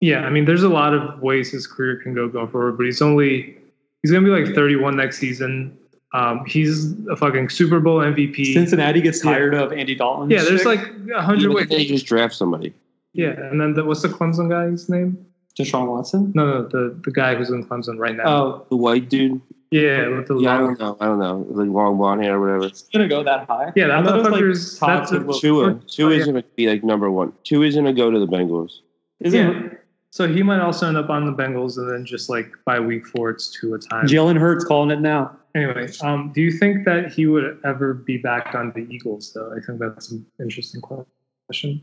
[0.00, 2.86] yeah, I mean there's a lot of ways his career can go going forward, but
[2.86, 3.56] he's only
[4.02, 5.76] he's gonna be like 31 next season.
[6.14, 8.52] Um, he's a fucking Super Bowl MVP.
[8.52, 9.32] Cincinnati gets Yeah.
[9.32, 10.28] tired of Andy Dalton.
[10.28, 10.66] yeah, there's shit.
[10.66, 11.68] like a hundred ways.
[11.68, 12.74] they just draft somebody.
[13.14, 15.24] Yeah, and then the, what's the Clemson guy's name?
[15.58, 16.32] Deshaun Watson.
[16.34, 18.24] No, no, the the guy who's in Clemson right now.
[18.26, 19.40] Oh, The white dude.
[19.70, 20.96] yeah, with the Yeah, I long- don't know.
[21.00, 21.46] I don't know.
[21.50, 22.64] Like long blonde hair or whatever.
[22.66, 23.72] it's gonna go that high.
[23.76, 25.38] Yeah, that I thought it was, like, motherfucker's- Todd that's a- Goodwill.
[25.40, 25.80] Tua.
[25.86, 26.32] Tua Oh, is yeah.
[26.32, 27.32] going to be like number one.
[27.44, 28.80] Tua is going to go to the Bengals.
[29.20, 29.68] Isn't Yeah.
[30.10, 33.06] So he might also end up on the Bengals, and then just like by week
[33.06, 34.06] four, it's two a time.
[34.06, 35.34] Jalen Hurts calling it now?
[35.54, 39.32] Anyway, um, do you think that he would ever be back on the Eagles?
[39.34, 41.80] Though I think that's an interesting question.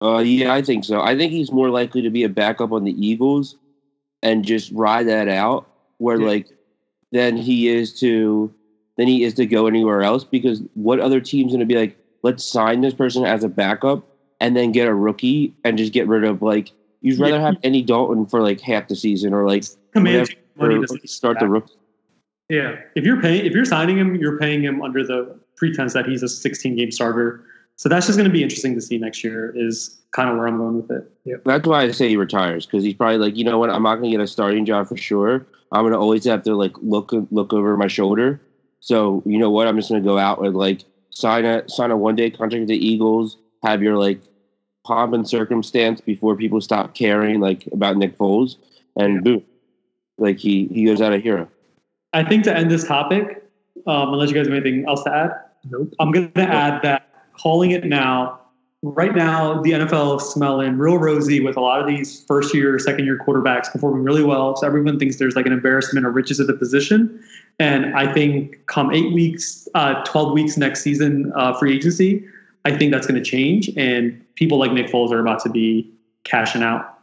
[0.00, 1.00] Uh, yeah, I think so.
[1.00, 3.56] I think he's more likely to be a backup on the Eagles
[4.22, 5.66] and just ride that out.
[5.98, 6.26] Where Yeah.
[6.26, 6.46] like,
[7.10, 8.52] than he is to
[8.96, 10.24] than he is to go anywhere else.
[10.24, 11.96] Because what other team's going to be like?
[12.22, 14.04] Let's sign this person as a backup
[14.40, 16.70] and then get a rookie and just get rid of like.
[17.00, 17.42] You'd rather Yeah.
[17.46, 21.48] have Andy Dalton for like half the season or like Command money to start the
[21.48, 21.72] rookie.
[22.48, 26.06] Yeah, if you're paying if you're signing him, you're paying him under the pretense that
[26.06, 27.44] he's a 16 game starter.
[27.78, 29.52] So that's just going to be interesting to see next year.
[29.56, 31.44] Is kind of where I'm going with it.
[31.44, 33.96] That's why I say he retires because he's probably like, you know what, I'm not
[33.96, 35.46] going to get a starting job for sure.
[35.70, 38.40] I'm going to always have to like look look over my shoulder.
[38.80, 41.92] So you know what, I'm just going to go out and like sign a sign
[41.92, 43.36] a one day contract with the Eagles.
[43.62, 44.20] Have your like
[44.84, 48.56] pomp and circumstance before people stop caring like about Nick Foles,
[48.96, 49.44] and boom,
[50.16, 51.48] like he he goes out a hero.
[52.12, 53.44] I think to end this topic,
[53.86, 55.32] um, unless you guys have anything else to add,
[55.70, 55.94] nope.
[56.00, 57.07] I'm going to add that
[57.40, 58.40] calling it now.
[58.82, 62.78] Right now, the NFL is smelling real rosy with a lot of these first year,
[62.78, 64.54] second year quarterbacks performing really well.
[64.54, 67.20] So everyone thinks there's like an embarrassment of riches at the position.
[67.58, 72.24] And I think come eight weeks, uh, 12 weeks next season, uh, free agency,
[72.64, 73.68] I think that's going to change.
[73.76, 75.90] And people like Nick Foles are about to be
[76.22, 76.97] cashing out.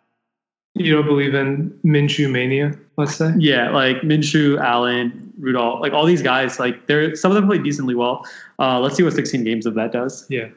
[0.76, 3.34] You don't believe in Minshew mania, let's say?
[3.38, 7.60] Yeah, like Minshew, Allen, Rudolph, like all these guys, like they're some of them play
[7.60, 8.26] decently well.
[8.60, 10.26] Uh, let's see what 16 games of that does.
[10.30, 10.50] Yeah.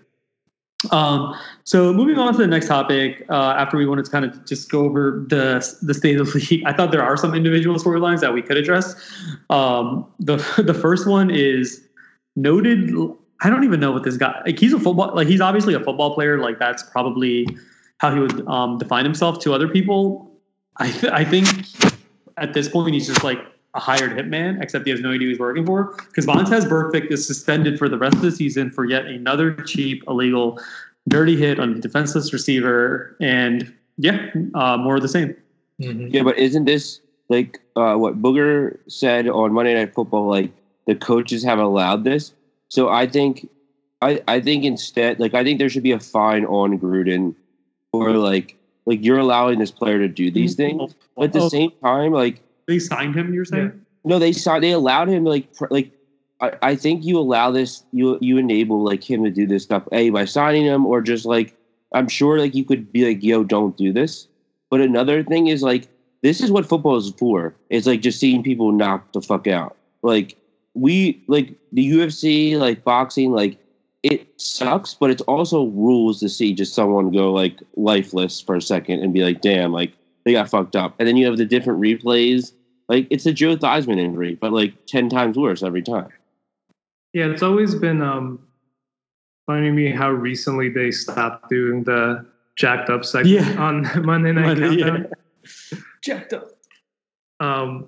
[0.90, 4.44] Um, so moving on to the next topic, uh, after we wanted to kind of
[4.44, 7.78] just go over the the state of the league, I thought there are some individual
[7.78, 8.94] storylines that we could address.
[9.50, 11.86] Um, the the first one is
[12.36, 12.90] noted.
[13.40, 14.58] I don't even know what this guy like.
[14.58, 16.38] He's a football like he's obviously a football player.
[16.38, 17.46] Like that's probably
[17.98, 20.30] how he would um, define himself to other people.
[20.76, 21.48] I th- I think
[22.36, 23.38] at this point he's just like
[23.74, 25.94] a hired hitman, except he has no idea who he's working for.
[26.08, 30.02] Because Vontaze Burfict is suspended for the rest of the season for yet another cheap,
[30.08, 30.58] illegal,
[31.08, 35.34] dirty hit on a defenseless receiver, and yeah, uh, more of the same.
[35.80, 36.08] Mm-hmm.
[36.08, 40.28] Yeah, but isn't this like uh, what Booger said on Monday Night Football?
[40.28, 40.52] Like
[40.86, 42.32] the coaches have allowed this,
[42.68, 43.48] so I think,
[44.02, 47.34] I I think instead, like I think there should be a fine on Gruden
[47.92, 50.78] for like like you're allowing this player to do these mm-hmm.
[50.78, 53.32] things, but at the Oh, same time, like they signed him.
[53.34, 53.80] You're saying?
[54.04, 55.92] no, they saw they allowed him like pr- like
[56.40, 59.84] I, I think you allow this you you enable like him to do this stuff
[59.92, 61.54] a by signing him or just like
[61.92, 64.26] I'm sure like you could be like yo don't do this.
[64.70, 65.88] But another thing is like
[66.22, 67.54] this is what football is for.
[67.70, 69.76] It's like just seeing people knock the fuck out.
[70.02, 70.36] Like
[70.74, 73.58] we like the UFC like boxing like
[74.02, 78.62] it sucks, but it's also rules to see just someone go like lifeless for a
[78.62, 79.92] second and be like damn like
[80.24, 80.94] they got fucked up.
[80.98, 82.52] And then you have the different replays
[82.88, 86.08] like it's a Joe Theismann injury, but like ten times worse every time.
[87.12, 88.38] Yeah, it's always been um,
[89.46, 92.24] funny to me how recently they stopped doing the
[92.56, 93.60] jacked up segment Yeah.
[93.62, 95.06] on Monday Night Monday, Countdown.
[95.72, 95.78] yeah.
[96.02, 96.50] Jacked up.
[97.40, 97.86] Um,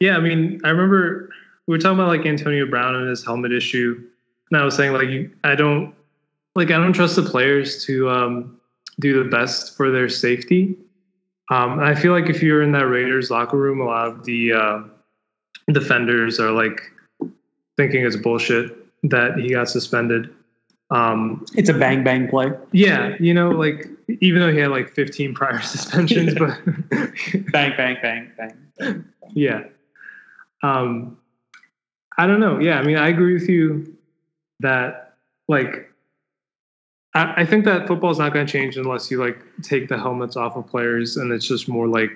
[0.00, 1.30] yeah, I mean, I remember
[1.66, 4.02] we were talking about like Antonio Brown and his helmet issue,
[4.50, 5.94] and I was saying like you- I don't
[6.54, 8.60] like I don't trust the players to um,
[9.00, 10.76] do the best for their safety.
[11.50, 14.52] Um, I feel like if you're in that Raiders locker room, a lot of the
[14.52, 14.82] uh,
[15.72, 16.80] defenders are like
[17.76, 18.74] thinking it's bullshit
[19.04, 20.32] that he got suspended.
[20.90, 22.52] Um, It's a bang bang play.
[22.72, 23.86] yeah, you know, like
[24.20, 26.58] even though he had like 15 prior suspensions, but
[27.52, 28.30] Bang bang bang
[28.78, 29.04] bang.
[29.34, 29.64] yeah.
[30.62, 31.18] Um,
[32.18, 32.58] I don't know.
[32.60, 33.95] Yeah, I mean, I agree with you
[34.60, 35.14] that
[35.48, 35.90] like
[37.14, 39.98] I, I think that football is not going to change unless you like take the
[39.98, 42.12] helmets off of players, and it's just more like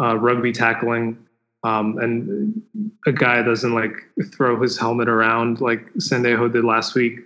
[0.00, 1.16] uh, rugby tackling.
[1.64, 2.60] Um, and
[3.06, 3.92] a guy doesn't like
[4.34, 7.20] throw his helmet around like Sendejo did last week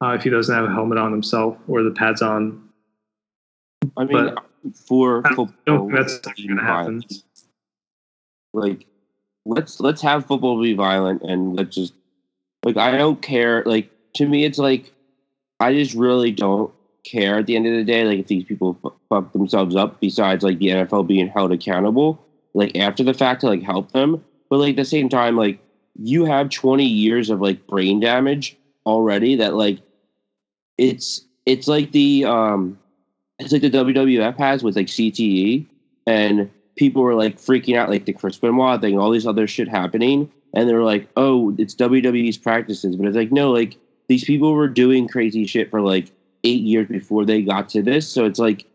[0.00, 2.68] uh, if he doesn't have a helmet on himself or the pads on.
[3.96, 4.44] I mean, But
[4.76, 7.02] for I football, that's let's going to happen.
[8.52, 8.86] Like,
[9.44, 11.94] let's let's have football be violent, and let's just
[12.64, 13.64] like I don't care.
[13.64, 14.92] Like to me, it's like
[15.58, 16.72] I just really don't
[17.04, 18.04] care at the end of the day.
[18.04, 22.18] Like if these people f- fuck themselves up, besides like the NFL being held accountable,
[22.54, 24.24] like after the fact to like help them.
[24.48, 25.60] But like at the same time, like
[25.98, 28.56] you have 20 years of like brain damage
[28.86, 29.78] already that like
[30.78, 32.78] it's it's like the um
[33.38, 35.66] it's like the WWF has with like CTE
[36.06, 39.68] and people were like freaking out like the Chris Benoit thing, all these other shit
[39.68, 43.76] happening, and they were like, "Oh, it's WWE's practices," but it's like, no, like
[44.10, 46.10] these people were doing crazy shit for like
[46.42, 48.66] eight years before they got to this, so it's like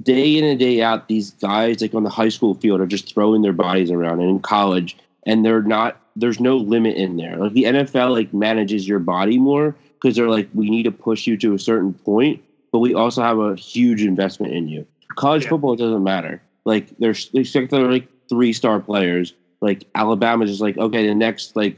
[0.00, 3.12] day in and day out, these guys like on the high school field are just
[3.12, 6.00] throwing their bodies around, and in college, and they're not.
[6.14, 7.36] There's no limit in there.
[7.36, 11.26] Like the NFL, like manages your body more because they're like, we need to push
[11.26, 12.40] you to a certain point,
[12.72, 14.86] but we also have a huge investment in you.
[15.16, 15.50] College Yeah.
[15.50, 16.40] football doesn't matter.
[16.64, 19.34] Like there's they expect they're like three star players.
[19.60, 21.76] Like Alabama's just like okay, the next like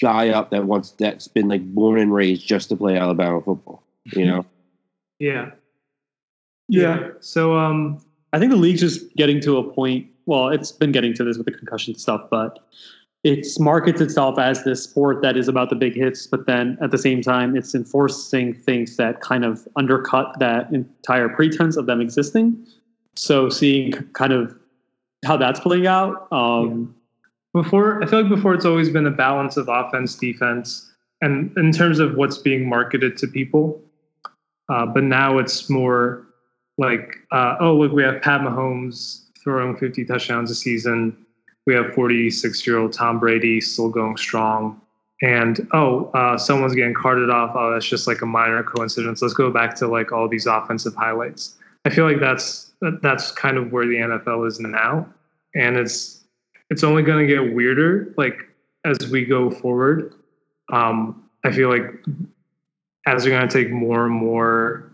[0.00, 3.82] guy up that wants that's been like born and raised just to play Alabama football.
[4.04, 4.46] You know,
[5.22, 5.52] Yeah.
[6.68, 7.10] Yeah.
[7.20, 10.08] So, um, I think the league's just getting to a point.
[10.26, 12.58] Well, it's been getting to this with the concussion stuff, but
[13.22, 16.90] it markets itself as this sport that is about the big hits, but then at
[16.90, 22.00] the same time, it's enforcing things that kind of undercut that entire pretense of them
[22.00, 22.66] existing.
[23.14, 24.58] So, seeing kind of
[25.24, 26.92] how that's playing out, um,
[27.52, 30.90] before I feel like before it's always been a balance of offense, defense,
[31.20, 33.80] and in terms of what's being marketed to people.
[34.68, 36.26] Uh, but now it's more
[36.78, 41.16] like, uh, oh look, we have Pat Mahomes throwing 50 touchdowns a season.
[41.66, 44.80] We have 46 year old Tom Brady still going strong.
[45.22, 47.52] And oh, uh, someone's getting carted off.
[47.54, 49.22] Oh, that's just like a minor coincidence.
[49.22, 51.56] Let's go back to like all these offensive highlights.
[51.84, 55.06] I feel like that's that's kind of where the NFL is now,
[55.54, 56.21] and it's
[56.72, 58.48] it's only going to get weirder like
[58.86, 60.14] as we go forward.
[60.72, 61.84] Um, I feel like
[63.06, 64.90] as they're going to take more and more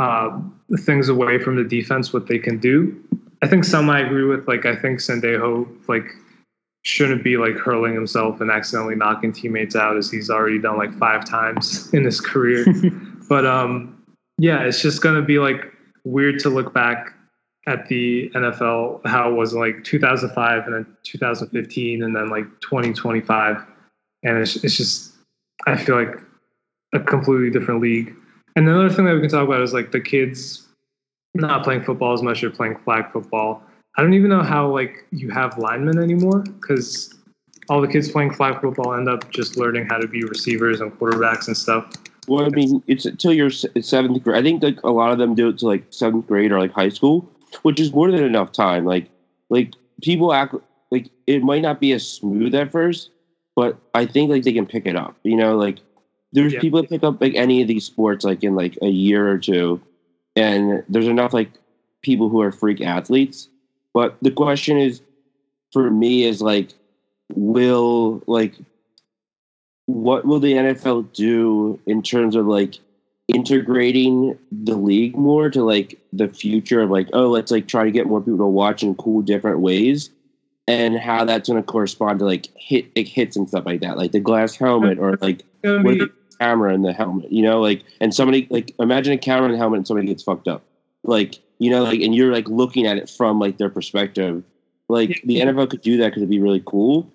[0.00, 0.40] uh,
[0.80, 2.98] things away from the defense, what they can do,
[3.42, 4.48] I think some I agree with.
[4.48, 6.06] Like I think Sendejo like
[6.82, 10.96] shouldn't be like hurling himself and accidentally knocking teammates out as he's already done like
[10.98, 12.64] five times in his career.
[13.28, 14.02] but um,
[14.38, 15.70] yeah, it's just gonna be like
[16.04, 17.12] weird to look back
[17.66, 23.64] at the NFL how it was like 2005 and then 2015 and then like 2025,
[24.22, 25.14] and it's it's just
[25.66, 26.16] I feel like
[26.94, 28.14] a completely different league.
[28.54, 30.66] And another thing that we can talk about is like the kids
[31.34, 33.62] not playing football as much; they're playing flag football.
[33.96, 37.14] I don't even know how like you have linemen anymore because
[37.68, 40.92] all the kids playing flag football end up just learning how to be receivers and
[40.98, 41.92] quarterbacks and stuff.
[42.28, 44.36] Well, I mean, it's until you're seventh grade.
[44.36, 46.72] I think like a lot of them do it to like seventh grade or like
[46.72, 47.28] high school,
[47.62, 48.84] which is more than enough time.
[48.84, 49.06] Like,
[49.50, 50.54] like people act
[50.90, 53.10] like it might not be as smooth at first,
[53.54, 55.16] but I think like they can pick it up.
[55.24, 55.78] You know, like
[56.32, 56.60] there's Yeah.
[56.60, 59.38] people that pick up like any of these sports like in like a year or
[59.38, 59.80] two,
[60.34, 61.48] and there's enough like
[62.02, 63.48] people who are freak athletes.
[63.94, 65.00] But the question is,
[65.72, 66.70] for me, is like,
[67.34, 68.54] will like
[69.86, 72.78] what will the NFL do in terms of like
[73.28, 77.90] integrating the league more to like the future of like oh let's like try to
[77.90, 80.10] get more people to watch in cool different ways
[80.68, 83.96] and how that's going to correspond to like hit like hits and stuff like that
[83.96, 87.82] like the glass helmet or like with the camera in the helmet you know like
[88.00, 90.62] and somebody like imagine a camera in the helmet and somebody gets fucked up
[91.02, 94.42] like you know like and you're like looking at it from like their perspective
[94.88, 97.10] like the NFL could do that because it'd be really cool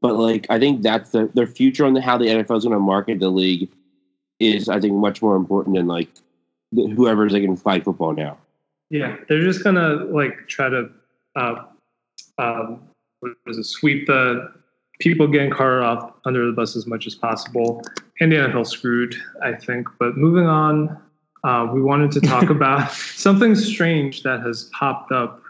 [0.00, 2.74] but like I think that's the their future on the, how the NFL is going
[2.74, 3.70] to market the league
[4.38, 6.08] is I think much more important than like
[6.72, 8.38] whoever's like in flag football now.
[8.94, 10.88] Yeah, they're just gonna like try to
[11.34, 11.64] uh,
[12.38, 12.80] um,
[13.18, 14.52] what is it, sweep the
[15.00, 17.82] people getting Carter off under the bus as much as possible.
[18.20, 19.88] And the NFL screwed, I think.
[19.98, 20.96] But moving on,
[21.42, 25.42] uh, we wanted to talk about something strange that has popped up,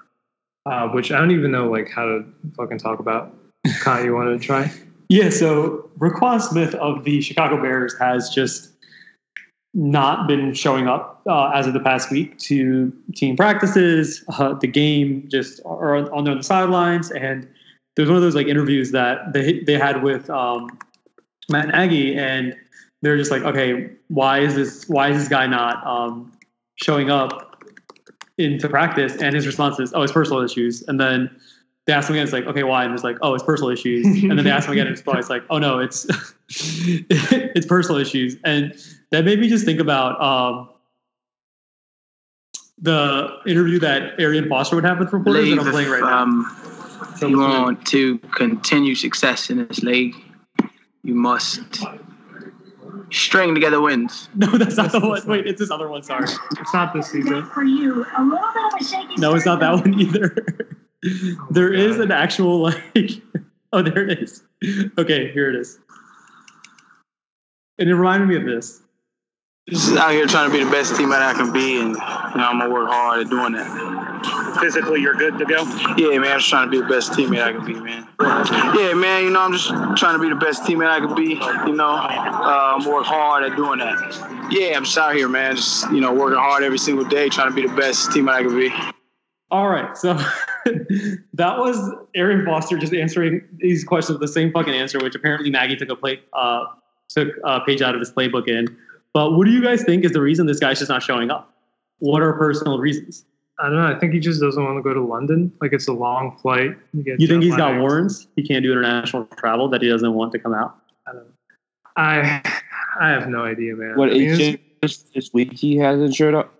[0.64, 2.24] uh, which I don't even know like how to
[2.56, 3.36] fucking talk about.
[3.80, 4.72] Kai, you want to try?
[5.10, 8.73] Yeah, so Roquan Smith of the Chicago Bears has just
[9.74, 14.68] not been showing up uh, as of the past week to team practices, uh, the
[14.68, 17.10] game, just or on, on the sidelines.
[17.10, 17.48] And
[17.96, 20.78] there's one of those like interviews that they they had with um,
[21.50, 22.54] Matt Nagy, and
[23.02, 24.88] they're just like, okay, why is this?
[24.88, 26.32] Why is this guy not um,
[26.76, 27.62] showing up
[28.38, 29.20] into practice?
[29.20, 30.82] And his response is, oh, it's personal issues.
[30.82, 31.30] And then
[31.86, 32.84] they ask him again, it's like, okay, why?
[32.84, 34.06] And it's like, oh, it's personal issues.
[34.22, 36.06] And then they ask him again, and it's probably it's like, oh no, it's
[36.48, 38.36] it's personal issues.
[38.44, 38.72] And
[39.14, 40.68] that made me just think about um,
[42.78, 46.18] the interview that Arian Foster would have with reporters that I'm playing if right now.
[46.22, 46.56] um,
[47.16, 47.62] So you listen in.
[47.62, 50.16] want to continue success in this league,
[51.04, 51.60] you must
[53.12, 54.28] string together wins.
[54.34, 55.24] No, that's not the one.
[55.28, 56.02] Wait, it's this other one.
[56.02, 56.24] Sorry.
[56.58, 57.46] It's not this season.
[57.46, 58.04] for you.
[58.18, 60.34] A little bit of a shaky No, it's not that one either.
[61.50, 62.82] there is an actual like.
[63.72, 64.44] Oh, there it is.
[64.98, 65.80] Okay, here it is.
[67.80, 68.82] And it reminded me of this.
[69.70, 72.44] Just out here trying to be the best teammate I can be, and you know,
[72.44, 74.58] I'm gonna work hard at doing that.
[74.60, 75.64] physically you're good to go.
[75.96, 78.06] Yeah, man, I'm just trying to be the best teammate I can be, man.
[78.20, 81.40] Yeah, man, you know, I'm just trying to be the best teammate I can be.
[81.66, 84.50] You know, um, work hard at doing that.
[84.50, 87.48] Yeah, I'm just out here, man, just you know, working hard every single day, trying
[87.48, 88.70] to be the best teammate I can be.
[89.50, 90.12] All right, so
[91.32, 95.48] that was Arian Foster just answering these questions with the same fucking answer, which apparently
[95.48, 96.64] Maggie took a play, uh,
[97.08, 98.76] took a page out of his playbook in.
[99.14, 101.54] But what do you guys think is the reason this guy's just not showing up?
[102.00, 103.24] What are personal reasons?
[103.60, 103.86] I don't know.
[103.86, 105.52] I think he just doesn't want to go to London.
[105.60, 106.76] Like it's a long flight.
[107.04, 108.26] get You think he's got warrants?
[108.34, 110.76] He can't do international travel that he doesn't want to come out.
[111.06, 111.20] I don't.
[111.22, 111.30] Know.
[111.96, 112.42] I
[113.00, 113.96] I have no idea, man.
[113.96, 116.52] What I mean, it's it's- just this week he hasn't showed up.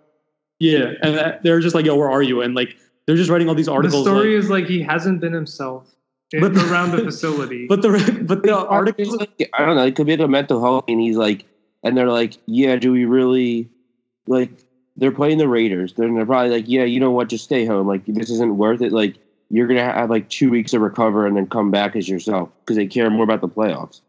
[0.59, 2.75] Yeah, and that, they're just like, "Yo, where are you?" And like,
[3.05, 4.05] they're just writing all these articles.
[4.05, 5.93] the story like- is like he hasn't been himself
[6.31, 7.67] in, But- around the facility.
[7.67, 9.17] but the but the articles.
[9.17, 9.85] Like, I don't know.
[9.85, 11.43] It could be the mental health, and he's like,
[11.85, 13.69] and they're like, yeah, do we really
[14.27, 14.49] like?
[14.97, 15.93] They're playing the Raiders.
[15.93, 17.29] They're, they're probably like, yeah, you know what?
[17.29, 17.87] Just stay home.
[17.87, 18.91] Like this isn't worth it.
[18.91, 19.15] Like
[19.49, 22.75] you're gonna have like two weeks to recover and then come back as yourself because
[22.75, 24.01] they care more about the playoffs.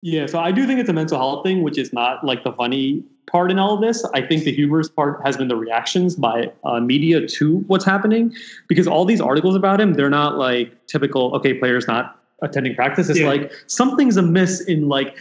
[0.00, 2.52] Yeah, so I do think it's a mental health thing, which is not like the
[2.52, 4.04] funny part in all of this.
[4.14, 8.32] I think the humorous part has been the reactions by uh, media to what's happening,
[8.68, 11.34] because all these articles about him, they're not like typical.
[11.34, 13.08] Okay, players not attending practice.
[13.08, 13.26] It's Yeah.
[13.26, 15.16] like something's amiss in like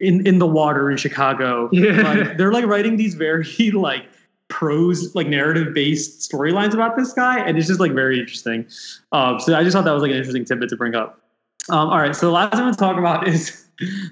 [0.00, 1.68] in in the water in Chicago.
[1.72, 2.02] Yeah.
[2.02, 4.04] like, they're like writing these very like
[4.48, 8.66] prose like narrative based storylines about this guy, and it's just like very interesting.
[9.12, 11.20] Um, so I just thought that was like an interesting tidbit to bring up.
[11.68, 13.66] Um, all right, so the last thing I'm going to talk about is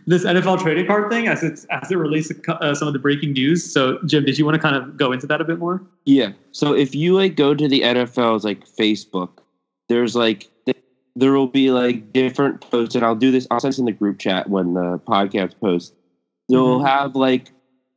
[0.06, 2.98] this NFL trading card thing as it's as it relates to uh, some of the
[2.98, 3.70] breaking news.
[3.70, 5.82] So, Jim, did you want to kind of go into that a bit more?
[6.04, 6.32] Yeah.
[6.52, 9.30] So if you like go to the NFL's like Facebook,
[9.88, 10.50] there's like th-
[11.18, 13.46] there will be like different posts, and I'll do this.
[13.50, 15.92] I'll send this in the group chat when the podcast posts.
[16.48, 16.86] They'll Mhm.
[16.86, 17.50] have like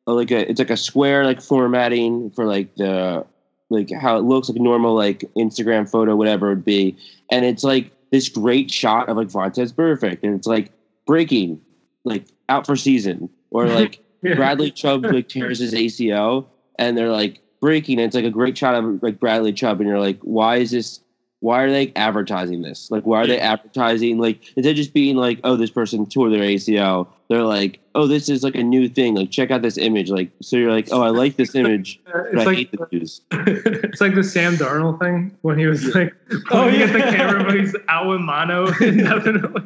[0.08, 3.26] a, like a it's like a square like formatting for like the
[3.70, 6.96] like how it looks like a normal like Instagram photo, whatever it would be,
[7.32, 10.72] and it's like this great shot of like Vontaze Burfict, and it's like
[11.06, 11.62] breaking,
[12.04, 14.36] like out for season, or like Yeah.
[14.36, 16.46] Bradley Chubb like tears his ACL,
[16.80, 18.00] and they're like breaking.
[18.00, 20.72] And it's like a great shot of like Bradley Chubb, and you're like, why is
[20.72, 21.00] this?
[21.42, 22.90] Why are they advertising this?
[22.92, 26.30] Like, why are they advertising like instead of just being like, oh, this person tore
[26.30, 27.08] their ACL?
[27.30, 29.16] They're like, oh, this is like a new thing.
[29.16, 30.10] Like, check out this image.
[30.12, 32.72] Like, so you're like, oh, I like this image, Uh, but It's I like hate
[32.72, 33.22] the news.
[33.32, 37.44] it's like the Sam Darnold thing when he was like Oh, pointing at the camera,
[37.44, 39.64] but he's out with mono indefinitely.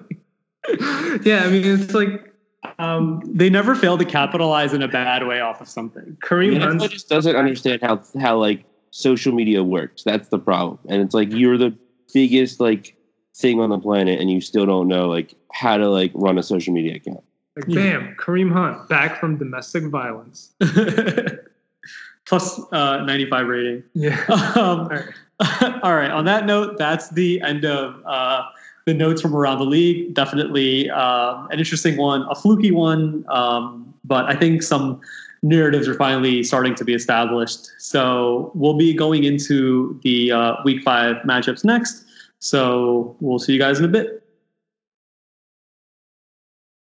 [1.23, 2.31] yeah, I mean it's like
[2.79, 6.17] um, They never fail to capitalize in a bad way off of something.
[6.23, 6.91] Kareem NFL Hunt.
[6.91, 8.63] just doesn't understand how how like
[8.95, 10.03] social media works.
[10.03, 10.79] That's the problem.
[10.87, 11.77] And it's like you're the
[12.13, 12.95] biggest like
[13.35, 16.43] thing on the planet, and you still don't know like how to like run a
[16.43, 17.23] social media account.
[17.57, 20.53] Like, bam, Kareem Hunt back from domestic violence.
[22.25, 23.83] Plus uh, 95 rating.
[23.93, 24.23] Yeah.
[24.55, 24.89] Um,
[25.83, 26.11] all right.
[26.11, 28.43] On that note, that's the end of uh,
[28.85, 30.13] the notes from around the league.
[30.13, 35.01] Definitely um, an interesting one, a fluky one, um, but I think some
[35.43, 37.69] narratives are finally starting to be established.
[37.77, 42.05] So we'll be going into the uh, week five matchups next.
[42.39, 44.23] So we'll see you guys in a bit.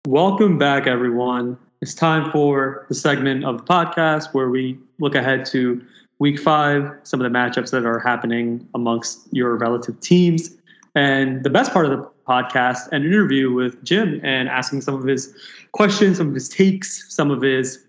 [0.06, 1.58] Welcome back, everyone.
[1.82, 5.82] It's time for the segment of the podcast where we look ahead to
[6.18, 10.56] week five, some of the matchups that are happening amongst your relative teams.
[10.94, 15.04] And the best part of the podcast, an interview with Jim and asking some of
[15.04, 15.34] his
[15.72, 17.86] questions, some of his takes, some of his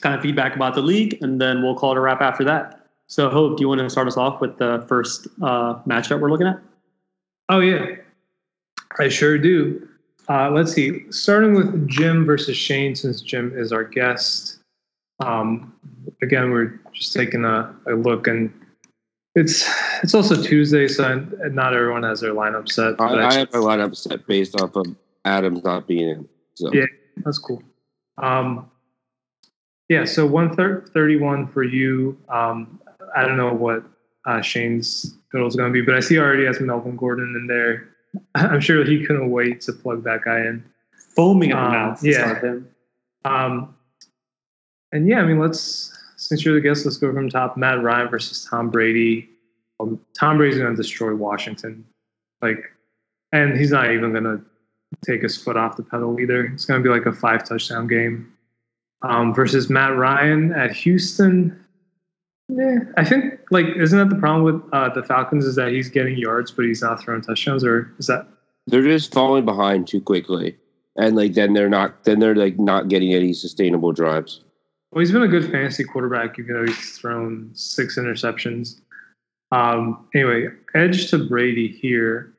[0.00, 1.18] kind of feedback about the league.
[1.22, 2.80] And then we'll call it a wrap after that.
[3.06, 6.30] So, Hope, do you want to start us off with the first uh, matchup we're
[6.30, 6.58] looking at?
[7.50, 7.96] Oh yeah,
[8.98, 9.86] I sure do.
[10.28, 11.04] Uh, let's see.
[11.10, 14.60] Starting with Jim versus Shane, since Jim is our guest.
[15.20, 15.74] Um,
[16.22, 18.50] again, we're just taking a, a look, and
[19.34, 19.68] it's
[20.02, 22.94] it's also Tuesday, so not everyone has their lineup set.
[22.98, 24.86] I, but I have my lineup set based off of
[25.26, 26.28] Adams not being in.
[26.54, 26.86] So Yeah.
[27.18, 27.62] That's cool.
[28.18, 28.70] Um,
[29.88, 32.18] yeah, so one thirty-one for you.
[32.28, 32.80] Um,
[33.16, 33.84] I don't know what
[34.26, 37.46] uh, Shane's total is going to be, but I see already has Melvin Gordon in
[37.46, 37.88] there.
[38.34, 40.64] I'm sure he couldn't wait to plug that guy in.
[41.16, 42.04] Foaming at the Um, mouth.
[42.04, 42.40] yeah.
[42.40, 42.68] him.
[43.24, 43.74] Um,
[44.92, 47.56] and yeah, I mean, let's since you're the guest, let's go from top.
[47.56, 49.28] Matt Ryan versus Tom Brady.
[49.80, 51.84] Um, Tom Brady's going to destroy Washington,
[52.40, 52.70] like,
[53.32, 54.40] and he's not even going to
[55.04, 56.44] take his foot off the pedal either.
[56.46, 58.32] It's going to be like a five touchdown game.
[59.04, 61.64] Um, versus Matt Ryan at Houston.
[62.48, 65.88] Yeah, I think like isn't that the problem with uh, the Falcons is that he's
[65.88, 68.26] getting yards but he's not throwing touchdowns, or is that
[68.66, 70.56] they're just falling behind too quickly,
[70.96, 74.40] and like then they're not then they're like not getting any sustainable drives.
[74.92, 78.80] Well, he's been a good fantasy quarterback, even though he's thrown six interceptions.
[79.50, 82.34] Um, anyway, edge to Brady here.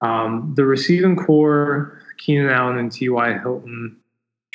[0.00, 3.38] Um, the receiving core, Keenan Allen and T.Y.
[3.38, 3.96] Hilton,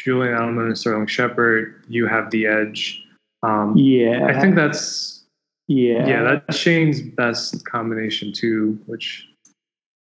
[0.06, 3.04] Julian Edelman and Sterling Shepard, you have the edge.
[3.42, 4.28] Um, Yeah.
[4.28, 5.24] I think that's
[5.68, 6.06] yeah.
[6.06, 8.80] yeah, that's Shane's best combination too.
[8.86, 9.28] Which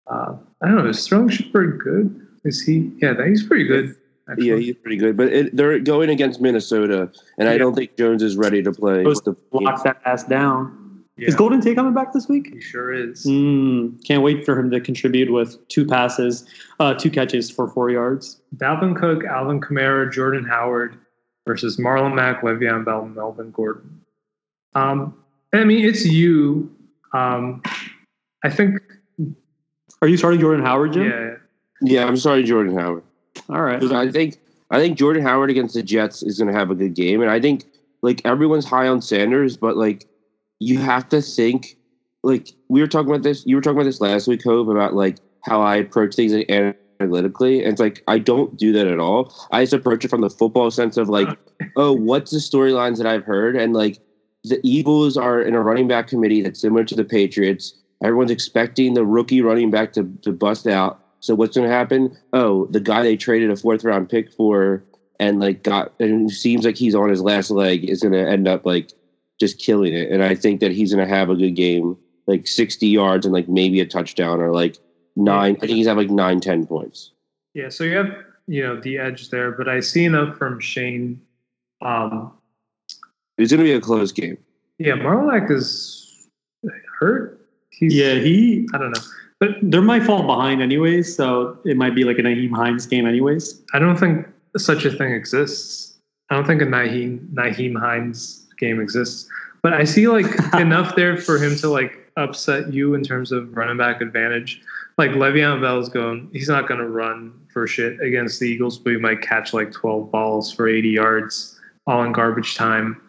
[0.07, 0.87] uh, I don't know.
[0.87, 2.21] Is Sterling Shepard good?
[2.45, 2.93] Is he?
[3.01, 3.97] Yeah, he's pretty good.
[4.29, 4.49] actually.
[4.49, 8.23] Yeah, he's pretty good, but it, they're going against Minnesota, and I don't think Jones
[8.23, 8.99] is ready to play.
[8.99, 10.84] Supposed The, Lock that ass down.
[11.17, 12.53] Yeah, Is Golden Tate coming back this week?
[12.53, 13.25] he sure is.
[13.25, 16.45] Mm, can't wait for him to contribute with two passes,
[16.81, 18.41] uh, two catches for four yards.
[18.57, 20.97] Dalvin Cook, Alvin Kamara, Jordan Howard
[21.47, 24.01] versus Marlon Mack, Le'Veon Bell, and Melvin Gordon.
[24.75, 25.15] Um,
[25.53, 26.75] I mean, it's you.
[27.13, 27.63] Um,
[28.43, 28.81] I think,
[30.03, 31.05] Are you starting Jordan Howard, Jim?
[31.05, 31.35] yeah.
[31.81, 33.05] yeah, I'm starting Jordan Howard.
[33.49, 33.83] All right.
[33.93, 34.39] I think
[34.71, 37.31] I think Jordan Howard against the Jets is going to have a good game, and
[37.31, 37.65] I think
[38.03, 40.07] like everyone's high on Sanders, but like
[40.61, 41.77] you have to think
[42.23, 43.45] like we were talking about this.
[43.47, 46.51] You were talking about this last week, Hove, about like how I approach things like,
[47.01, 49.33] analytically, and it's like I don't do that at all.
[49.53, 51.29] I just approach it from the football sense of like,
[51.77, 53.99] oh, what's the storylines that I've heard, and like
[54.45, 57.75] the Eagles are in a running back committee that's similar to the Patriots.
[58.03, 61.01] Everyone's expecting the rookie running back to, to bust out.
[61.21, 62.15] So what's going to happen?
[62.35, 64.85] Oh, the guy they traded a fourth round pick for
[65.19, 68.29] and like got and it seems like he's on his last leg is going to
[68.29, 68.93] end up like
[69.41, 70.11] just killing it.
[70.11, 73.33] And I think that he's going to have a good game, like 60 yards and
[73.33, 74.79] like maybe a touchdown or like
[75.17, 75.57] nine.
[75.57, 77.13] I think he's have like nine, 10 points.
[77.55, 78.09] Yeah, so you have
[78.47, 81.21] you know the edge there, but I see enough from Shane.
[81.83, 82.33] Um,
[83.39, 84.39] It's going to be a close game.
[84.79, 86.27] yeah, Marlak is
[86.99, 87.41] hurt.
[87.71, 89.03] He's, Yeah, he I don't know,
[89.41, 93.07] but they might fall behind anyways, so it might be like a Nyheim Hines game
[93.07, 93.63] anyways.
[93.73, 94.27] I don't think
[94.57, 95.99] such a thing exists.
[96.31, 99.29] I don't think a Nyheim Nyheim Hines game exists.
[99.63, 103.57] But I see like enough there for him to like upset you in terms of
[103.57, 104.63] running back advantage.
[104.99, 108.91] Like Le'Veon Bell's going, he's not going to run for shit against the Eagles, but
[108.91, 113.01] he might catch like 12 balls for 80 yards, all in garbage time,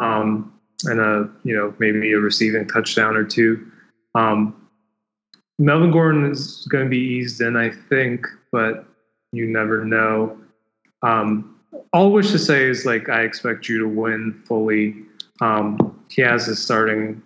[0.00, 0.52] um,
[0.84, 3.70] and a you know maybe a receiving touchdown or two.
[4.14, 4.68] Um,
[5.58, 8.86] Melvin Gordon is going to be eased in, I think, but
[9.32, 10.38] you never know.
[11.02, 11.55] Um,
[11.92, 14.96] all I wish to say is like I expect you to win fully.
[15.40, 17.22] Um, he has his starting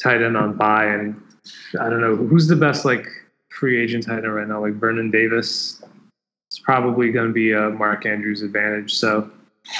[0.00, 1.20] tight end on bye, and
[1.80, 3.06] I don't know who's the best like
[3.50, 4.60] free agent tight end right now.
[4.60, 5.82] Like Vernon Davis,
[6.48, 8.94] it's probably going to be a Mark Andrews advantage.
[8.94, 9.30] So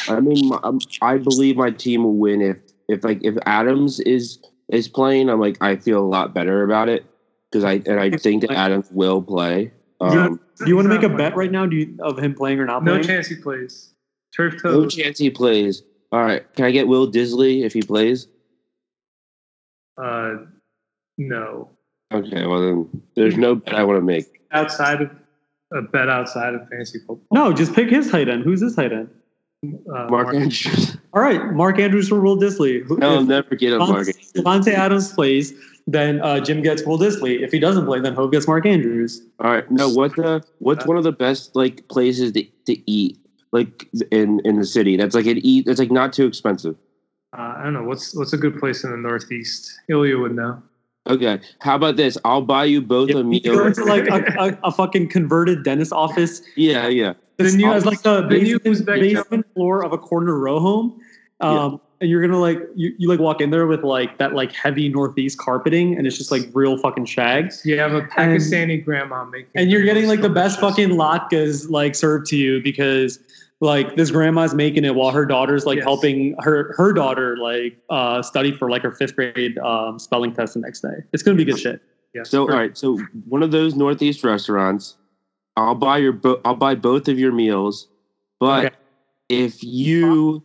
[0.08, 2.58] I mean, um, I believe my team will win if
[2.88, 5.28] if like if Adams is is playing.
[5.28, 7.04] I'm like I feel a lot better about it
[7.50, 9.72] because I and I think that Adams will play.
[10.00, 11.66] Um, Do you want to make a bet right now?
[11.66, 13.06] Do you, of him playing or not no playing?
[13.06, 13.92] chance he plays.
[14.36, 14.70] Turf toe.
[14.70, 14.88] no toe.
[14.88, 15.82] chance he plays.
[16.12, 18.26] All right, can I get Will Dissly if he plays?
[20.02, 20.36] Uh,
[21.18, 21.70] no.
[22.12, 24.40] Okay, well then there's no bet I want to make.
[24.52, 25.10] Outside of
[25.72, 27.26] a bet outside of fantasy football.
[27.32, 28.42] No, just pick his tight end.
[28.42, 29.08] Who's his tight end?
[29.64, 30.96] Uh, Mark Andrews.
[31.12, 32.82] All right, Mark Andrews for Will Dissly.
[32.82, 34.06] Who- I'll never get a Mark.
[34.06, 35.52] Davante Davante Adams plays,
[35.86, 37.40] then uh, Jim gets Will Dissly.
[37.40, 39.22] If he doesn't play, then Hope gets Mark Andrews.
[39.40, 39.88] All right, no.
[39.88, 40.42] What the?
[40.58, 43.18] What's one of the best like places to, to eat
[43.52, 44.96] like in in the city?
[44.96, 45.66] That's like an eat.
[45.66, 46.76] That's like not too expensive.
[47.36, 49.72] Uh, I don't know what's what's a good place in the Northeast.
[49.88, 50.62] Ilya would know.
[51.08, 52.18] Okay, how about this?
[52.24, 53.66] I'll buy you both a You go meal.
[53.66, 56.42] into like a, a, a fucking converted dentist office.
[56.56, 57.14] Yeah, yeah.
[57.38, 61.00] This new- has like the the basement, basement floor of a corner row home.
[61.40, 64.52] Um, and you're gonna like you, you like walk in there with like that like
[64.52, 67.62] heavy northeast carpeting and it's just like real fucking shags.
[67.64, 71.94] You have a Pakistani grandma making, And you're getting like the best fucking latkes like
[71.94, 73.18] served to you because
[73.60, 75.84] like this grandma's making it while her daughter's like Yes.
[75.84, 80.54] helping her her daughter like uh study for like her fifth grade um spelling test
[80.54, 81.04] the next day.
[81.12, 81.80] It's gonna be good shit.
[82.14, 82.30] Yes.
[82.30, 82.98] So all right, so
[83.28, 84.96] one of those northeast restaurants,
[85.56, 87.86] I'll buy your bo- I'll buy both of your meals,
[88.40, 88.74] but Okay.
[89.28, 90.42] if you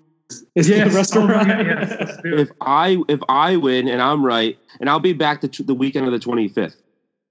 [0.56, 0.92] Is Yes.
[0.92, 1.30] it restaurant?
[1.32, 2.40] Oh God, yes, let's do it.
[2.40, 6.08] if I if I win and I'm right, and I'll be back the, the weekend
[6.08, 6.78] of the 25th,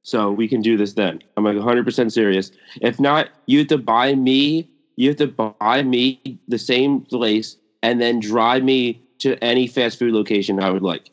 [0.02, 1.20] so we can do this then.
[1.36, 2.52] I'm like 100 percent serious.
[2.80, 4.68] If not, you have to buy me.
[4.96, 9.98] You have to buy me the same place and then drive me to any fast
[9.98, 11.10] food location I would like.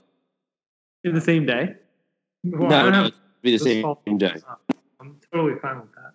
[1.04, 1.76] In the same day.
[2.44, 4.36] Well, I no, don't no, have- it'd be the this same fall- day.
[5.00, 6.14] I'm totally fine with that.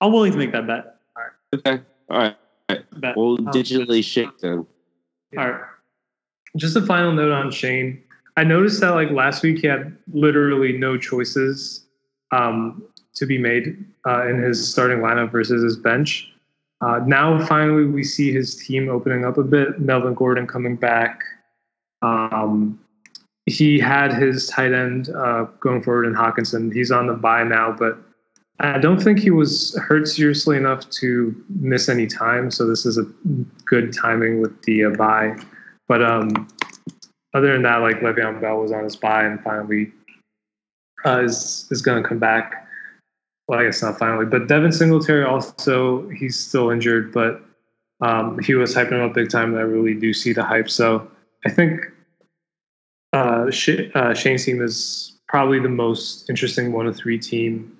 [0.00, 0.96] I'm willing to make that bet.
[1.54, 1.80] Okay,
[2.10, 2.36] all right.
[3.00, 3.16] bet.
[3.16, 4.66] We'll Um, digitally shake them.
[5.38, 5.60] All right.
[6.56, 8.02] Just a final note on Shane.
[8.36, 11.86] I noticed that like last week he had literally no choices
[12.32, 12.82] um,
[13.14, 16.32] to be made uh, in his starting lineup versus his bench.
[16.80, 19.80] Uh, now finally we see his team opening up a bit.
[19.80, 21.22] Melvin Gordon coming back.
[22.02, 22.80] Um,
[23.46, 26.72] he had his tight end uh, going forward in Hockenson.
[26.72, 27.98] He's on the bye now, but
[28.62, 32.50] I don't think he was hurt seriously enough to miss any time.
[32.50, 33.04] So this is a
[33.64, 35.38] good timing with the uh, bye.
[35.88, 36.46] But um,
[37.32, 39.92] other than that, like Le'Veon Bell was on his bye and finally
[41.06, 42.66] uh, is is going to come back.
[43.48, 47.42] Well, I guess not finally, but Devin Singletary also he's still injured, but
[48.02, 50.68] um, he was hyping him up big time, and I really do see the hype.
[50.70, 51.10] So
[51.46, 51.80] I think
[53.14, 57.76] uh, Sh- uh, Shane's team is probably the most interesting one of three team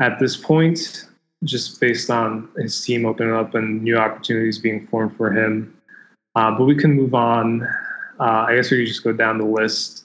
[0.00, 1.06] at this point,
[1.44, 5.76] just based on his team opening up and new opportunities being formed for him.
[6.34, 7.62] Uh, but we can move on.
[8.18, 10.04] Uh, I guess we could just go down the list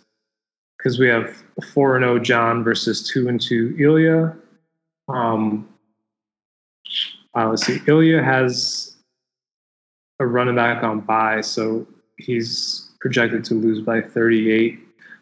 [0.77, 1.43] because we have
[1.73, 4.35] four and zero John versus two and two Ilya.
[5.07, 5.67] Um,
[7.35, 7.79] uh, let's see.
[7.87, 8.97] Ilya has
[10.19, 11.87] a running back on bye, so
[12.17, 14.79] he's projected to lose by 38.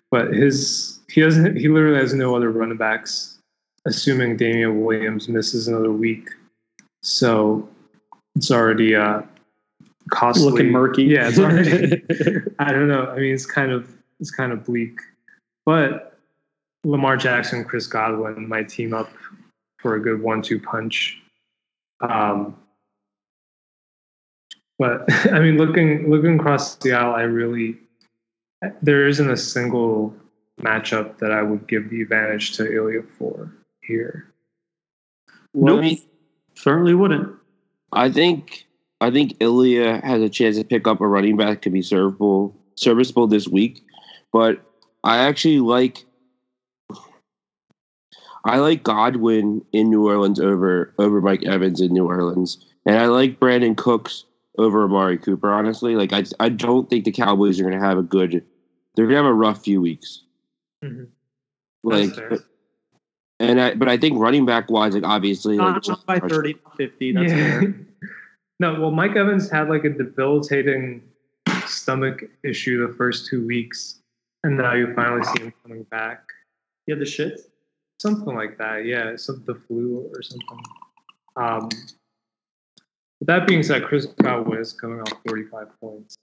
[0.09, 1.57] But his he doesn't.
[1.57, 3.36] He literally has no other running backs,
[3.87, 6.29] assuming Damien Williams misses another week.
[7.01, 7.67] So
[8.35, 9.21] it's already uh,
[10.11, 10.51] costly.
[10.51, 11.03] Looking murky.
[11.03, 12.03] Yeah, it's already.
[12.59, 13.07] I don't know.
[13.07, 13.89] I mean, it's kind of
[14.19, 14.99] it's kind of bleak,
[15.65, 16.19] but
[16.83, 19.09] Lamar Jackson, Chris Godwin might team up
[19.79, 21.21] for a good one-two punch.
[22.01, 22.55] Um,
[24.77, 27.77] but I mean, looking looking across the aisle, I really
[28.81, 30.13] there isn't a single
[30.59, 33.51] matchup that I would give the advantage to Ilya for
[33.87, 34.33] here.
[35.53, 35.83] Well, Nope.
[35.83, 35.97] I mean,
[36.55, 37.35] Certainly wouldn't.
[37.93, 38.65] I think
[38.99, 42.55] I think Ilya has a chance to pick up a running back to be serviceable
[42.75, 43.83] serviceable this week,
[44.33, 44.59] but
[45.03, 46.03] I actually like
[48.43, 53.05] I like Godwin in New Orleans over over Mike Evans in New Orleans, and I
[53.05, 54.25] like Brandin Cooks
[54.57, 55.53] over Amari Cooper.
[55.53, 58.43] Honestly, like I I don't think the Cowboys are going to have a good.
[58.95, 60.23] They're going to have a rough few weeks.
[60.83, 61.07] Mhm.
[61.83, 62.39] Like, That's fair.
[63.39, 66.55] And I but I think running back wise, like obviously, like, Not, not by 30,
[66.63, 67.11] not 50.
[67.11, 67.59] That's yeah.
[67.59, 67.75] fair.
[68.59, 71.03] no, well, Mike Evans had like a debilitating
[71.65, 73.99] stomach issue the first two weeks,
[74.43, 76.23] and now you finally see him coming back.
[76.87, 77.41] You have the shit.
[77.99, 79.15] Something like that, yeah.
[79.15, 80.59] Some the flu or something.
[81.35, 81.69] Um,
[83.19, 86.15] but that being said, Chris Godwin is coming off 45 points.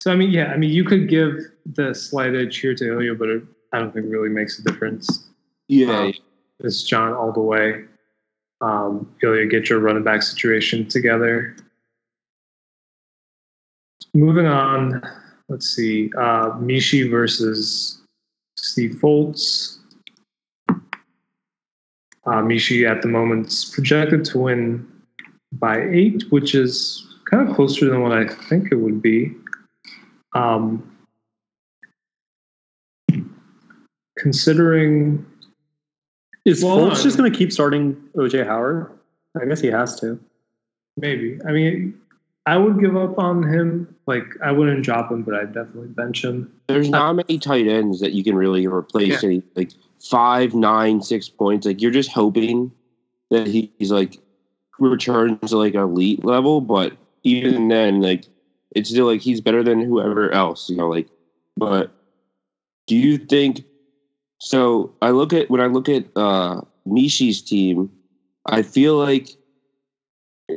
[0.00, 3.14] So I mean, yeah, I mean, you could give the slight edge here to Ilya,
[3.14, 5.29] but it, I don't think it really makes a difference.
[5.70, 6.12] Yeah, Um,
[6.58, 7.84] it's John all the way.
[8.60, 11.56] Um, Ilya, get your running back situation together.
[14.12, 15.00] Moving on,
[15.48, 16.10] let's see.
[16.18, 18.00] Uh, Mishi versus
[18.56, 19.78] Steve Foltz.
[20.68, 24.86] Uh, Mishi at the moment is projected to win
[25.52, 29.36] by eight, which is kind of closer than what I think it would be.
[30.34, 30.84] Um,
[34.18, 35.24] considering
[36.44, 38.90] Is Well, Fultz just going to keep starting OJ Howard?
[39.40, 40.18] I guess he has to.
[40.96, 41.38] Maybe.
[41.46, 41.94] I mean,
[42.46, 43.94] I would give up on him.
[44.06, 46.52] Like, I wouldn't drop him, but I'd definitely bench him.
[46.68, 49.22] there's not many tight ends that you can really replace.
[49.22, 49.28] Yeah.
[49.28, 49.70] Any like
[50.02, 51.66] five, nine, six points.
[51.66, 52.72] Like you're just hoping
[53.30, 54.18] that he- he's like
[54.78, 58.24] returns to like elite level, but even then, like
[58.74, 60.68] it's still like he's better than whoever else.
[60.70, 61.08] You know, like.
[61.56, 61.90] But
[62.86, 63.64] do you think?
[64.40, 67.90] So I look at when I look at uh Mishi's team,
[68.46, 69.28] I feel like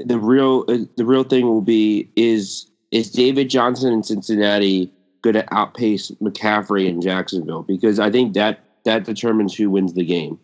[0.06, 4.92] the real uh, the real thing will be is is David Johnson in Cincinnati
[5.22, 10.06] going to outpace McCaffrey in Jacksonville because I think that that determines who wins the
[10.06, 10.40] game.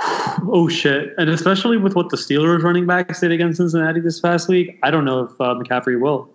[0.44, 1.12] Oh shit!
[1.18, 4.90] And especially with what the Steelers running backs did against Cincinnati this past week, I
[4.90, 6.30] don't know if uh, McCaffrey will.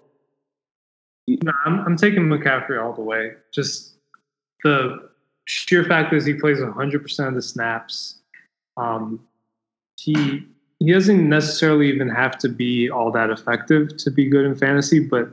[1.27, 3.31] No, I'm, I'm taking McCaffrey all the way.
[3.51, 3.95] Just
[4.63, 5.09] the
[5.45, 8.15] sheer fact is he plays 100% of the snaps.
[8.77, 9.26] Um,
[9.97, 10.45] he
[10.80, 14.99] he doesn't necessarily even have to be all that effective to be good in fantasy,
[14.99, 15.30] but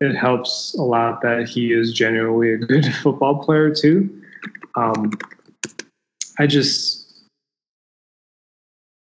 [0.00, 4.22] it helps a lot that he is genuinely a good football player too.
[4.74, 5.12] Um,
[6.38, 7.28] I just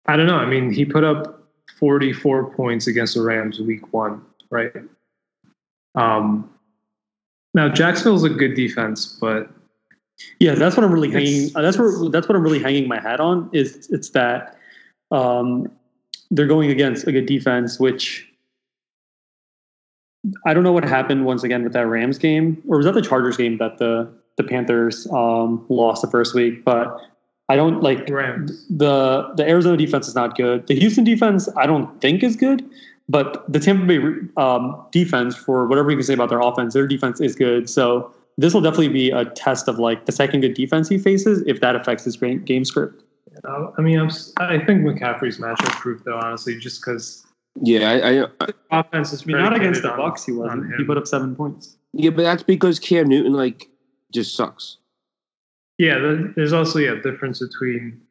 [0.07, 0.38] I don't know.
[0.38, 1.43] I mean, he put up
[1.77, 4.73] 44 points against the Rams week one, right?
[5.95, 6.49] Um,
[7.53, 9.49] now Jacksonville's a good defense, but
[10.39, 11.49] Yeah, that's what I'm really hanging.
[11.55, 13.49] uh, That's where that's what I'm really hanging my hat on.
[13.53, 14.57] Is it's that
[15.11, 15.71] um,
[16.31, 18.27] they're going against a good defense, which
[20.45, 23.01] I don't know what happened once again with that Rams game, or was that the
[23.01, 26.63] Chargers game that the the Panthers um, lost the first week?
[26.63, 26.97] But
[27.47, 28.65] I don't like Rams.
[28.69, 30.67] the the Arizona defense is not good.
[30.67, 32.63] The Houston defense I don't think is good,
[33.07, 33.99] but the Tampa Bay
[34.37, 37.69] um, defense, for whatever you can say about their offense, their defense is good.
[37.69, 41.43] So this will definitely be a test of like the second good defense he faces
[41.45, 43.03] if that affects his game, game script.
[43.43, 47.25] Uh, I mean, I'm, s- I think McCaffrey's matchup proof, though, honestly, just because
[47.61, 50.75] Yeah, I, I offense is I mean, not against predicated the on- Bucs, he wasn't.
[50.77, 51.77] He put up seven points.
[51.93, 53.67] yeah, but that's because Cam Newton like
[54.13, 54.77] just sucks.
[55.77, 55.97] Yeah,
[56.35, 58.01] there's also yeah, a difference between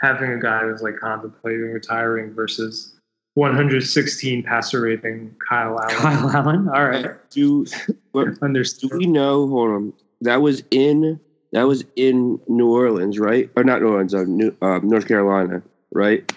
[0.00, 2.94] having a guy who's like contemplating retiring versus
[3.38, 5.88] 116 passer rating Kyle Allen.
[5.96, 6.68] Kyle Allen.
[6.68, 7.06] All right.
[7.30, 7.64] Do
[8.12, 9.46] what, do we know?
[9.48, 9.92] Hold on,
[10.22, 11.20] that was in
[11.52, 13.48] that was in New Orleans, right?
[13.56, 15.62] Or not New Orleans, uh, New, uh, North Carolina,
[15.92, 16.30] right?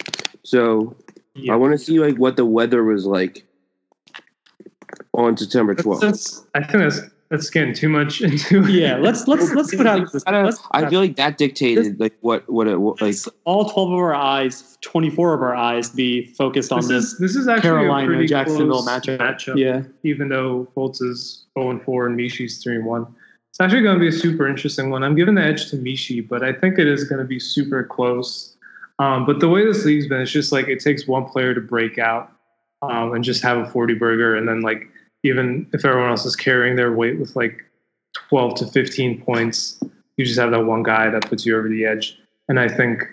[0.44, 0.96] So
[1.36, 1.54] Yeah.
[1.54, 3.46] I want to see like what the weather was like
[5.14, 6.02] on September That's- twelfth.
[6.02, 7.02] that's- I think that's
[7.32, 8.68] that's getting too much into.
[8.72, 10.24] Yeah, let's let's let's put out this.
[10.28, 13.16] I, don't- let's I feel like that dictated like what what it what, like.
[13.46, 17.04] all twelve of our eyes, twenty four of our eyes, be focused on This this.
[17.14, 19.18] is this is actually a Carolina pretty Jacksonville close matchup.
[19.18, 19.58] matchup.
[19.58, 19.82] Yeah.
[20.04, 23.08] even though Fultz is 0 and 4 and Mishi's 3 and 1.
[23.50, 25.04] It's actually going to be a super interesting one.
[25.04, 27.84] I'm giving the edge to Mishi, but I think it is going to be super
[27.84, 28.56] close.
[29.00, 31.60] Um, but the way this league's been, it's just like it takes one player to
[31.60, 32.32] break out
[32.82, 34.36] um, and just have a 40 burger.
[34.38, 34.88] And then, like,
[35.24, 37.64] even if everyone else is carrying their weight with like
[38.30, 39.80] 12 to 15 points,
[40.18, 42.18] you just have that one guy that puts you over the edge.
[42.50, 43.04] And I think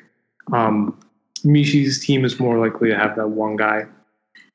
[0.52, 0.98] um,
[1.44, 3.86] Mishi's team is more likely to have that one guy.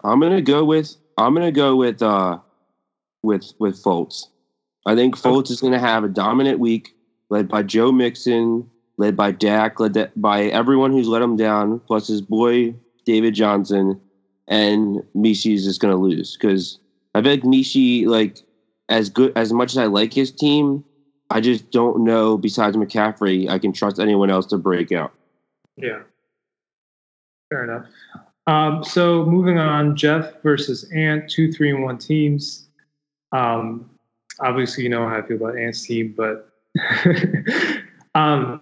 [0.04, 2.40] I'm gonna go with I'm gonna go with uh
[3.22, 4.28] with with Fultz.
[4.86, 6.94] I think Fultz is gonna have a dominant week,
[7.30, 12.08] led by Joe Mixon, led by Dak, led by everyone who's let him down, plus
[12.08, 12.76] his boy
[13.06, 14.00] David Johnson.
[14.48, 16.80] and Mishi is just going to lose because
[17.14, 18.38] I feel like Mishi, like
[18.90, 20.84] as good as much as I like his team,
[21.30, 22.38] I just don't know.
[22.38, 25.12] Besides McCaffrey, I can trust anyone else to break out.
[25.78, 26.00] Yeah.
[27.50, 27.86] Fair enough.
[28.46, 32.68] Um, so moving on, Jeff versus Ant, two, three, and one teams.
[33.32, 33.90] Um,
[34.40, 36.50] obviously, you know how I feel about Ant's team, but
[38.16, 38.60] um,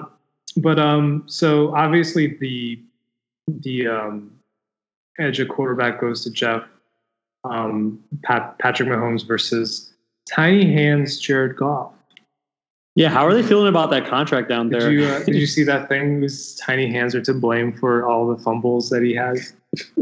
[0.58, 2.80] but um, so obviously the
[3.48, 4.32] the um,
[5.20, 6.64] edge of quarterback goes to Jeff.
[7.44, 9.94] Um, Pat, Patrick Mahomes versus
[10.30, 11.92] Tiny Hands Jared Goff.
[12.96, 14.92] Yeah, how are they feeling about that contract down Did there?
[14.92, 16.22] you uh, did you see that thing?
[16.22, 19.54] His tiny hands are to blame for all the fumbles that he has.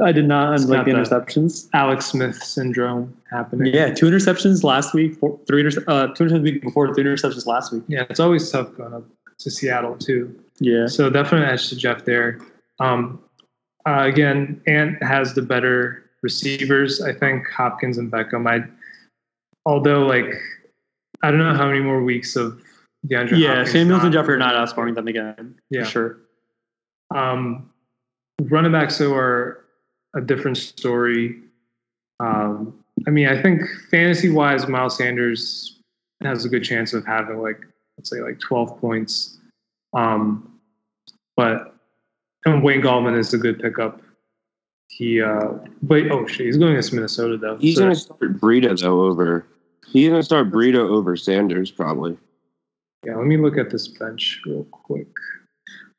[0.03, 1.27] I did not It's like the not that.
[1.27, 1.69] interceptions.
[1.73, 3.71] Alex Smith syndrome happening.
[3.71, 7.45] Yeah, two interceptions last week, four, three inter- uh, two interceptions week before, three interceptions
[7.45, 7.83] last week.
[7.87, 9.03] yeah, it's always tough going up
[9.37, 10.35] to Seattle too.
[10.59, 12.39] Yeah, So definitely an edge to Jeff there.
[12.79, 13.21] Um,
[13.87, 17.01] uh, again, Ant has the better receivers.
[17.01, 18.47] I think Hopkins and Beckham.
[18.47, 18.67] I,
[19.65, 20.33] although like,
[21.23, 22.61] I don't know how many more weeks of
[23.07, 23.37] DeAndre.
[23.39, 23.47] yeah.
[23.49, 25.55] Hopkins Samuels and not- Jeffery are not outscoring them again.
[25.69, 25.83] Yeah.
[25.83, 26.19] sure.
[27.13, 27.69] Um,
[28.41, 29.65] running backs though are
[30.15, 31.39] a different story.
[32.19, 35.79] Um, I mean, I think fantasy wise, Miles Sanders
[36.21, 37.61] has a good chance of having like
[37.97, 39.37] let's say like 12 points.
[39.93, 40.59] Um,
[41.35, 41.75] but
[42.45, 44.01] and Wayne Gallman is a good pickup.
[44.89, 45.49] He uh,
[45.83, 47.57] wait, oh shit, he's going against Minnesota though.
[47.57, 49.45] He's So- going to start Breida though over.
[49.87, 52.17] He's going to start Breida over Sanders probably.
[53.05, 55.07] yeah, let me look at this bench real quick.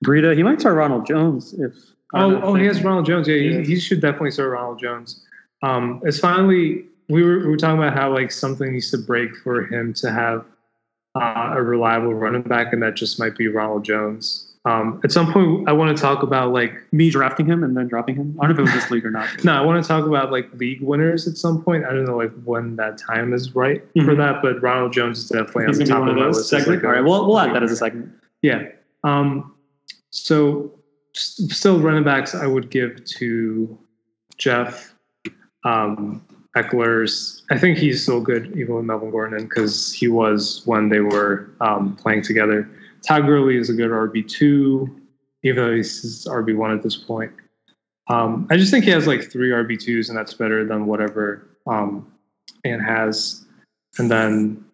[0.05, 1.75] Breida, he might start Ronald Jones if.
[2.13, 3.29] Oh, oh, he has Ronald Jones.
[3.29, 5.25] Yeah, he, he should definitely start Ronald Jones.
[5.63, 9.37] Um, it's finally we were we were talking about how like something needs to break
[9.37, 10.45] for him to have
[11.15, 14.50] uh, a reliable running back, and that just might be Ronald Jones.
[14.67, 17.89] Um, at some point, I want to talk about like me drafting him and then
[17.89, 18.37] dropping him.
[18.41, 19.29] I don't know if it was this league or not.
[19.45, 21.85] no, I want to talk about like league winners at some point.
[21.87, 24.17] I don't know like when that time is right for Mhm.
[24.19, 26.51] that, but Ronald Jones is definitely He's on the top of of those list.
[26.51, 26.83] segment.
[26.83, 28.11] like, All right, we'll we'll add that as a segment.
[28.43, 28.69] Yeah.
[29.03, 29.55] Um,
[30.11, 30.71] so
[31.15, 33.79] still running backs, I would give to
[34.37, 34.95] Jeff
[35.65, 36.23] um,
[36.57, 37.43] Ekeler's.
[37.51, 41.51] I think he's still good, even with Melvin Gordon, because he was when they were
[41.61, 42.69] um, playing together.
[43.03, 45.01] Todd Gurley is a good RB two,
[45.43, 47.33] even though he's RB one at this point.
[48.09, 51.47] Um, I just think he has like three RB twos, and that's better than whatever
[51.67, 52.11] um,
[52.65, 53.45] Ant has.
[53.99, 54.65] And then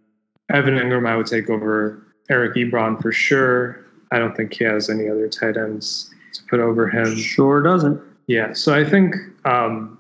[0.51, 3.85] Evan Engram, I would take over Eric Ebron for sure.
[4.11, 7.17] I don't think he has any other tight ends to put over him.
[7.17, 8.01] Sure doesn't.
[8.27, 9.99] Yeah, so I think um,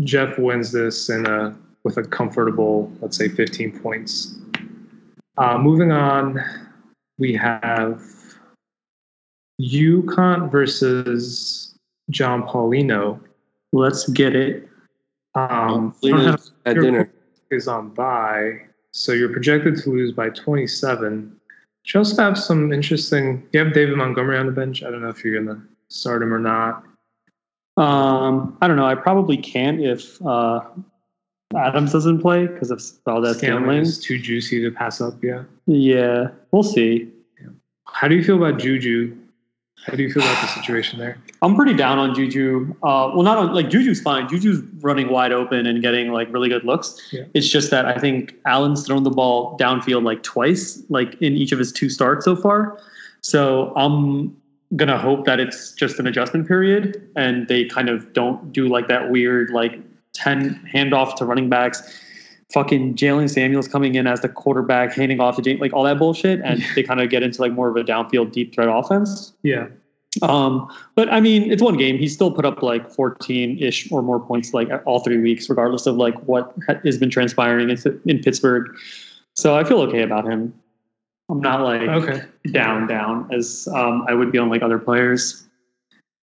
[0.00, 4.36] Jeff wins this in a with a comfortable, let's say, 15 points.
[5.36, 6.40] Uh, moving on,
[7.18, 8.02] we have
[9.60, 11.74] UConn versus
[12.10, 13.20] John Paulino.
[13.72, 14.68] Let's get it.
[15.34, 17.12] Um, Leaders at your dinner.
[17.50, 18.60] is on bye,
[18.92, 21.34] so you're projected to lose by 27.
[21.84, 23.46] You also have some interesting.
[23.52, 24.82] You have David Montgomery on the bench.
[24.82, 26.84] I don't know if you're gonna start him or not.
[27.78, 28.86] Um, I don't know.
[28.86, 30.60] I probably can't if uh,
[31.56, 33.82] Adams doesn't play because of Valdez Scanlon Scantling.
[33.82, 35.14] is too juicy to pass up.
[35.22, 35.44] Yeah.
[35.66, 37.08] Yeah, we'll see.
[37.86, 39.16] How do you feel about Juju?
[39.86, 41.16] How do you feel about the situation there?
[41.40, 42.74] I'm pretty down on Juju.
[42.82, 44.28] Uh, well, not on like Juju's fine.
[44.28, 47.00] Juju's running wide open and getting like really good looks.
[47.12, 47.24] Yeah.
[47.32, 51.52] It's just that I think Allen's thrown the ball downfield like twice, like in each
[51.52, 52.78] of his two starts so far.
[53.22, 54.36] So I'm
[54.76, 58.86] gonna hope that it's just an adjustment period and they kind of don't do like
[58.88, 59.80] that weird like
[60.12, 61.82] ten handoff to running backs.
[62.52, 65.98] Fucking Jaylen Samuels coming in as the quarterback, handing off to Jane, like all that
[65.98, 69.34] bullshit, and they kind of get into like more of a downfield deep threat offense.
[69.42, 69.68] Yeah.
[70.22, 71.98] Um, but I mean, it's one game.
[71.98, 75.86] He still put up like 14 ish or more points like all three weeks, regardless
[75.86, 76.54] of like what
[76.84, 78.74] has been transpiring in, in Pittsburgh.
[79.34, 80.54] So I feel okay about him.
[81.30, 82.24] I'm not like Okay.
[82.52, 85.46] down, down as um, I would be on like other players.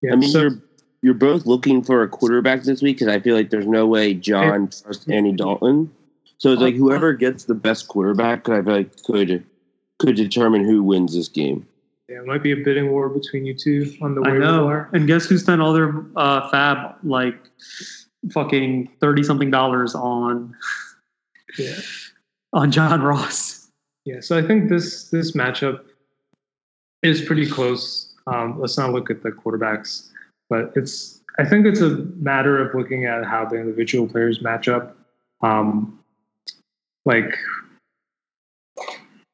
[0.02, 0.14] Yeah.
[0.14, 0.62] I mean, so, you're
[1.02, 4.14] you're both looking for a quarterback this week because I feel like there's no way
[4.14, 5.92] John trusts Andy Dalton.
[6.38, 9.44] So it's like whoever gets the best quarterback, I feel like could
[10.00, 11.68] could determine who wins this game.
[12.10, 14.66] yeah, it might be a bidding war between you two on the I know.
[14.66, 14.90] wire.
[14.94, 17.40] And guess who spent all their uh, FAAB like
[18.32, 20.56] fucking 30 something dollars on
[21.58, 21.76] Yeah.
[22.54, 23.70] on John Ross?
[24.06, 24.20] Yeah.
[24.22, 25.82] So I think this this matchup
[27.04, 28.14] is pretty close.
[28.28, 30.10] Um, let's not look at the quarterbacks,
[30.52, 34.68] but it's I think it's a matter of looking at how the individual players match
[34.68, 34.96] up.
[35.42, 35.98] Um,
[37.06, 37.34] like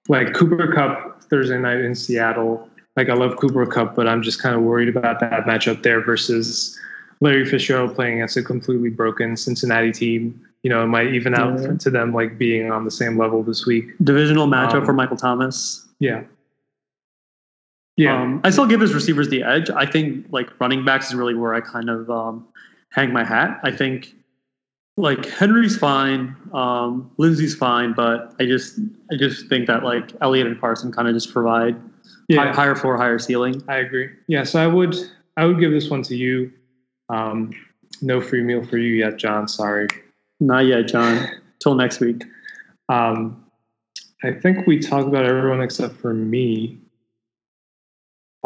[0.08, 2.70] like Cooper Kupp Thursday night in Seattle.
[2.96, 6.00] Like I love Cooper Kupp, but I'm just kind of worried about that matchup there
[6.02, 6.80] versus
[7.20, 10.40] Larry Fitzgerald playing against a completely broken Cincinnati team.
[10.64, 11.74] You know, it might even out Yeah.
[11.78, 13.86] to them like being on the same level this week.
[14.04, 15.86] Divisional matchup Um, for Michael Thomas.
[16.00, 16.24] Yeah.
[17.98, 18.22] Yeah.
[18.22, 19.70] Um, I still give his receivers the edge.
[19.72, 22.48] I think like running backs is really where I kind of um,
[22.92, 23.60] hang my hat.
[23.64, 24.14] I think
[24.98, 28.80] like Henry's fine, um, Lindsey's fine, but I just
[29.12, 31.76] I just think that like Elliott and Carson kind of just provide
[32.28, 32.46] yeah.
[32.46, 33.64] hi- higher floor, higher ceiling.
[33.68, 34.10] I agree.
[34.28, 34.96] Yeah, so I would
[35.36, 36.52] I would give this one to you.
[37.10, 37.52] Um,
[38.02, 39.48] no free meal for you yet, John.
[39.48, 39.88] Sorry.
[40.40, 41.28] Not yet, John.
[41.60, 42.24] Till next week.
[42.90, 43.44] Um,
[44.24, 46.80] I think we talked about everyone except for me.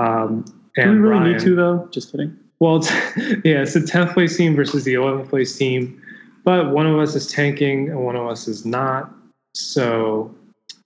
[0.02, 0.46] Um,
[0.76, 1.32] Do we really Ryan.
[1.32, 1.88] need to though?
[1.92, 2.38] Just kidding.
[2.60, 2.90] Well, it's,
[3.44, 6.02] yeah, it's the tenth place team versus the eleventh place team,
[6.44, 9.14] but one of us is tanking and one of us is not.
[9.56, 10.34] So,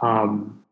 [0.01, 0.63] um,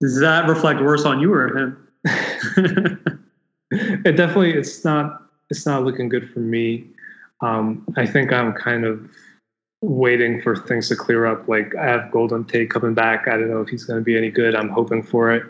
[0.00, 1.88] Does that reflect worse on you or him?
[3.70, 6.84] it definitely it's not it's not looking good for me.
[7.40, 9.08] Um, I think I'm kind of
[9.80, 11.48] waiting for things to clear up.
[11.48, 13.28] Like I have Golden Tate coming back.
[13.28, 14.54] I don't know if he's going to be any good.
[14.54, 15.44] I'm hoping for it.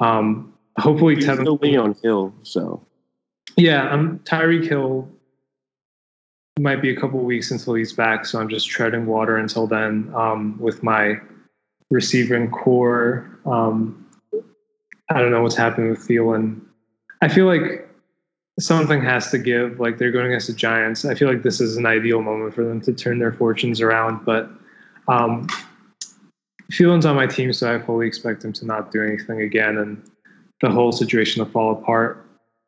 [0.00, 1.40] Um, hopefully, He's Tevin.
[1.40, 2.84] still waiting on Hill, so
[3.56, 5.08] Yeah, I'm Tyreek Hill.
[6.58, 10.10] Might be a couple weeks until he's back, so I'm just treading water until then.
[10.14, 11.16] Um, with my
[11.90, 14.06] receiving core, um,
[15.10, 16.60] I don't know what's happening with Thielen.
[17.22, 17.88] I feel like
[18.60, 19.80] something has to give.
[19.80, 21.04] Like they're going against the Giants.
[21.06, 24.24] I feel like this is an ideal moment for them to turn their fortunes around.
[24.24, 24.50] But
[25.08, 25.46] um,
[26.70, 30.02] Thielen's on my team, so I fully expect him to not do anything again, and
[30.62, 32.26] the whole situation to fall apart.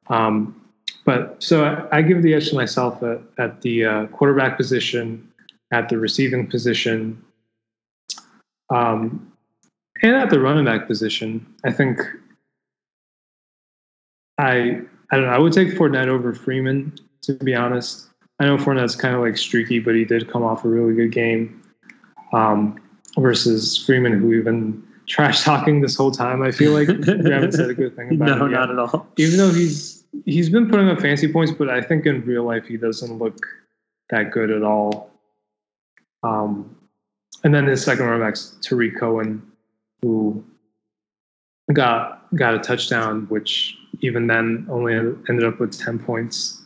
[0.09, 0.61] Um,
[1.07, 5.27] but so I, I give the edge to myself at, at the uh, quarterback position,
[5.73, 7.23] at the receiving position,
[8.71, 9.33] um,
[10.03, 11.47] and at the running back position.
[11.65, 12.01] I think
[14.39, 14.81] I
[15.11, 15.33] I don't know.
[15.33, 18.09] I would take Fournette over Freeman to be honest.
[18.41, 21.13] I know Fournette's kind of like streaky, but he did come off a really good
[21.13, 21.63] game
[22.33, 22.81] um,
[23.17, 26.43] versus Freeman, who we've been trash talking this whole time.
[26.43, 28.79] I feel like we haven't said a good thing about no, him yet not at
[28.79, 29.07] all.
[29.17, 32.67] even though he's he's been putting up fancy points, but I think in real life
[32.67, 33.47] he doesn't look
[34.11, 35.11] that good at all.
[36.23, 36.77] Um,
[37.43, 39.43] and then his second running back's Tarik Cohen,
[40.03, 40.43] who
[41.73, 46.63] got got a touchdown, which even then only ended up with ten points.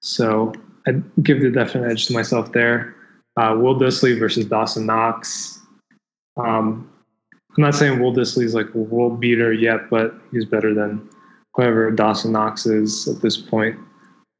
[0.00, 0.52] So
[0.86, 2.94] I'd give the definite edge to myself there.
[3.36, 5.60] Uh, Will Dissly versus Dawson Knox.
[6.36, 6.90] Um,
[7.56, 11.08] I'm not saying Will Dissly's like a world beater yet, but he's better than
[11.52, 13.78] whoever Dawson Knox is at this point.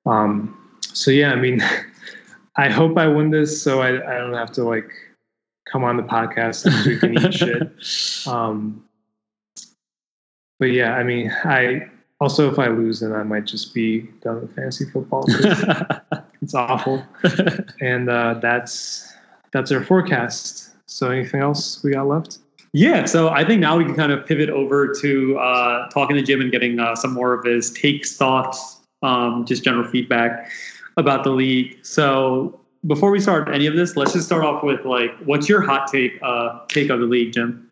[0.04, 1.62] Um, so yeah, I mean,
[2.56, 4.90] I hope I win this so I, I don't have to like
[5.70, 7.70] come on the podcast and we can eat shit.
[8.32, 8.82] Um,
[10.58, 11.88] but yeah, I mean, I
[12.20, 15.26] also if I lose, then I might just be done with fantasy football.
[16.40, 17.04] it's awful,
[17.80, 19.12] and uh, that's
[19.52, 20.70] that's our forecast.
[20.86, 22.38] So anything else we got left?
[22.74, 26.22] Yeah, so I think now we can kind of pivot over to uh, talking to
[26.22, 30.50] Jim and getting uh, some more of his takes, thoughts, um, just general feedback
[30.96, 31.78] about the league.
[31.86, 35.60] So before we start any of this, let's just start off with like, what's your
[35.60, 37.70] hot take uh, take of the league, Jim?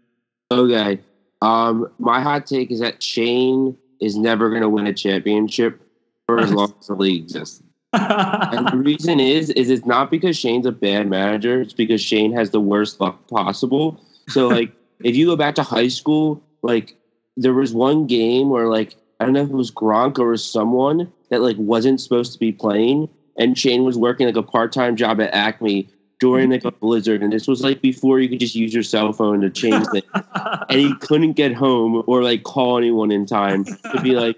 [0.53, 1.01] Okay.
[1.41, 5.81] Um, my hot take is that Shane is never going to win a championship
[6.27, 7.61] for as long as the league exists.
[7.93, 11.61] And the reason is, is it's not because Shane's a bad manager.
[11.61, 14.01] It's because Shane has the worst luck possible.
[14.29, 14.73] So like,
[15.05, 16.97] if you go back to high school, like
[17.37, 21.13] there was one game where like I don't know if it was Gronk or someone
[21.31, 23.09] that like wasn't supposed to be playing,
[23.39, 25.89] and Shane was working like a part time job at Acme
[26.21, 29.13] during like a blizzard, and this was like before you could just use your cell
[29.13, 30.07] phone to change things,
[30.69, 34.37] and he couldn't get home or like call anyone in time to be like,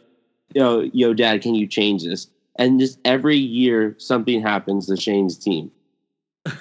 [0.55, 2.29] yo, yo, dad, can you change this?
[2.57, 5.71] And just every year something happens to Shane's team.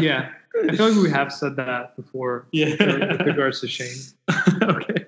[0.00, 3.22] Yeah, I feel like we have said that before with yeah.
[3.24, 3.96] regards to Shane.
[4.62, 5.06] okay.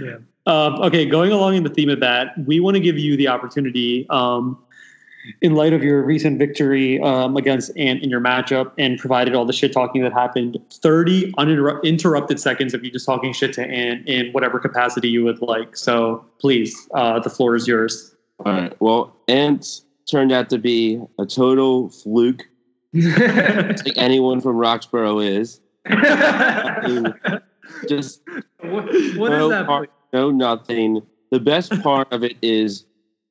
[0.00, 0.16] Yeah.
[0.46, 3.28] Um, okay, going along in the theme of that, we want to give you the
[3.28, 4.58] opportunity, um,
[5.40, 9.44] in light of your recent victory um, against Ant in your matchup and provided all
[9.44, 14.06] the shit talking that happened, 30 uninterrupted seconds of you just talking shit to Ant
[14.08, 15.76] in whatever capacity you would like.
[15.76, 18.14] So please, uh, the floor is yours.
[18.44, 18.80] All right.
[18.80, 22.48] Well, Ant turned out to be a total fluke,
[22.94, 25.60] like anyone from Roxborough is.
[27.88, 28.20] Just
[28.60, 29.66] what, what is no that?
[29.66, 31.02] part, no nothing.
[31.30, 32.84] The best part of it is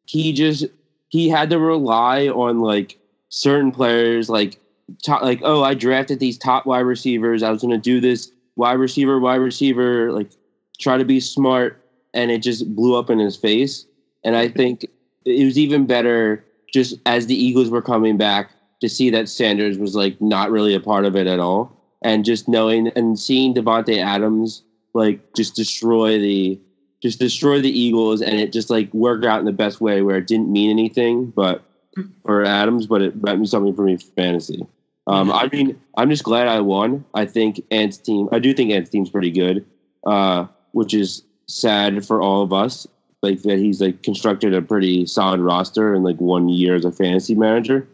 [0.05, 0.65] he just
[1.09, 2.97] he had to rely on like
[3.29, 4.59] certain players, like
[5.03, 7.43] top, like oh, I drafted these top wide receivers.
[7.43, 10.31] I was going to do this wide receiver, wide receiver, like
[10.79, 11.81] try to be smart,
[12.13, 13.85] and it just blew up in his face.
[14.23, 14.85] And I think
[15.25, 16.43] it was even better
[16.73, 18.51] just as the Eagles were coming back
[18.81, 22.25] to see that Sanders was like not really a part of it at all, and
[22.25, 24.63] just knowing and seeing Davante Adams
[24.93, 26.59] like just destroy the
[27.01, 30.17] just destroy the Eagles, and it just like worked out in the best way where
[30.17, 31.63] it didn't mean anything, but
[32.25, 34.65] for Adams, but it meant something for me for fantasy.
[35.07, 37.03] Um, I mean, I'm just glad I won.
[37.13, 38.29] I think Ant's team.
[38.31, 39.65] I do think Ant's team's pretty good,
[40.05, 42.87] uh, which is sad for all of us.
[43.21, 46.91] Like that, he's like constructed a pretty solid roster in like one year as a
[46.91, 47.87] fantasy manager,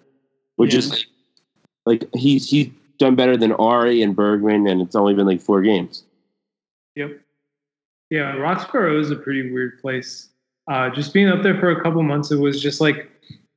[0.58, 0.80] which Yeah.
[0.80, 1.06] is
[1.86, 2.68] like, he's he's
[3.00, 6.04] done better than Ari and Bergman, and it's only been like four games.
[6.96, 7.20] Yep.
[8.10, 10.30] Yeah, Roxborough is a pretty weird place.
[10.70, 13.10] Uh, just being up there for a couple months, it was just like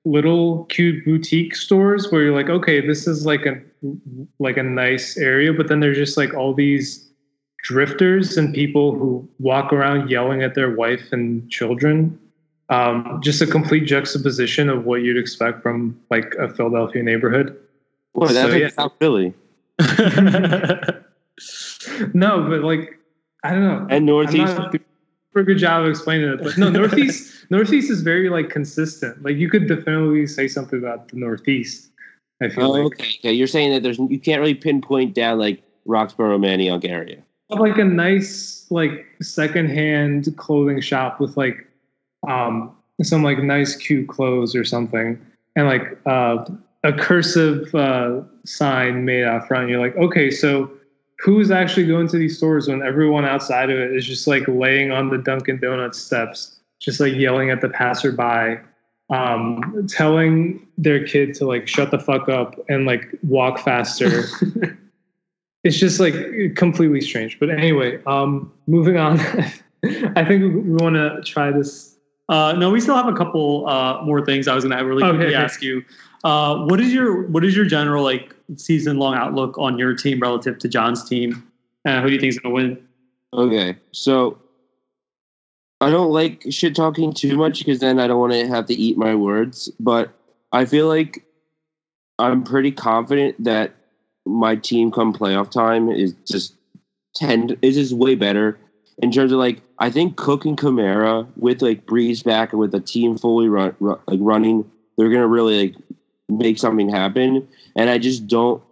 [0.05, 3.61] little cute boutique stores where you're like, okay, this is like a
[4.39, 7.11] like a nice area, but then there's just like all these
[7.63, 12.19] drifters and people who walk around yelling at their wife and children.
[12.71, 17.57] Um, just a complete juxtaposition of what you'd expect from like a Philadelphia neighborhood.
[18.15, 18.69] Well, that's So, yeah.
[18.69, 19.35] South Philly
[22.15, 22.99] No, but like
[23.45, 23.87] I don't know.
[23.91, 24.55] and Northeast.
[24.57, 24.81] doing
[25.35, 29.23] a good job of explaining it, but no, Northeast Northeast is very like consistent.
[29.23, 31.89] Like you could definitely say something about the Northeast.
[32.43, 33.33] I feel Oh, like okay, okay.
[33.33, 37.23] You're saying that there's you can't really pinpoint down like Roxborough, Manayunk area.
[37.49, 41.67] Like a nice like secondhand clothing shop with like
[42.29, 45.21] um some like nice cute clothes or something,
[45.57, 46.45] and like uh,
[46.85, 49.69] a cursive uh, sign made out front.
[49.69, 50.71] You're like, okay, so
[51.19, 54.91] who's actually going to these stores when everyone outside of it is just like laying
[54.91, 58.61] on the Dunkin' Donuts steps, just like yelling at the passerby,
[59.11, 64.25] um, telling their kid to like shut the fuck up and like walk faster.
[65.65, 66.15] it's just like
[66.57, 67.39] completely strange.
[67.39, 69.21] But anyway, um, moving on.
[70.15, 71.90] I think we want to try this.
[72.31, 75.03] Uh, no, we still have a couple uh, more things I was going to really
[75.03, 75.45] Okay, quickly okay.
[75.45, 75.85] ask you.
[76.23, 80.21] Uh, what is your what is your general like season long outlook on your team
[80.21, 81.51] relative to John's team?
[81.85, 82.89] Uh, who do you think is going to win?
[83.33, 84.39] Okay, so
[85.81, 88.75] I don't like shit talking too much because then I don't want to have to
[88.75, 89.69] eat my words.
[89.81, 90.13] But
[90.53, 91.25] I feel like
[92.21, 93.75] I'm pretty confident that
[94.25, 96.55] my team come playoff time is just
[97.17, 98.57] ten is just way better
[99.01, 102.75] in terms of like I think Cook and Kamara with like Brees back and with
[102.75, 105.77] a team fully run, run like running, they're gonna really like
[106.29, 107.47] make something happen.
[107.77, 108.63] And I just don't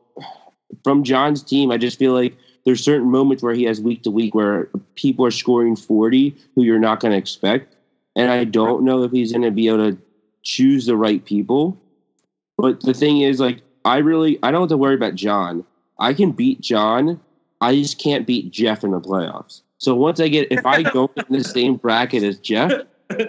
[0.85, 1.71] from John's team.
[1.71, 5.25] I just feel like there's certain moments where he has week to week where people
[5.25, 7.75] are scoring 40 who you're not to expect.
[8.15, 9.99] And I don't know if he's to be able to
[10.43, 11.79] choose the right people.
[12.57, 15.65] But the thing is, like, I really, I don't have to worry about John.
[15.99, 17.21] I can beat John.
[17.61, 19.63] I just can't beat Jeff in the playoffs.
[19.79, 22.73] So once I get, if I go in the same bracket as Jeff,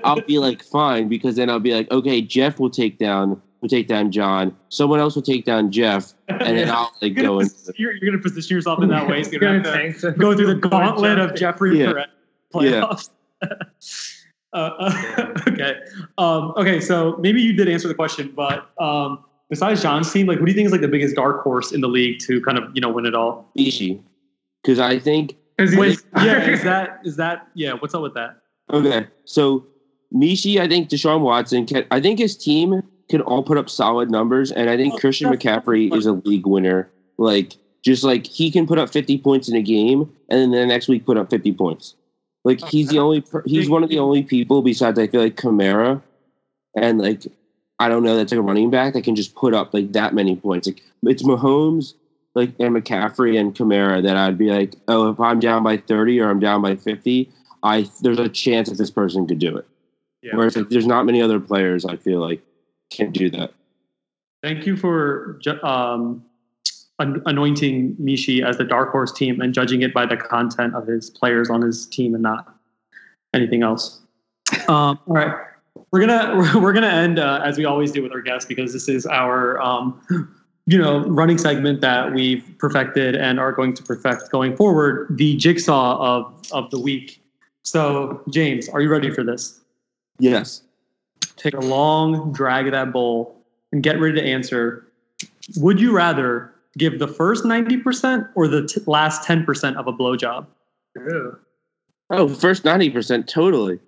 [0.03, 3.69] I'll be like fine because then I'll be like, okay, Jeff will take down, will
[3.69, 4.55] take down John.
[4.69, 7.71] Someone else will take down Jeff, and then I'll like go going into.
[7.71, 9.23] to you're, going to position yourself in that way.
[9.23, 11.93] So you're Gonna going to to- go through the gauntlet of Jeffrey Yeah.
[11.93, 12.07] Perez
[12.53, 13.09] playoffs.
[13.43, 15.75] uh, uh, okay.
[16.17, 16.79] Um, okay.
[16.79, 20.51] So maybe you did answer the question, but um, besides John's team, like, what do
[20.51, 22.81] you think is like the biggest dark horse in the league to kind of you
[22.81, 23.49] know win it all?
[23.57, 24.01] Mishi,
[24.63, 27.73] because I think Is he- Wait, yeah, is that is that yeah?
[27.73, 28.37] What's up with that?
[28.71, 29.07] okay.
[29.25, 29.65] So
[30.13, 31.85] Mishi, I think Deshaun Watson can.
[31.91, 35.93] I think his team can all put up solid numbers, and I think Christian McCaffrey
[35.95, 36.89] is a league winner.
[37.17, 40.65] Like just like he can put up fifty points in a game, and then the
[40.65, 41.95] next week put up fifty points.
[42.43, 43.23] Like he's the only.
[43.45, 46.01] He's one of the only people besides I feel like Kamara,
[46.75, 47.23] and like
[47.79, 50.13] I don't know that's like a running back that can just put up like that
[50.13, 50.67] many points.
[50.67, 51.93] Like it's Mahomes,
[52.39, 56.19] like and McCaffrey and Kamara that I'd be like, oh, if I'm down by thirty
[56.19, 57.31] or I'm down by fifty,
[57.63, 59.67] I there's a chance that this person could do it.
[60.21, 60.35] Yeah.
[60.35, 62.41] Whereas like, there's not many other players I feel like
[62.91, 63.53] can do that.
[64.41, 66.23] Thank you for um,
[66.99, 71.09] anointing Mishi as the dark horse team and judging it by the content of his
[71.09, 72.53] players on his team and not
[73.33, 74.01] anything else.
[74.67, 75.35] Um, all right,
[75.91, 78.73] we're gonna we're, we're gonna end uh, as we always do with our guests because
[78.73, 80.01] this is our um,
[80.69, 85.07] you know running segment that we've perfected and are going to perfect going forward.
[85.17, 87.21] The jigsaw of of the week.
[87.63, 89.59] So James, are you ready for this?
[90.19, 90.61] Yes.
[91.37, 93.35] take a long drag of that bowl
[93.71, 94.85] and get ready to answer
[95.57, 100.45] would you rather give the first 90% or the t- last 10% of a blowjob
[100.95, 101.37] Ew.
[102.11, 103.79] Oh, first ninety percent, totally.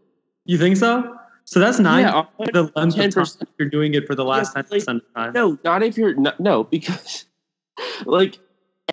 [0.45, 3.43] you think so so that's nine Yeah, the length of time 10%.
[3.59, 6.39] you're doing it for the last Yeah, 10% of time No, not if you're not,
[6.39, 7.25] no because
[8.05, 8.39] like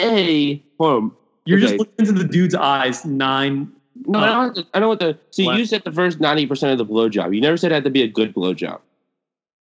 [0.01, 1.13] a hold
[1.47, 3.73] you're just looking into the dude's eyes nine
[4.07, 4.55] No, uh, I don't.
[4.55, 5.19] To, I don't want the.
[5.33, 5.57] See, What?
[5.57, 7.35] you said the first ninety percent of the blowjob.
[7.35, 8.81] You never said it had to be a good blowjob,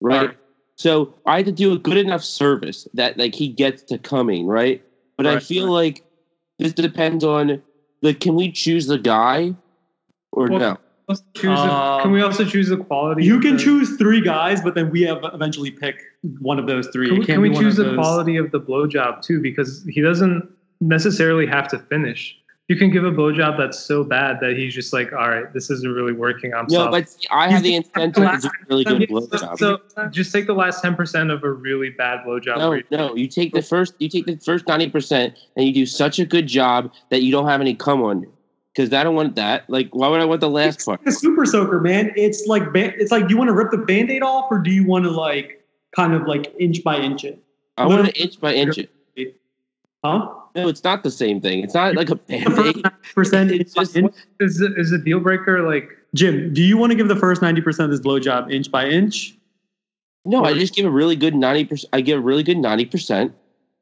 [0.00, 0.20] right?
[0.22, 0.36] Alright.
[0.76, 4.46] So I had to do a good enough service that like he gets to coming,
[4.46, 4.82] right?
[5.16, 6.02] But I Right, feel like
[6.58, 7.62] this depends on
[8.02, 9.54] like can we choose the guy
[10.32, 10.76] or Well, no?
[11.08, 11.58] Let's choose.
[11.58, 13.24] a- Um, can we also choose the quality?
[13.24, 15.96] You can the- choose three guys, but then we have eventually pick
[16.40, 17.08] one of those three.
[17.08, 19.40] Can we, can't we choose the quality of the blowjob too?
[19.40, 20.48] Because he doesn't
[20.80, 22.36] necessarily have to finish.
[22.68, 25.68] You can give a blowjob that's so bad that he's just like, all right, this
[25.68, 26.54] isn't really working.
[26.54, 26.90] I'm No, sorry.
[27.02, 29.58] but see, I have the incentive to do a really good blowjob.
[29.58, 32.56] So just take the last ten percent of a really bad blowjob.
[32.56, 33.14] No, where no.
[33.14, 33.92] You take the first.
[33.98, 37.30] You take the first ninety percent, and you do such a good job that you
[37.30, 38.32] don't have any cum on you.
[38.74, 39.68] Because I don't want that.
[39.70, 41.00] Like, why would I want the last It's part?
[41.00, 42.10] like a super soaker, man.
[42.16, 44.84] It's like it's like, do you want to rip the band-aid off, or do you
[44.84, 45.64] want to like
[45.94, 47.40] kind of like inch by inch it?
[47.76, 48.90] I want to inch by inch it.
[50.04, 50.28] Huh?
[50.54, 51.64] No, it's not the same thing.
[51.64, 52.84] It's not like a band-aid.
[53.14, 54.14] percent It's inch by just- inch.
[54.40, 55.88] Is it, is a deal breaker like?
[56.14, 58.86] Jim, do you want to give the first ninety percent of this blowjob inch by
[58.86, 59.36] inch?
[60.24, 61.90] No, I just give a really good ninety percent.
[61.92, 63.34] I give a really good ninety percent,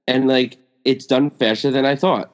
[0.06, 2.31] and like it's done faster than I thought.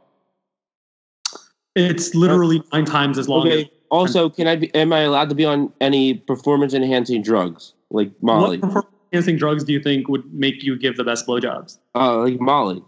[1.78, 3.46] It's literally nine times as long.
[3.48, 3.70] as Okay.
[3.90, 4.74] Also, can I be?
[4.74, 8.58] Am I allowed to be on any performance-enhancing drugs like Molly?
[8.58, 11.78] What performance enhancing drugs do you think would make you give the best blowjobs?
[11.94, 12.82] Uh, like Molly,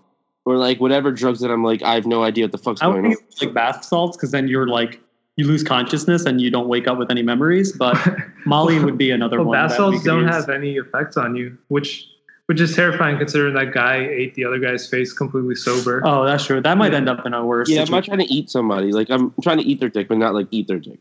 [0.45, 2.87] or like whatever drugs that I'm like I have no idea what the fuck's I
[2.87, 3.17] going on.
[3.41, 5.01] like bath salts because then you're like
[5.37, 7.73] you lose consciousness and you don't wake up with any memories.
[7.73, 7.97] But
[8.45, 9.57] Molly would be another Well, one.
[9.69, 10.35] bath salts don't use.
[10.35, 12.07] have any effects on you, which
[12.51, 16.03] which is terrifying considering that guy ate the other guy's face completely sober.
[16.05, 16.61] Oh, that's true.
[16.61, 17.71] That might end up in a worse.
[17.71, 18.91] Yeah, I'm not trying to eat somebody.
[18.91, 20.99] Like I'm trying to eat their dick, but not like eat their dick.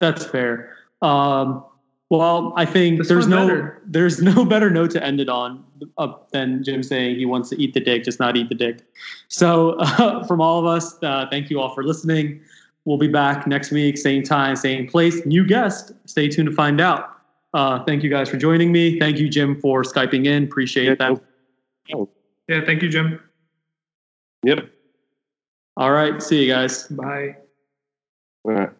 [0.00, 0.74] That's fair.
[1.02, 1.62] Um,
[2.08, 3.82] well, I think This there's no better.
[3.84, 5.62] there's no better note to end it on
[5.98, 8.80] uh, than Jim saying he wants to eat the dick, just not eat the dick.
[9.28, 12.40] So, uh, from all of us, uh, thank you all for listening.
[12.86, 15.26] We'll be back next week, same time, same place.
[15.26, 15.92] New guest.
[16.06, 17.19] Stay tuned to find out.
[17.52, 18.98] Uh, thank you guys for joining me.
[18.98, 20.44] Thank you, Jim, for skyping in.
[20.44, 22.06] Appreciate Yeah, that.
[22.48, 23.20] Yeah, thank you, Jim.
[24.44, 24.70] Yep.
[25.76, 26.86] All right, see you guys.
[26.88, 27.36] Bye.
[28.44, 28.70] All right.